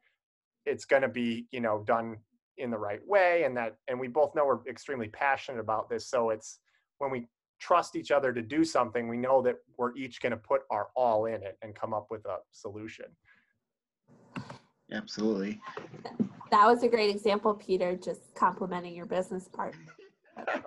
it's 0.65 0.85
going 0.85 1.01
to 1.01 1.07
be, 1.07 1.47
you 1.51 1.61
know, 1.61 1.83
done 1.85 2.17
in 2.59 2.69
the 2.69 2.77
right 2.77 3.05
way 3.07 3.43
and 3.43 3.55
that 3.55 3.75
and 3.87 3.99
we 3.99 4.07
both 4.07 4.35
know 4.35 4.45
we're 4.45 4.65
extremely 4.67 5.07
passionate 5.09 5.59
about 5.59 5.89
this 5.89 6.09
so 6.09 6.29
it's 6.29 6.59
when 6.99 7.09
we 7.09 7.27
trust 7.59 7.95
each 7.95 8.11
other 8.11 8.31
to 8.31 8.41
do 8.41 8.63
something 8.63 9.07
we 9.07 9.17
know 9.17 9.41
that 9.41 9.55
we're 9.77 9.95
each 9.95 10.21
going 10.21 10.31
to 10.31 10.37
put 10.37 10.61
our 10.69 10.87
all 10.95 11.25
in 11.25 11.41
it 11.43 11.57
and 11.61 11.75
come 11.75 11.93
up 11.93 12.07
with 12.09 12.25
a 12.25 12.37
solution 12.51 13.05
Absolutely. 14.91 15.61
That 16.51 16.65
was 16.65 16.83
a 16.83 16.87
great 16.87 17.09
example, 17.09 17.53
Peter, 17.53 17.95
just 17.95 18.33
complimenting 18.35 18.95
your 18.95 19.05
business 19.05 19.47
partner. 19.47 19.79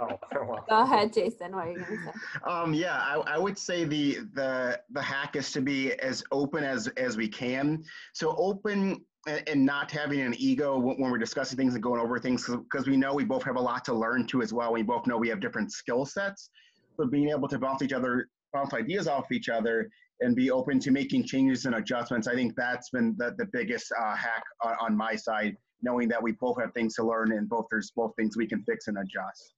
oh 0.01 0.19
well 0.47 0.65
Go 0.69 0.83
ahead, 0.83 1.13
Jason. 1.13 1.57
What 1.57 1.67
are 1.67 1.73
you 1.73 1.79
going 1.79 1.99
to 1.99 2.05
say? 2.05 2.51
Um, 2.51 2.73
yeah, 2.73 2.99
I, 2.99 3.23
I 3.27 3.39
would 3.39 3.59
say 3.59 3.85
the 3.85 4.19
the 4.35 4.81
the 4.91 5.03
hack 5.03 5.35
is 5.35 5.51
to 5.53 5.61
be 5.61 5.95
as 5.95 6.23
open 6.31 6.63
as 6.63 6.89
as 6.89 7.17
we 7.17 7.27
can. 7.27 7.83
So 8.13 8.37
open 8.37 9.05
and, 9.27 9.49
and 9.49 9.65
not 9.65 9.91
having 9.91 10.21
an 10.21 10.35
ego 10.39 10.79
when, 10.79 10.97
when 10.97 11.11
we're 11.11 11.19
discussing 11.19 11.57
things 11.57 11.75
and 11.75 11.83
going 11.83 12.01
over 12.01 12.19
things, 12.19 12.49
because 12.49 12.87
we 12.87 12.97
know 12.97 13.15
we 13.15 13.25
both 13.25 13.43
have 13.45 13.57
a 13.57 13.61
lot 13.61 13.85
to 13.87 13.95
learn 13.95 14.27
too 14.27 14.43
as 14.43 14.53
well. 14.53 14.73
We 14.73 14.83
both 14.83 15.07
know 15.07 15.17
we 15.17 15.29
have 15.29 15.41
different 15.41 15.73
skill 15.73 16.05
sets, 16.05 16.51
but 16.99 17.11
being 17.11 17.31
able 17.31 17.49
to 17.49 17.59
bounce 17.59 17.83
each 17.83 17.93
other, 17.93 18.29
bounce 18.53 18.75
ideas 18.75 19.09
off 19.09 19.31
each 19.33 19.49
other, 19.49 19.89
and 20.21 20.37
be 20.37 20.51
open 20.51 20.79
to 20.81 20.91
making 20.91 21.25
changes 21.25 21.65
and 21.65 21.75
adjustments. 21.75 22.29
I 22.29 22.35
think 22.35 22.55
that's 22.57 22.91
been 22.91 23.15
the 23.19 23.35
the 23.39 23.47
biggest 23.53 23.93
uh, 24.01 24.15
hack 24.15 24.45
on, 24.63 24.77
on 24.81 24.97
my 24.97 25.17
side. 25.17 25.57
Knowing 25.85 26.09
that 26.09 26.23
we 26.23 26.31
both 26.41 26.61
have 26.61 26.73
things 26.75 26.95
to 26.95 27.03
learn 27.03 27.33
and 27.33 27.49
both 27.49 27.67
there's 27.69 27.91
both 27.97 28.13
things 28.17 28.37
we 28.37 28.47
can 28.47 28.63
fix 28.63 28.87
and 28.87 28.97
adjust. 28.99 29.55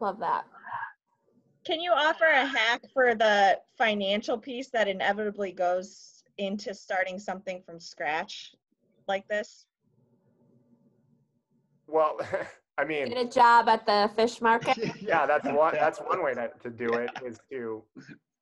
Love 0.00 0.20
that. 0.20 0.44
Can 1.66 1.80
you 1.80 1.90
offer 1.90 2.26
a 2.26 2.46
hack 2.46 2.82
for 2.92 3.16
the 3.16 3.58
financial 3.76 4.38
piece 4.38 4.68
that 4.70 4.86
inevitably 4.86 5.50
goes 5.50 6.13
into 6.38 6.74
starting 6.74 7.18
something 7.18 7.62
from 7.64 7.80
scratch 7.80 8.54
like 9.08 9.26
this? 9.28 9.66
Well, 11.86 12.18
I 12.78 12.84
mean, 12.84 13.10
Get 13.10 13.26
a 13.26 13.28
job 13.28 13.68
at 13.68 13.86
the 13.86 14.10
fish 14.16 14.40
market. 14.40 14.76
yeah, 15.00 15.26
that's 15.26 15.46
one 15.48 15.74
that's 15.80 16.00
one 16.00 16.22
way 16.24 16.34
to, 16.34 16.50
to 16.62 16.70
do 16.70 16.96
it 16.96 17.10
is 17.24 17.38
to 17.52 17.82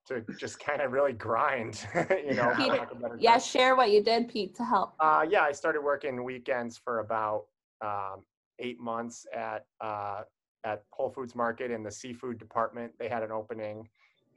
to 0.09 0.25
just 0.39 0.59
kind 0.59 0.81
of 0.81 0.93
really 0.93 1.13
grind, 1.13 1.87
you 2.27 2.35
know. 2.35 2.51
Yeah. 2.51 2.57
Peter, 2.57 2.77
lack 2.79 2.91
of 2.91 2.99
Yeah, 3.21 3.33
term. 3.33 3.41
share 3.41 3.77
what 3.77 3.91
you 3.91 4.03
did, 4.03 4.29
Pete, 4.29 4.55
to 4.57 4.65
help. 4.65 4.95
Uh, 4.99 5.25
yeah, 5.29 5.43
I 5.43 5.53
started 5.53 5.81
working 5.83 6.25
weekends 6.25 6.77
for 6.77 6.99
about 7.01 7.45
um, 7.85 8.25
eight 8.59 8.81
months 8.81 9.27
at 9.37 9.67
uh, 9.81 10.23
at 10.65 10.85
Whole 10.93 11.11
Foods 11.11 11.35
Market 11.35 11.71
in 11.71 11.83
the 11.83 11.91
seafood 11.91 12.39
department. 12.39 12.93
They 12.99 13.09
had 13.09 13.23
an 13.23 13.31
opening, 13.33 13.89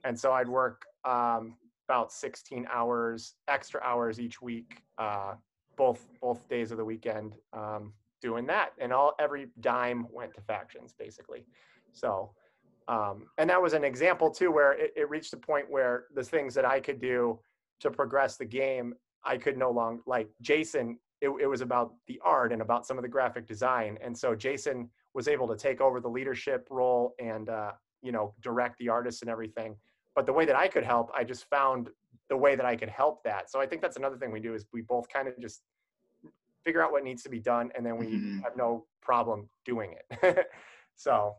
and 0.04 0.20
so 0.20 0.34
I'd 0.34 0.50
work 0.50 0.82
um, 1.06 1.56
about 1.88 2.12
16 2.12 2.68
hours, 2.72 3.36
extra 3.48 3.82
hours 3.82 4.20
each 4.20 4.42
week, 4.42 4.82
uh, 4.98 5.34
both 5.78 6.08
both 6.22 6.48
days 6.50 6.72
of 6.72 6.78
the 6.78 6.86
weekend, 6.86 7.36
um, 7.54 7.94
doing 8.22 8.46
that, 8.48 8.72
and 8.80 8.92
all 8.94 9.14
every 9.20 9.48
dime 9.60 10.08
went 10.12 10.34
to 10.36 10.42
factions 10.42 10.94
basically. 10.98 11.46
So. 11.94 12.32
Um, 12.88 13.26
and 13.40 13.50
that 13.50 13.60
was 13.60 13.74
an 13.74 13.84
example 13.84 14.30
too, 14.30 14.52
where 14.52 14.74
it, 14.74 14.94
it 14.96 15.10
reached 15.10 15.34
a 15.34 15.38
point 15.38 15.66
where 15.68 16.06
the 16.14 16.24
things 16.24 16.54
that 16.54 16.66
I 16.66 16.80
could 16.80 17.02
do 17.02 17.40
to 17.80 17.90
progress 17.90 18.38
the 18.38 18.46
game 18.46 18.94
I 19.26 19.38
could 19.38 19.58
no 19.58 19.72
longer 19.72 20.02
like 20.06 20.30
Jason. 20.42 21.00
It, 21.22 21.30
it 21.42 21.48
was 21.48 21.62
about 21.62 21.94
the 22.08 22.20
art 22.24 22.52
and 22.54 22.62
about 22.62 22.86
some 22.86 22.98
of 22.98 23.02
the 23.02 23.10
graphic 23.10 23.48
design, 23.48 23.98
and 24.04 24.16
so 24.16 24.36
Jason 24.36 24.90
was 25.14 25.28
able 25.28 25.48
to 25.48 25.56
take 25.56 25.82
over 25.82 26.00
the 26.00 26.10
leadership 26.10 26.68
role 26.70 27.16
and 27.20 27.50
uh, 27.50 27.72
you 28.02 28.12
know 28.12 28.34
direct 28.42 28.78
the 28.78 28.90
artists 28.90 29.22
and 29.22 29.32
everything. 29.32 29.76
But 30.16 30.26
the 30.26 30.34
way 30.34 30.46
that 30.46 30.56
I 30.56 30.68
could 30.68 30.84
help, 30.84 31.12
I 31.14 31.24
just 31.24 31.46
found 31.50 31.90
the 32.30 32.38
way 32.38 32.56
that 32.56 32.66
I 32.66 32.76
could 32.76 32.90
help 32.90 33.24
that. 33.24 33.52
So 33.52 33.60
I 33.60 33.66
think 33.68 33.82
that's 33.82 33.98
another 33.98 34.18
thing 34.18 34.32
we 34.32 34.40
do 34.40 34.54
is 34.54 34.66
we 34.74 34.82
both 34.82 35.08
kind 35.10 35.28
of 35.28 35.40
just 35.40 35.62
figure 36.64 36.82
out 36.82 36.92
what 36.92 37.04
needs 37.04 37.22
to 37.24 37.30
be 37.30 37.40
done, 37.40 37.72
and 37.76 37.86
then 37.86 37.98
we 37.98 38.08
Mhm. 38.08 38.42
have 38.44 38.56
no 38.56 38.88
problem 39.02 39.50
doing 39.66 39.94
it. 40.10 40.48
so 40.96 41.36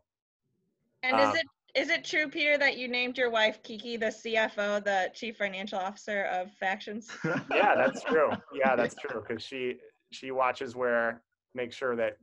And 1.02 1.18
is 1.18 1.28
Um, 1.30 1.36
it 1.36 1.46
is 1.74 1.90
it 1.90 2.04
true, 2.04 2.28
Peter, 2.30 2.56
that 2.56 2.78
you 2.78 2.88
named 2.88 3.18
your 3.18 3.28
wife 3.28 3.62
Kiki 3.62 3.98
the 3.98 4.06
CFO, 4.06 4.82
the 4.82 5.10
Chief 5.14 5.36
Financial 5.36 5.78
Officer 5.78 6.24
of 6.24 6.50
Factions? 6.54 7.08
yeah 7.50 7.74
that's 7.76 8.02
true 8.02 8.32
yeah 8.54 8.74
that's 8.76 8.94
true 8.94 9.20
because 9.20 9.42
she 9.42 9.78
she 10.10 10.30
watches 10.30 10.74
where 10.74 11.22
make 11.54 11.72
sure 11.72 11.94
that 11.96 12.16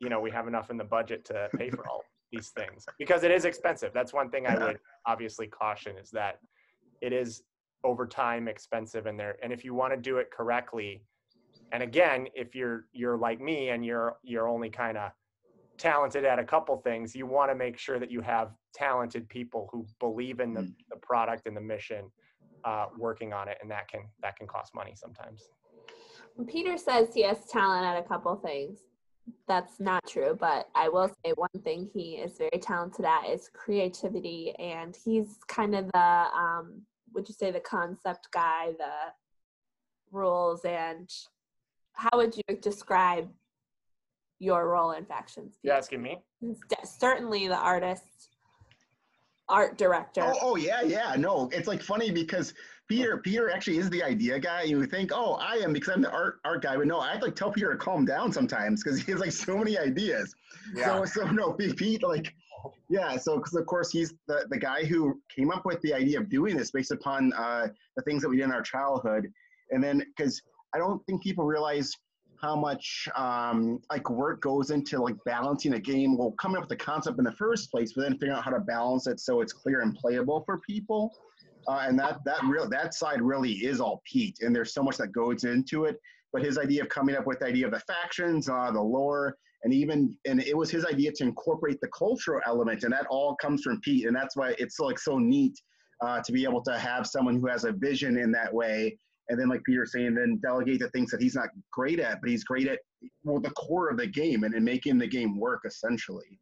you 0.00 0.08
know 0.08 0.20
we 0.20 0.30
have 0.30 0.48
enough 0.48 0.70
in 0.70 0.76
the 0.76 0.84
budget 0.84 1.24
to 1.26 1.48
pay 1.58 1.70
for 1.70 1.86
all 1.86 2.02
these 2.34 2.50
things 2.50 2.84
because 2.98 3.22
it 3.24 3.30
is 3.30 3.44
expensive 3.44 3.90
that's 3.94 4.12
one 4.12 4.30
thing 4.30 4.46
i 4.46 4.56
would 4.56 4.78
obviously 5.06 5.46
caution 5.46 5.96
is 5.96 6.10
that 6.10 6.38
it 7.00 7.12
is 7.12 7.42
over 7.84 8.06
time 8.06 8.48
expensive 8.48 9.06
and 9.06 9.18
there 9.18 9.36
and 9.42 9.52
if 9.52 9.64
you 9.64 9.74
want 9.74 9.92
to 9.92 9.96
do 9.96 10.18
it 10.18 10.30
correctly 10.30 11.02
and 11.72 11.82
again 11.82 12.26
if 12.34 12.54
you're 12.54 12.86
you're 12.92 13.16
like 13.16 13.40
me 13.40 13.70
and 13.70 13.84
you're 13.84 14.16
you're 14.22 14.48
only 14.48 14.70
kind 14.70 14.96
of 14.96 15.10
talented 15.76 16.24
at 16.24 16.38
a 16.38 16.44
couple 16.44 16.76
things 16.78 17.14
you 17.14 17.26
want 17.26 17.50
to 17.50 17.54
make 17.54 17.76
sure 17.76 17.98
that 17.98 18.10
you 18.10 18.20
have 18.20 18.52
talented 18.72 19.28
people 19.28 19.68
who 19.72 19.84
believe 19.98 20.40
in 20.40 20.54
the, 20.54 20.60
Mm. 20.62 20.74
the 20.90 20.96
product 20.96 21.46
and 21.46 21.56
the 21.56 21.60
mission 21.60 22.10
uh, 22.64 22.86
working 22.96 23.32
on 23.32 23.48
it 23.48 23.58
and 23.60 23.70
that 23.70 23.88
can 23.88 24.02
that 24.22 24.36
can 24.36 24.46
cost 24.46 24.74
money 24.74 24.92
sometimes 24.94 25.48
Peter 26.46 26.76
says 26.76 27.08
he 27.14 27.22
has 27.22 27.46
talent 27.46 27.84
at 27.86 27.96
a 27.96 28.02
couple 28.02 28.34
things. 28.36 28.78
That's 29.46 29.78
not 29.78 30.06
true, 30.08 30.36
but 30.38 30.68
I 30.74 30.88
will 30.88 31.08
say 31.08 31.32
one 31.36 31.62
thing 31.62 31.90
he 31.92 32.16
is 32.16 32.38
very 32.38 32.58
talented 32.60 33.04
at 33.04 33.28
is 33.28 33.50
creativity, 33.52 34.54
and 34.58 34.96
he's 35.04 35.38
kind 35.48 35.74
of 35.74 35.90
the 35.92 36.26
um, 36.34 36.82
would 37.12 37.28
you 37.28 37.34
say 37.34 37.50
the 37.50 37.60
concept 37.60 38.28
guy, 38.32 38.72
the 38.78 39.12
rules, 40.10 40.64
and 40.64 41.10
how 41.92 42.08
would 42.14 42.34
you 42.36 42.56
describe 42.56 43.28
your 44.38 44.68
role 44.68 44.92
in 44.92 45.04
factions? 45.04 45.56
you 45.62 45.70
asking 45.70 46.02
me 46.02 46.18
certainly 46.84 47.48
the 47.48 47.56
artist, 47.56 48.30
art 49.48 49.78
director. 49.78 50.22
Oh, 50.24 50.38
oh 50.40 50.56
yeah, 50.56 50.82
yeah. 50.82 51.14
No, 51.16 51.48
it's 51.52 51.68
like 51.68 51.82
funny 51.82 52.10
because 52.10 52.54
Peter, 52.94 53.16
Peter 53.18 53.50
actually 53.50 53.78
is 53.78 53.90
the 53.90 54.02
idea 54.02 54.38
guy. 54.38 54.62
You 54.62 54.78
would 54.78 54.90
think, 54.90 55.10
oh, 55.12 55.34
I 55.34 55.54
am 55.56 55.72
because 55.72 55.94
I'm 55.94 56.02
the 56.02 56.10
art 56.10 56.38
art 56.44 56.62
guy, 56.62 56.76
but 56.76 56.86
no, 56.86 57.00
I 57.00 57.12
have 57.12 57.22
like 57.22 57.34
tell 57.34 57.50
Peter 57.50 57.72
to 57.72 57.78
calm 57.78 58.04
down 58.04 58.32
sometimes 58.32 58.82
because 58.82 59.00
he 59.00 59.12
has 59.12 59.20
like 59.20 59.32
so 59.32 59.58
many 59.58 59.78
ideas. 59.78 60.34
So, 60.76 61.04
so 61.04 61.30
no, 61.30 61.52
Pete, 61.52 61.76
Pete, 61.76 62.02
like, 62.02 62.32
yeah. 62.88 63.16
So, 63.16 63.36
because 63.36 63.54
of 63.54 63.66
course 63.66 63.90
he's 63.90 64.14
the 64.28 64.46
the 64.48 64.58
guy 64.58 64.84
who 64.84 65.20
came 65.34 65.50
up 65.50 65.64
with 65.64 65.80
the 65.82 65.92
idea 65.92 66.20
of 66.20 66.28
doing 66.28 66.56
this 66.56 66.70
based 66.70 66.92
upon 66.92 67.32
uh, 67.32 67.68
the 67.96 68.02
things 68.02 68.22
that 68.22 68.28
we 68.28 68.36
did 68.36 68.44
in 68.44 68.52
our 68.52 68.62
childhood, 68.62 69.32
and 69.70 69.82
then 69.82 70.02
because 70.16 70.40
I 70.74 70.78
don't 70.78 71.04
think 71.06 71.22
people 71.22 71.44
realize 71.44 71.92
how 72.40 72.54
much 72.56 73.08
um, 73.16 73.80
like 73.90 74.08
work 74.10 74.40
goes 74.40 74.70
into 74.70 75.00
like 75.00 75.16
balancing 75.24 75.74
a 75.74 75.80
game. 75.80 76.16
Well, 76.16 76.32
coming 76.32 76.56
up 76.56 76.64
with 76.64 76.78
the 76.78 76.84
concept 76.84 77.18
in 77.18 77.24
the 77.24 77.32
first 77.32 77.70
place, 77.70 77.92
but 77.94 78.02
then 78.02 78.12
figuring 78.12 78.34
out 78.34 78.44
how 78.44 78.50
to 78.50 78.60
balance 78.60 79.06
it 79.06 79.18
so 79.18 79.40
it's 79.40 79.52
clear 79.52 79.80
and 79.80 79.94
playable 79.94 80.42
for 80.44 80.58
people. 80.58 81.12
Uh, 81.68 81.84
and 81.86 81.98
that 81.98 82.18
that 82.24 82.42
real 82.44 82.68
that 82.68 82.94
side 82.94 83.22
really 83.22 83.52
is 83.52 83.80
all 83.80 84.02
Pete, 84.04 84.38
and 84.40 84.54
there's 84.54 84.74
so 84.74 84.82
much 84.82 84.96
that 84.98 85.12
goes 85.12 85.44
into 85.44 85.84
it. 85.84 85.96
But 86.32 86.42
his 86.42 86.58
idea 86.58 86.82
of 86.82 86.88
coming 86.88 87.14
up 87.14 87.26
with 87.26 87.38
the 87.38 87.46
idea 87.46 87.66
of 87.66 87.72
the 87.72 87.80
factions, 87.80 88.48
uh, 88.48 88.70
the 88.72 88.80
lore, 88.80 89.36
and 89.62 89.72
even 89.72 90.16
and 90.26 90.40
it 90.42 90.56
was 90.56 90.70
his 90.70 90.84
idea 90.84 91.12
to 91.12 91.24
incorporate 91.24 91.80
the 91.80 91.88
cultural 91.88 92.40
element, 92.46 92.84
and 92.84 92.92
that 92.92 93.06
all 93.08 93.36
comes 93.36 93.62
from 93.62 93.80
Pete, 93.80 94.06
and 94.06 94.14
that's 94.14 94.36
why 94.36 94.54
it's 94.58 94.78
like 94.78 94.98
so 94.98 95.18
neat 95.18 95.58
uh, 96.02 96.20
to 96.22 96.32
be 96.32 96.44
able 96.44 96.62
to 96.62 96.78
have 96.78 97.06
someone 97.06 97.38
who 97.40 97.46
has 97.46 97.64
a 97.64 97.72
vision 97.72 98.18
in 98.18 98.30
that 98.32 98.52
way, 98.52 98.96
and 99.28 99.40
then 99.40 99.48
like 99.48 99.62
Peter 99.64 99.86
saying, 99.86 100.14
then 100.14 100.38
delegate 100.42 100.80
the 100.80 100.90
things 100.90 101.10
that 101.10 101.22
he's 101.22 101.34
not 101.34 101.48
great 101.72 101.98
at, 101.98 102.20
but 102.20 102.28
he's 102.28 102.44
great 102.44 102.68
at 102.68 102.80
well 103.22 103.40
the 103.40 103.50
core 103.50 103.90
of 103.90 103.96
the 103.96 104.06
game 104.06 104.44
and, 104.44 104.54
and 104.54 104.64
making 104.64 104.98
the 104.98 105.06
game 105.06 105.38
work 105.38 105.62
essentially. 105.64 106.38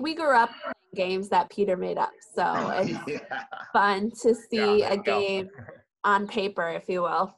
We 0.00 0.14
grew 0.14 0.34
up 0.34 0.50
games 0.96 1.28
that 1.28 1.50
Peter 1.50 1.76
made 1.76 1.98
up, 1.98 2.12
so 2.34 2.70
it's 2.74 2.98
yeah. 3.06 3.44
fun 3.72 4.10
to 4.22 4.34
see 4.34 4.80
there 4.80 4.92
a 4.92 4.96
game 4.96 5.48
on 6.04 6.26
paper, 6.26 6.68
if 6.70 6.88
you 6.88 7.02
will. 7.02 7.36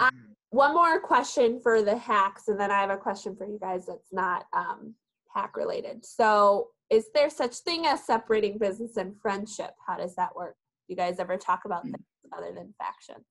Uh, 0.00 0.10
one 0.50 0.74
more 0.74 1.00
question 1.00 1.60
for 1.60 1.82
the 1.82 1.96
hacks, 1.96 2.48
and 2.48 2.58
then 2.58 2.70
I 2.70 2.80
have 2.80 2.90
a 2.90 2.96
question 2.96 3.36
for 3.36 3.46
you 3.46 3.58
guys 3.60 3.86
that's 3.86 4.12
not 4.12 4.46
um, 4.52 4.94
hack 5.34 5.56
related. 5.56 6.04
So, 6.04 6.68
is 6.88 7.08
there 7.14 7.30
such 7.30 7.56
thing 7.58 7.86
as 7.86 8.04
separating 8.04 8.58
business 8.58 8.96
and 8.96 9.14
friendship? 9.20 9.72
How 9.86 9.96
does 9.96 10.14
that 10.16 10.34
work? 10.34 10.56
You 10.88 10.96
guys 10.96 11.18
ever 11.18 11.36
talk 11.36 11.64
about 11.64 11.82
Hmm. 11.82 11.92
things 11.92 12.04
other 12.36 12.52
than 12.52 12.74
factions? 12.78 13.26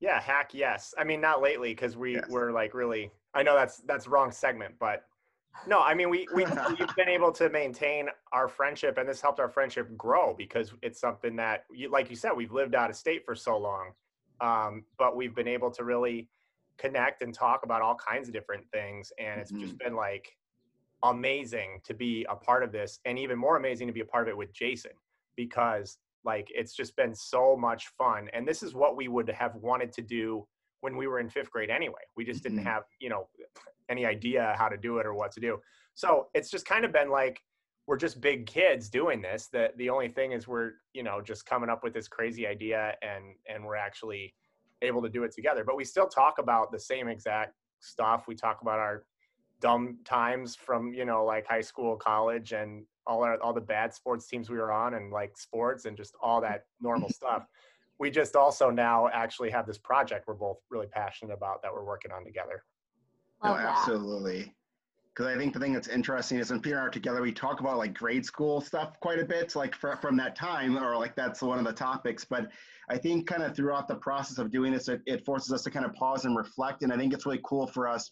Yeah, 0.00 0.20
hack. 0.20 0.50
Yes. 0.52 0.94
I 0.98 1.04
mean, 1.04 1.20
not 1.20 1.40
lately 1.40 1.70
because 1.74 1.96
we 1.96 2.14
Yes. 2.14 2.28
were 2.28 2.52
like 2.52 2.74
really. 2.74 3.10
I 3.34 3.42
know 3.42 3.54
that's 3.54 3.78
that's 3.78 4.06
wrong 4.06 4.30
segment, 4.30 4.74
but 4.78 5.04
no. 5.66 5.80
I 5.80 5.94
mean, 5.94 6.10
we 6.10 6.28
we 6.34 6.44
we've 6.78 6.96
been 6.96 7.08
able 7.08 7.32
to 7.32 7.48
maintain 7.50 8.08
our 8.32 8.48
friendship, 8.48 8.98
and 8.98 9.08
this 9.08 9.20
helped 9.20 9.40
our 9.40 9.48
friendship 9.48 9.96
grow 9.96 10.34
because 10.34 10.72
it's 10.82 11.00
something 11.00 11.36
that, 11.36 11.64
you, 11.72 11.90
like 11.90 12.10
you 12.10 12.16
said, 12.16 12.32
we've 12.32 12.52
lived 12.52 12.74
out 12.74 12.90
of 12.90 12.96
state 12.96 13.24
for 13.24 13.34
so 13.34 13.56
long, 13.58 13.92
um, 14.40 14.84
but 14.98 15.16
we've 15.16 15.34
been 15.34 15.48
able 15.48 15.70
to 15.70 15.84
really 15.84 16.28
connect 16.78 17.22
and 17.22 17.32
talk 17.34 17.64
about 17.64 17.82
all 17.82 17.94
kinds 17.94 18.28
of 18.28 18.34
different 18.34 18.64
things, 18.72 19.12
and 19.18 19.40
it's 19.40 19.52
just 19.52 19.78
been 19.78 19.94
like 19.94 20.36
amazing 21.04 21.80
to 21.84 21.94
be 21.94 22.24
a 22.28 22.36
part 22.36 22.62
of 22.62 22.72
this, 22.72 23.00
and 23.04 23.18
even 23.18 23.38
more 23.38 23.56
amazing 23.56 23.86
to 23.86 23.92
be 23.92 24.00
a 24.00 24.04
part 24.04 24.26
of 24.26 24.28
it 24.28 24.36
with 24.36 24.52
Jason 24.52 24.92
because 25.36 25.98
like 26.24 26.46
it's 26.54 26.74
just 26.74 26.94
been 26.96 27.14
so 27.14 27.56
much 27.56 27.88
fun 27.98 28.28
and 28.32 28.46
this 28.46 28.62
is 28.62 28.74
what 28.74 28.96
we 28.96 29.08
would 29.08 29.28
have 29.28 29.56
wanted 29.56 29.90
to 29.92 30.02
do 30.02 30.46
when 30.80 30.96
we 30.96 31.06
were 31.08 31.18
in 31.18 31.28
fifth 31.28 31.50
grade 31.50 31.70
anyway 31.70 32.02
we 32.16 32.24
just 32.24 32.42
didn't 32.42 32.60
Mhm. 32.60 32.64
have 32.64 32.84
you 33.00 33.08
know 33.08 33.28
any 33.88 34.06
idea 34.06 34.54
how 34.58 34.68
to 34.68 34.76
do 34.76 34.98
it 34.98 35.06
or 35.06 35.14
what 35.14 35.32
to 35.32 35.40
do. 35.40 35.58
So 35.94 36.28
it's 36.34 36.50
just 36.50 36.66
kind 36.66 36.84
of 36.84 36.92
been 36.92 37.10
like 37.10 37.40
we're 37.86 37.96
just 37.96 38.20
big 38.20 38.46
kids 38.46 38.88
doing 38.88 39.20
this 39.20 39.48
That 39.52 39.76
the 39.76 39.90
only 39.90 40.08
thing 40.08 40.32
is 40.32 40.46
we're 40.46 40.72
you 40.94 41.02
know 41.02 41.20
just 41.20 41.46
coming 41.46 41.68
up 41.68 41.82
with 41.82 41.94
this 41.94 42.08
crazy 42.08 42.46
idea 42.46 42.94
and 43.02 43.34
and 43.48 43.64
we're 43.64 43.76
actually 43.76 44.34
able 44.82 45.02
to 45.02 45.08
do 45.08 45.24
it 45.24 45.32
together. 45.32 45.64
But 45.64 45.76
we 45.76 45.84
still 45.84 46.08
talk 46.08 46.38
about 46.38 46.72
the 46.72 46.80
same 46.80 47.08
exact 47.08 47.54
stuff. 47.80 48.24
We 48.26 48.34
talk 48.34 48.62
about 48.62 48.78
our 48.78 49.04
dumb 49.60 49.98
times 50.04 50.56
from 50.56 50.92
you 50.92 51.04
know 51.04 51.24
like 51.24 51.46
high 51.46 51.60
school 51.60 51.96
college 51.96 52.52
and 52.52 52.84
all 53.06 53.24
our 53.24 53.40
all 53.42 53.52
the 53.52 53.60
bad 53.60 53.94
sports 53.94 54.26
teams 54.26 54.48
we 54.50 54.58
were 54.58 54.72
on 54.72 54.94
and 54.94 55.12
like 55.12 55.36
sports 55.36 55.84
and 55.84 55.96
just 55.96 56.14
all 56.20 56.40
that 56.40 56.66
normal 56.80 57.08
stuff. 57.20 57.46
We 57.98 58.10
just 58.10 58.34
also 58.34 58.70
now 58.70 59.08
actually 59.12 59.50
have 59.50 59.66
this 59.66 59.78
project 59.78 60.26
we're 60.26 60.34
both 60.34 60.58
really 60.70 60.88
passionate 60.88 61.32
about 61.32 61.62
that 61.62 61.72
we're 61.72 61.84
working 61.84 62.10
on 62.10 62.24
together 62.24 62.64
Oh, 63.42 63.50
oh, 63.50 63.56
no, 63.56 63.58
that. 63.58 63.78
absolutely. 63.78 64.54
Because 65.14 65.26
I 65.26 65.36
think 65.36 65.52
the 65.52 65.60
thing 65.60 65.74
that's 65.74 65.88
interesting 65.88 66.38
is 66.38 66.50
when 66.50 66.60
Peter 66.60 66.76
and 66.76 66.84
I 66.84 66.86
are 66.86 66.90
together, 66.90 67.20
we 67.20 67.32
talk 67.32 67.60
about 67.60 67.76
like 67.76 67.92
grade 67.92 68.24
school 68.24 68.62
stuff 68.62 68.98
quite 69.00 69.18
a 69.18 69.24
bit, 69.24 69.54
like 69.54 69.74
fr- 69.74 69.96
from 70.00 70.16
that 70.16 70.34
time, 70.34 70.78
or 70.78 70.96
like 70.96 71.14
that's 71.14 71.42
one 71.42 71.58
of 71.58 71.66
the 71.66 71.72
topics. 71.72 72.24
But 72.24 72.48
I 72.88 72.96
think 72.96 73.26
kind 73.26 73.42
of 73.42 73.54
throughout 73.54 73.88
the 73.88 73.96
process 73.96 74.38
of 74.38 74.50
doing 74.50 74.72
this, 74.72 74.88
it, 74.88 75.02
it 75.04 75.24
forces 75.24 75.52
us 75.52 75.62
to 75.64 75.70
kind 75.70 75.84
of 75.84 75.92
pause 75.94 76.24
and 76.24 76.34
reflect. 76.34 76.82
And 76.82 76.92
I 76.92 76.96
think 76.96 77.12
it's 77.12 77.26
really 77.26 77.40
cool 77.44 77.66
for 77.66 77.88
us 77.88 78.10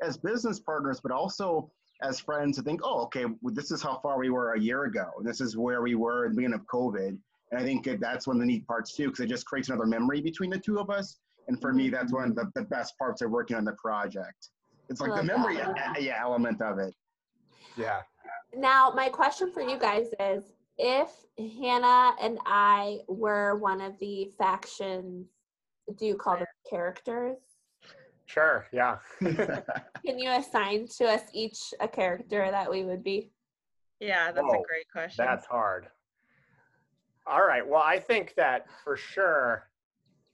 as 0.00 0.16
business 0.16 0.58
partners, 0.60 1.00
but 1.02 1.12
also 1.12 1.70
as 2.02 2.20
friends 2.20 2.56
to 2.56 2.62
think, 2.62 2.80
oh, 2.82 3.02
okay, 3.02 3.26
well, 3.42 3.52
this 3.54 3.70
is 3.70 3.82
how 3.82 3.98
far 3.98 4.18
we 4.18 4.30
were 4.30 4.54
a 4.54 4.60
year 4.60 4.84
ago. 4.84 5.10
And 5.18 5.26
this 5.26 5.40
is 5.40 5.56
where 5.56 5.82
we 5.82 5.94
were 5.94 6.24
at 6.24 6.30
the 6.30 6.36
beginning 6.36 6.58
of 6.58 6.66
COVID. 6.66 7.18
And 7.50 7.60
I 7.60 7.62
think 7.62 7.88
that's 8.00 8.26
one 8.26 8.36
of 8.36 8.40
the 8.40 8.46
neat 8.46 8.66
parts 8.66 8.94
too, 8.94 9.08
because 9.08 9.20
it 9.20 9.28
just 9.28 9.46
creates 9.46 9.68
another 9.68 9.86
memory 9.86 10.20
between 10.20 10.50
the 10.50 10.58
two 10.58 10.78
of 10.78 10.88
us. 10.88 11.18
And 11.48 11.60
for 11.60 11.72
me, 11.72 11.86
mm-hmm. 11.86 11.94
that's 11.94 12.12
one 12.12 12.30
of 12.30 12.34
the, 12.36 12.50
the 12.54 12.62
best 12.62 12.96
parts 12.98 13.20
of 13.20 13.30
working 13.30 13.56
on 13.56 13.64
the 13.64 13.72
project. 13.72 14.48
It's 14.88 15.00
like 15.00 15.14
the 15.14 15.22
memory 15.22 15.56
that. 15.56 15.96
uh, 15.96 16.00
yeah, 16.00 16.20
element 16.20 16.62
of 16.62 16.78
it. 16.78 16.94
Yeah. 17.76 18.00
Now, 18.56 18.92
my 18.94 19.08
question 19.08 19.52
for 19.52 19.60
you 19.60 19.78
guys 19.78 20.06
is 20.18 20.44
if 20.78 21.10
Hannah 21.38 22.14
and 22.20 22.38
I 22.46 23.00
were 23.08 23.56
one 23.56 23.80
of 23.80 23.98
the 23.98 24.30
factions, 24.38 25.26
do 25.96 26.06
you 26.06 26.16
call 26.16 26.36
them 26.36 26.46
characters? 26.68 27.36
Sure. 28.26 28.66
Yeah. 28.72 28.98
Can 29.20 30.18
you 30.18 30.30
assign 30.30 30.86
to 30.98 31.06
us 31.06 31.22
each 31.32 31.72
a 31.80 31.88
character 31.88 32.50
that 32.50 32.70
we 32.70 32.84
would 32.84 33.02
be? 33.02 33.32
Yeah, 34.00 34.30
that's 34.32 34.44
Whoa, 34.46 34.60
a 34.60 34.66
great 34.66 34.86
question. 34.92 35.24
That's 35.24 35.46
hard. 35.46 35.88
All 37.26 37.44
right. 37.46 37.66
Well, 37.66 37.82
I 37.84 37.98
think 37.98 38.34
that 38.36 38.66
for 38.84 38.96
sure 38.96 39.68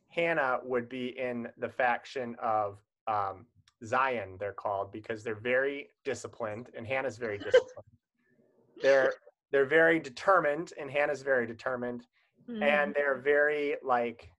Hannah 0.09 0.61
would 0.65 0.89
be 0.89 1.19
in 1.19 1.49
the 1.59 1.69
faction 1.69 2.37
of 2.43 2.79
um, 3.07 3.47
Zion, 3.83 4.37
they're 4.39 4.53
called, 4.53 4.93
because 4.93 5.25
they're 5.25 5.35
very 5.35 5.91
disciplined, 6.05 6.71
and 6.77 6.87
Hannah's 6.87 7.17
very 7.19 7.39
disciplined. 7.49 7.89
they're 8.83 9.13
they're 9.53 9.67
very 9.67 10.01
determined, 10.01 10.73
and 10.79 10.91
Hannah's 10.91 11.23
very 11.23 11.47
determined, 11.47 12.07
Mhm. 12.49 12.63
and 12.63 12.95
they're 12.95 13.19
very 13.19 13.77
like 13.83 14.31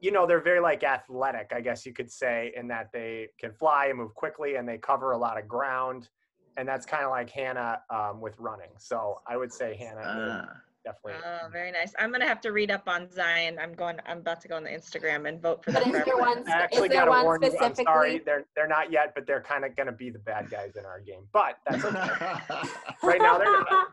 you 0.00 0.10
know 0.10 0.26
they're 0.26 0.42
very 0.42 0.60
like 0.60 0.84
athletic 0.84 1.50
i 1.54 1.60
guess 1.60 1.86
you 1.86 1.92
could 1.94 2.10
say 2.10 2.52
in 2.54 2.68
that 2.68 2.92
they 2.92 3.28
can 3.40 3.50
fly 3.50 3.86
and 3.86 3.96
move 3.96 4.14
quickly 4.14 4.56
and 4.56 4.68
they 4.68 4.76
cover 4.76 5.12
a 5.12 5.16
lot 5.18 5.38
of 5.38 5.48
ground 5.48 6.10
and 6.58 6.68
that's 6.68 6.84
kind 6.84 7.02
of 7.02 7.10
like 7.10 7.30
hannah 7.30 7.80
um, 7.88 8.20
with 8.20 8.38
running 8.38 8.68
so 8.78 9.16
i 9.26 9.38
would 9.38 9.50
say 9.50 9.74
hannah 9.74 10.02
Ah. 10.04 10.60
Definitely 10.86 11.20
Oh, 11.24 11.48
very 11.50 11.72
nice. 11.72 11.92
I'm 11.98 12.10
gonna 12.12 12.26
have 12.26 12.40
to 12.42 12.52
read 12.52 12.70
up 12.70 12.88
on 12.88 13.10
Zion. 13.10 13.58
I'm 13.60 13.74
going. 13.74 13.98
I'm 14.06 14.18
about 14.18 14.40
to 14.42 14.48
go 14.48 14.56
on 14.56 14.64
the 14.64 14.70
Instagram 14.70 15.28
and 15.28 15.40
vote 15.42 15.64
for 15.64 15.72
But 15.72 15.84
them. 15.84 15.94
is 15.94 16.04
there 16.04 16.16
one? 16.16 16.38
I 16.38 16.40
Is 16.42 16.48
actually 16.48 16.88
there 16.88 16.98
gotta 17.00 17.10
one 17.10 17.24
warn 17.24 17.42
you, 17.42 17.48
I'm 17.48 17.54
specifically? 17.56 17.84
sorry, 17.84 18.18
they're 18.24 18.44
they're 18.54 18.68
not 18.68 18.90
yet, 18.92 19.12
but 19.14 19.26
they're 19.26 19.42
kind 19.42 19.64
of 19.64 19.74
gonna 19.76 19.92
be 19.92 20.10
the 20.10 20.18
bad 20.20 20.48
guys 20.50 20.76
in 20.76 20.84
our 20.86 21.00
game. 21.00 21.26
But 21.32 21.58
that's 21.68 21.84
okay. 21.84 21.98
right 23.02 23.20
now 23.20 23.36
they're 23.38 23.50
not. 23.52 23.88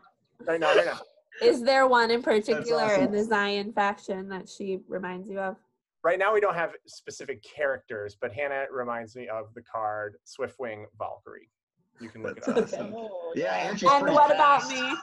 Right 0.46 0.60
now 0.60 0.74
they're 0.74 0.86
not. 0.86 1.02
Is 1.42 1.62
there 1.62 1.86
one 1.88 2.10
in 2.12 2.22
particular 2.22 2.82
awesome. 2.84 3.04
in 3.04 3.12
the 3.12 3.24
Zion 3.24 3.72
faction 3.72 4.28
that 4.28 4.48
she 4.48 4.78
reminds 4.88 5.28
you 5.28 5.40
of? 5.40 5.56
Right 6.04 6.18
now 6.18 6.32
we 6.32 6.40
don't 6.40 6.54
have 6.54 6.72
specific 6.86 7.42
characters, 7.42 8.16
but 8.20 8.32
Hannah 8.32 8.66
reminds 8.70 9.16
me 9.16 9.26
of 9.28 9.46
the 9.54 9.62
card 9.62 10.16
Swiftwing 10.24 10.84
Valkyrie. 10.98 11.48
You 12.00 12.08
can 12.08 12.22
look 12.22 12.36
That's 12.36 12.48
it 12.48 12.58
up. 12.58 12.64
awesome. 12.64 12.94
Oh, 12.96 13.32
Yeah, 13.34 13.44
yeah. 13.44 13.68
and 13.70 13.80
she's 13.80 13.90
And 13.90 14.02
pretty 14.02 14.14
what 14.14 14.32
about 14.34 14.68
me? 14.68 14.94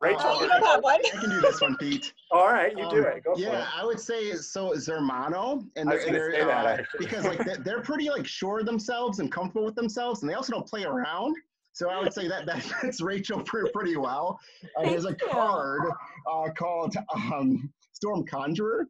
Rachel, 0.00 0.20
Oh, 0.24 0.40
you 0.42 0.48
don't 0.48 0.64
have 0.64 0.82
one. 0.82 1.00
I 1.04 1.08
can 1.20 1.28
do 1.30 1.40
this 1.40 1.60
one, 1.60 1.76
Pete. 1.76 2.12
all 2.30 2.46
right, 2.46 2.70
you 2.76 2.88
do 2.88 2.98
Um, 2.98 3.12
it. 3.12 3.24
Go 3.24 3.34
for 3.34 3.40
yeah, 3.40 3.62
it. 3.62 3.68
I 3.76 3.84
would 3.84 3.98
say 3.98 4.32
so. 4.34 4.70
Zermano 4.74 5.66
and 5.76 5.90
they're, 5.90 5.98
gonna 5.98 6.12
they're, 6.12 6.32
say 6.32 6.44
that, 6.44 6.66
uh, 6.66 6.68
actually. 6.68 6.98
because 7.06 7.24
like 7.24 7.44
they're, 7.44 7.56
they're 7.56 7.80
pretty 7.80 8.08
like 8.08 8.26
sure 8.26 8.60
of 8.60 8.66
themselves 8.66 9.18
and 9.18 9.30
comfortable 9.32 9.64
with 9.64 9.74
themselves, 9.74 10.22
and 10.22 10.30
they 10.30 10.34
also 10.34 10.52
don't 10.52 10.66
play 10.66 10.84
around. 10.84 11.34
So 11.72 11.90
I 11.90 12.00
would 12.00 12.12
say 12.12 12.28
that 12.28 12.46
that 12.46 12.62
fits 12.80 13.00
Rachel 13.00 13.40
pretty, 13.42 13.70
pretty 13.74 13.96
well. 13.96 14.38
Uh, 14.76 14.82
there's 14.82 15.04
a 15.04 15.14
card 15.14 15.82
uh, 16.30 16.48
called 16.56 16.94
um, 17.14 17.72
Storm 17.92 18.24
Conjurer, 18.24 18.86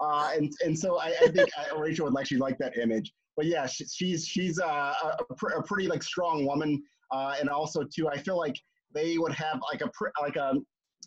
uh, 0.00 0.32
and 0.34 0.52
and 0.64 0.78
so 0.78 0.98
I, 1.00 1.14
I 1.22 1.28
think 1.28 1.48
uh, 1.58 1.78
Rachel 1.78 2.04
would 2.10 2.18
actually 2.20 2.38
like 2.38 2.58
that 2.58 2.76
image. 2.76 3.12
But 3.36 3.46
yeah, 3.46 3.64
she, 3.66 3.86
she's 3.86 4.26
she's 4.26 4.60
uh, 4.60 4.66
a, 5.02 5.16
a, 5.30 5.34
pr- 5.36 5.52
a 5.52 5.62
pretty 5.62 5.88
like 5.88 6.02
strong 6.02 6.44
woman, 6.44 6.82
uh, 7.12 7.36
and 7.40 7.48
also 7.48 7.82
too, 7.82 8.08
I 8.10 8.18
feel 8.18 8.36
like 8.36 8.56
they 8.94 9.18
would 9.18 9.32
have 9.32 9.60
like 9.72 9.80
a 9.82 9.90
like 10.20 10.36
a 10.36 10.54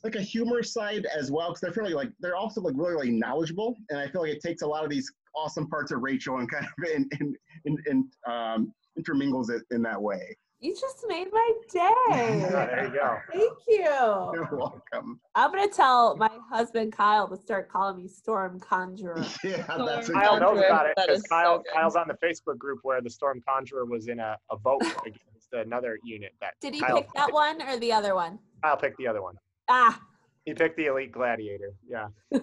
like 0.04 0.16
a 0.16 0.22
humor 0.22 0.64
side 0.64 1.06
as 1.18 1.32
well 1.32 1.50
because 1.50 1.62
they're 1.62 1.84
really 1.84 1.94
like 1.94 2.10
they're 2.20 2.36
also 2.36 2.62
like 2.62 2.74
really 2.78 2.96
like 2.96 3.10
knowledgeable 3.10 3.76
and 3.90 4.00
i 4.00 4.08
feel 4.08 4.22
like 4.22 4.32
it 4.32 4.42
takes 4.42 4.62
a 4.62 4.68
lot 4.68 4.84
of 4.84 4.90
these 4.90 5.10
awesome 5.36 5.68
parts 5.68 5.92
of 5.92 6.02
rachel 6.02 6.38
and 6.38 6.50
kind 6.52 6.66
of 6.66 6.90
in 6.96 7.08
in, 7.20 7.36
in, 7.66 7.78
in 7.88 8.10
um 8.32 8.74
intermingles 8.98 9.50
it 9.50 9.64
in 9.72 9.82
that 9.82 10.00
way 10.02 10.36
You 10.60 10.74
just 10.80 11.04
made 11.10 11.28
my 11.34 11.52
day. 11.74 11.90
Yeah, 12.08 12.50
there 12.52 12.86
you 12.88 12.94
go. 12.94 13.18
Thank 13.34 13.58
you. 13.68 13.84
you're 13.84 14.50
welcome 14.54 15.20
I'm 15.36 15.52
gonna 15.52 15.68
tell 15.68 16.16
my 16.16 16.30
husband 16.50 16.94
Kyle 16.94 17.28
to 17.28 17.36
start 17.36 17.70
calling 17.70 17.98
me 17.98 18.08
Storm 18.08 18.60
Conjurer. 18.62 19.26
yeah 19.44 19.66
that's 19.68 20.10
a 20.10 20.14
Kyle 20.14 20.40
knows 20.40 20.60
about 20.66 20.86
it 20.86 20.94
that 20.96 21.08
because 21.08 21.24
is 21.24 21.30
so 21.30 21.36
Kyle. 21.36 21.64
Kyle's 21.74 21.96
on 21.96 22.08
the 22.08 22.18
Facebook 22.26 22.58
group 22.58 22.80
where 22.84 23.02
the 23.02 23.10
Storm 23.10 23.42
Conjurer 23.48 23.86
was 23.86 24.08
in 24.08 24.20
a, 24.20 24.38
a 24.52 24.58
vote 24.58 24.82
against 25.06 25.20
another 25.54 25.98
unit 26.04 26.34
that 26.42 26.54
Did 26.62 26.74
he 26.76 26.82
Kyle, 26.82 26.98
pick 26.98 27.14
that 27.14 27.32
one 27.32 27.62
or 27.62 27.78
the 27.78 27.92
other 27.92 28.16
one? 28.16 28.40
I'll 28.64 28.78
pick 28.78 28.98
the 28.98 29.08
other 29.08 29.22
one. 29.22 29.36
Ah. 29.70 30.00
He 30.46 30.54
picked 30.54 30.78
the 30.78 30.88
Elite 30.88 31.12
Gladiator. 31.12 31.74
Yeah. 31.88 32.08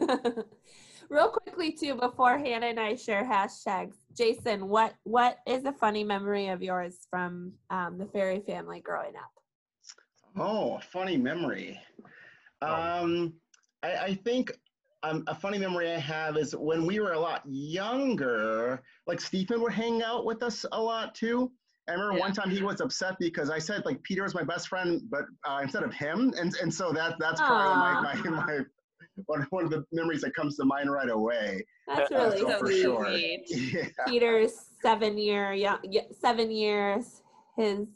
Real 1.10 1.28
quickly 1.28 1.72
too, 1.72 1.96
before 1.96 2.38
Hannah 2.38 2.66
and 2.66 2.80
I 2.80 2.94
share 2.94 3.24
hashtags, 3.24 3.96
Jason, 4.16 4.68
what 4.68 4.94
what 5.02 5.38
is 5.46 5.64
a 5.64 5.72
funny 5.72 6.04
memory 6.04 6.48
of 6.48 6.62
yours 6.62 7.06
from 7.10 7.52
um, 7.68 7.98
the 7.98 8.06
fairy 8.06 8.40
family 8.46 8.80
growing 8.80 9.16
up? 9.16 9.30
oh 10.36 10.76
a 10.76 10.80
funny 10.80 11.16
memory 11.16 11.76
Oh. 12.62 12.72
um 12.72 13.32
i 13.82 13.96
i 13.96 14.14
think 14.14 14.52
um, 15.02 15.24
a 15.28 15.34
funny 15.34 15.56
memory 15.58 15.90
I 15.90 15.98
have 15.98 16.36
is 16.36 16.54
when 16.54 16.84
we 16.84 17.00
were 17.00 17.12
a 17.12 17.18
lot 17.18 17.40
younger, 17.46 18.82
like 19.06 19.18
Stephen 19.18 19.62
would 19.62 19.72
hang 19.72 20.02
out 20.02 20.26
with 20.26 20.42
us 20.42 20.66
a 20.72 20.78
lot 20.78 21.14
too. 21.14 21.50
I 21.88 21.92
remember 21.92 22.14
Yeah. 22.14 22.20
one 22.20 22.32
time 22.32 22.50
he 22.50 22.62
was 22.62 22.80
upset 22.80 23.16
because 23.18 23.50
I 23.50 23.58
said 23.58 23.84
like 23.84 24.02
Peter 24.02 24.22
was 24.22 24.34
my 24.34 24.42
best 24.44 24.68
friend, 24.68 25.02
but 25.10 25.24
uh, 25.44 25.60
instead 25.62 25.82
of 25.82 25.92
him, 25.92 26.32
and 26.38 26.54
and 26.56 26.72
so 26.72 26.92
that 26.92 27.16
that's 27.18 27.40
probably 27.40 27.74
my, 27.74 28.14
my 28.14 28.30
my 28.46 28.58
one, 29.26 29.46
one 29.50 29.64
of 29.64 29.70
the 29.70 29.84
memories 29.92 30.20
that 30.22 30.34
comes 30.34 30.56
to 30.56 30.64
mind 30.64 30.90
right 30.90 31.10
away. 31.10 31.64
That's 31.88 32.10
Uh, 32.12 32.16
really 32.16 32.38
so 32.38 32.58
for 32.58 32.66
sweet. 32.66 32.82
sure. 32.82 33.10
Yeah, 33.80 33.88
Peter's 34.06 34.52
seven 34.82 35.18
year 35.18 35.52
young, 35.52 35.78
seven 36.12 36.50
years, 36.50 37.22
his 37.56 37.86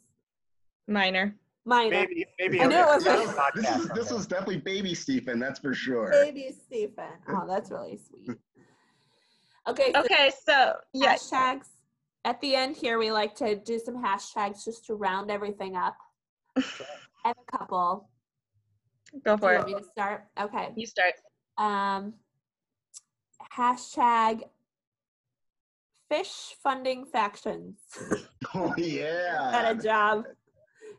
Minor. 0.86 1.34
minor. 1.64 1.90
Maybe 2.00 2.26
maybe 2.38 2.60
I 2.60 2.64
a 2.64 2.68
knew 2.68 2.76
it 2.76 2.86
was 2.86 3.04
different 3.04 3.36
like- 3.36 3.54
this 3.54 3.64
is 3.70 3.88
this 3.88 4.08
someday. 4.08 4.14
was 4.14 4.26
definitely 4.26 4.58
baby 4.58 4.94
Stephen, 4.94 5.38
that's 5.38 5.60
for 5.60 5.72
sure. 5.72 6.10
Baby 6.10 6.52
Stephen. 6.66 7.04
Oh, 7.28 7.46
that's 7.46 7.70
really 7.70 7.98
sweet. 7.98 8.30
Okay, 9.66 9.92
so 9.94 10.00
Okay, 10.00 10.30
so 10.46 10.74
yeah, 10.92 11.14
hashtags. 11.14 11.68
At 12.24 12.40
the 12.40 12.54
end 12.54 12.76
here, 12.76 12.98
we 12.98 13.10
like 13.12 13.34
to 13.36 13.54
do 13.56 13.78
some 13.78 14.02
hashtags 14.02 14.64
just 14.64 14.86
to 14.86 14.94
round 14.94 15.30
everything 15.30 15.76
up. 15.76 15.96
I 16.56 16.62
have 17.26 17.36
a 17.48 17.58
couple. 17.58 18.08
go 19.24 19.36
Do 19.36 19.40
for 19.40 19.52
you 19.52 19.58
it. 19.58 19.62
want 19.62 19.68
me 19.68 19.74
to 19.74 19.84
start? 19.84 20.24
Okay. 20.40 20.68
You 20.74 20.86
start. 20.86 21.14
Um, 21.58 22.14
hashtag 23.56 24.42
fish 26.10 26.54
funding 26.62 27.04
factions. 27.06 27.76
Oh 28.54 28.72
yeah. 28.76 29.50
Got 29.52 29.76
a 29.76 29.82
job. 29.82 30.24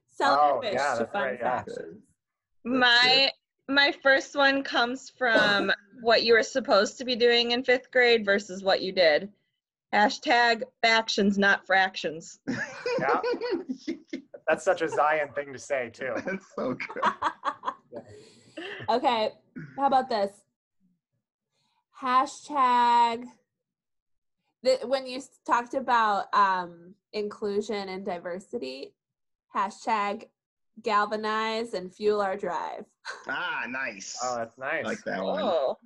Selling 0.08 0.40
Oh, 0.42 0.62
fish 0.62 0.74
yeah, 0.74 0.94
to 0.94 1.00
that's 1.00 1.12
fund 1.12 1.26
right, 1.26 1.38
yeah. 1.40 1.58
factions. 1.58 2.02
My 2.64 3.30
my 3.68 3.94
first 4.04 4.36
one 4.36 4.62
comes 4.64 5.12
from 5.18 5.72
what 6.02 6.24
you 6.24 6.34
were 6.34 6.44
supposed 6.44 6.98
to 7.00 7.06
be 7.06 7.16
doing 7.16 7.52
in 7.52 7.64
fifth 7.64 7.90
grade 7.92 8.26
versus 8.26 8.64
what 8.64 8.82
you 8.82 8.92
did. 8.92 9.30
Hashtag 9.96 10.64
factions, 10.82 11.38
not 11.38 11.66
fractions. 11.66 12.40
Yeah, 13.00 13.22
that's 14.48 14.66
such 14.66 14.82
a 14.82 14.90
Zion 14.90 15.30
thing 15.34 15.54
to 15.54 15.60
say 15.60 15.90
too. 15.90 16.12
That's 16.26 16.46
so 16.54 16.74
good. 16.74 18.04
okay, 18.90 19.30
how 19.78 19.88
about 19.88 20.10
this? 20.10 20.32
Hashtag. 22.02 23.24
The, 24.64 24.80
when 24.86 25.08
you 25.08 25.22
talked 25.48 25.76
about 25.76 26.26
um, 26.34 26.96
inclusion 27.14 27.88
and 27.88 28.04
diversity, 28.04 28.96
hashtag 29.56 30.26
galvanize 30.84 31.74
and 31.74 31.94
fuel 31.94 32.20
our 32.20 32.36
drive. 32.36 32.84
Ah, 33.30 33.64
nice. 33.70 34.18
Oh, 34.22 34.36
that's 34.36 34.60
I 34.60 34.82
nice. 34.82 34.86
like 34.86 35.04
that 35.06 35.24
one. 35.24 35.42
Oh, 35.42 35.78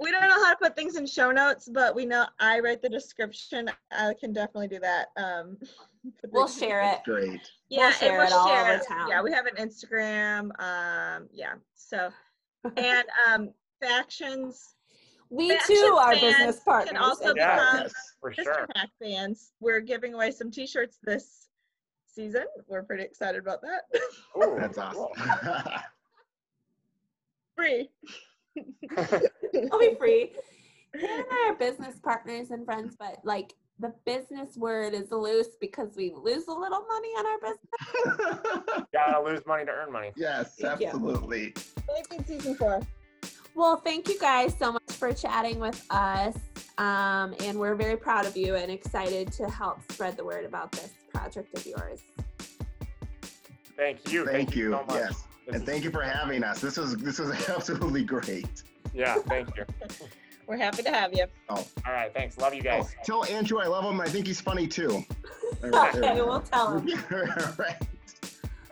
We 0.00 0.12
don't 0.12 0.22
know 0.28 0.44
how 0.44 0.52
to 0.52 0.58
put 0.62 0.76
things 0.76 0.94
in 0.94 1.06
show 1.06 1.32
notes, 1.32 1.68
but 1.72 1.92
we 1.92 2.06
know 2.06 2.24
I 2.38 2.60
write 2.60 2.82
the 2.82 2.88
description. 2.88 3.68
I 3.90 4.14
can 4.20 4.32
definitely 4.32 4.68
do 4.68 4.78
that. 4.78 5.08
Um, 5.16 5.56
We'll 6.30 6.46
share 6.46 6.82
it. 6.92 7.00
Great. 7.04 7.40
Yeah, 7.68 7.86
and 7.86 7.94
share 7.96 8.18
we'll 8.18 8.26
it 8.28 8.32
all 8.32 8.46
share 8.46 8.62
over 8.74 8.80
it. 8.82 8.86
town. 8.86 9.08
Yeah, 9.10 9.22
we 9.22 9.32
have 9.32 9.46
an 9.46 9.56
Instagram. 9.56 10.50
Um, 10.60 11.28
yeah. 11.32 11.54
So, 11.74 12.10
and 12.76 13.04
um, 13.28 13.50
factions 13.82 14.76
We 15.30 15.50
Faction 15.50 15.76
too 15.76 15.96
are 16.00 16.12
fans 16.14 16.20
business 16.36 16.60
partners. 16.60 16.88
can 16.92 16.96
also 17.02 17.34
Yeah. 17.34 17.56
become 17.56 17.80
Yes. 17.82 17.94
For 18.20 18.32
Sister 18.34 18.54
sure. 18.54 18.66
Hack 18.74 18.90
fans. 19.02 19.52
We're 19.60 19.80
giving 19.80 20.14
away 20.14 20.30
some 20.30 20.50
T-shirts 20.50 20.98
this 21.02 21.48
season. 22.06 22.44
We're 22.66 22.82
pretty 22.82 23.04
excited 23.04 23.40
about 23.40 23.60
that. 23.62 23.82
Ooh, 24.42 24.56
That's 24.60 24.78
awesome. 24.78 25.08
Free. 27.56 27.90
I'll 28.96 29.78
be 29.78 29.94
free. 29.98 30.32
Hannah 30.94 31.12
and 31.14 31.24
I 31.30 31.50
are 31.50 31.54
business 31.56 31.98
partners 32.00 32.50
and 32.50 32.64
friends, 32.64 32.96
but 32.98 33.18
like 33.24 33.54
the 33.80 33.92
business 34.06 34.56
word 34.56 34.94
is 34.94 35.10
loose 35.10 35.56
because 35.60 35.94
we 35.96 36.12
lose 36.16 36.46
a 36.48 36.52
little 36.52 36.84
money 36.88 37.08
on 37.10 37.26
our 37.26 37.38
business. 37.40 38.86
Gotta 38.92 39.22
lose 39.22 39.44
money 39.46 39.64
to 39.64 39.70
earn 39.70 39.92
money. 39.92 40.12
yes, 40.16 40.54
Thank 40.58 40.80
you. 40.80 40.86
absolutely. 40.86 41.54
Maybe 41.86 42.16
in 42.16 42.24
season 42.26 42.54
four. 42.56 42.80
Well, 43.58 43.74
thank 43.78 44.08
you 44.08 44.16
guys 44.20 44.54
so 44.56 44.70
much 44.70 44.82
for 44.92 45.12
chatting 45.12 45.58
with 45.58 45.84
us. 45.90 46.36
Um, 46.78 47.34
and 47.40 47.58
we're 47.58 47.74
very 47.74 47.96
proud 47.96 48.24
of 48.24 48.36
you 48.36 48.54
and 48.54 48.70
excited 48.70 49.32
to 49.32 49.50
help 49.50 49.80
spread 49.90 50.16
the 50.16 50.24
word 50.24 50.44
about 50.44 50.70
this 50.70 50.92
project 51.12 51.52
of 51.58 51.66
yours. 51.66 51.98
Thank 53.76 54.12
you. 54.12 54.24
Thank 54.26 54.54
you. 54.54 54.70
so 54.70 54.84
much. 54.86 54.94
Yes. 54.94 55.24
This 55.44 55.54
And 55.54 55.56
is- 55.56 55.62
thank 55.68 55.82
you 55.82 55.90
for 55.90 56.02
having 56.02 56.44
us. 56.44 56.60
This 56.60 56.76
was 56.76 56.96
this 56.98 57.18
was 57.18 57.30
absolutely 57.48 58.04
great. 58.04 58.62
Yeah, 58.94 59.16
thank 59.26 59.48
you. 59.56 59.64
We're 60.46 60.56
happy 60.56 60.84
to 60.84 60.90
have 60.90 61.12
you. 61.12 61.24
Oh. 61.48 61.66
All 61.84 61.92
right, 61.92 62.14
thanks. 62.14 62.38
Love 62.38 62.54
you 62.54 62.60
Oh, 62.60 62.62
guys. 62.62 62.94
tell 63.04 63.24
Andrew 63.24 63.58
I 63.58 63.66
love 63.66 63.84
him. 63.84 64.00
I 64.00 64.06
think 64.08 64.28
he's 64.28 64.40
funny 64.40 64.68
too. 64.68 65.04
There- 65.60 65.70
there 65.72 65.88
Okay, 65.96 66.22
we'll 66.22 66.42
tell 66.42 66.78
him. 66.78 66.88
All 67.12 67.18
right. 67.58 67.76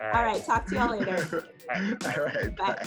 All 0.01 0.23
right, 0.23 0.45
talk 0.47 0.65
to 0.67 0.77
y'all 0.77 0.97
later. 0.97 1.49
All 1.75 1.81
right. 2.25 2.57
Bye. 2.57 2.75
Bye. 2.77 2.87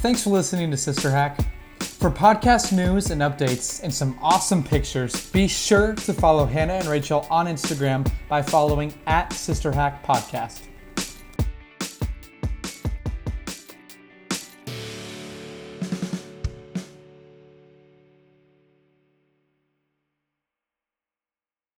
Thanks 0.00 0.22
for 0.22 0.30
listening 0.30 0.70
to 0.70 0.78
Sister 0.78 1.10
Hack. 1.10 1.38
For 1.78 2.10
podcast 2.10 2.74
news 2.74 3.10
and 3.10 3.20
updates 3.20 3.82
and 3.82 3.92
some 3.92 4.18
awesome 4.22 4.64
pictures, 4.64 5.30
be 5.30 5.46
sure 5.46 5.94
to 5.94 6.14
follow 6.14 6.46
Hannah 6.46 6.72
and 6.72 6.86
Rachel 6.86 7.26
on 7.30 7.44
Instagram 7.46 8.10
by 8.26 8.40
following 8.40 8.94
at 9.06 9.30
Sister 9.34 9.70
Hack 9.70 10.02
Podcast. 10.02 10.69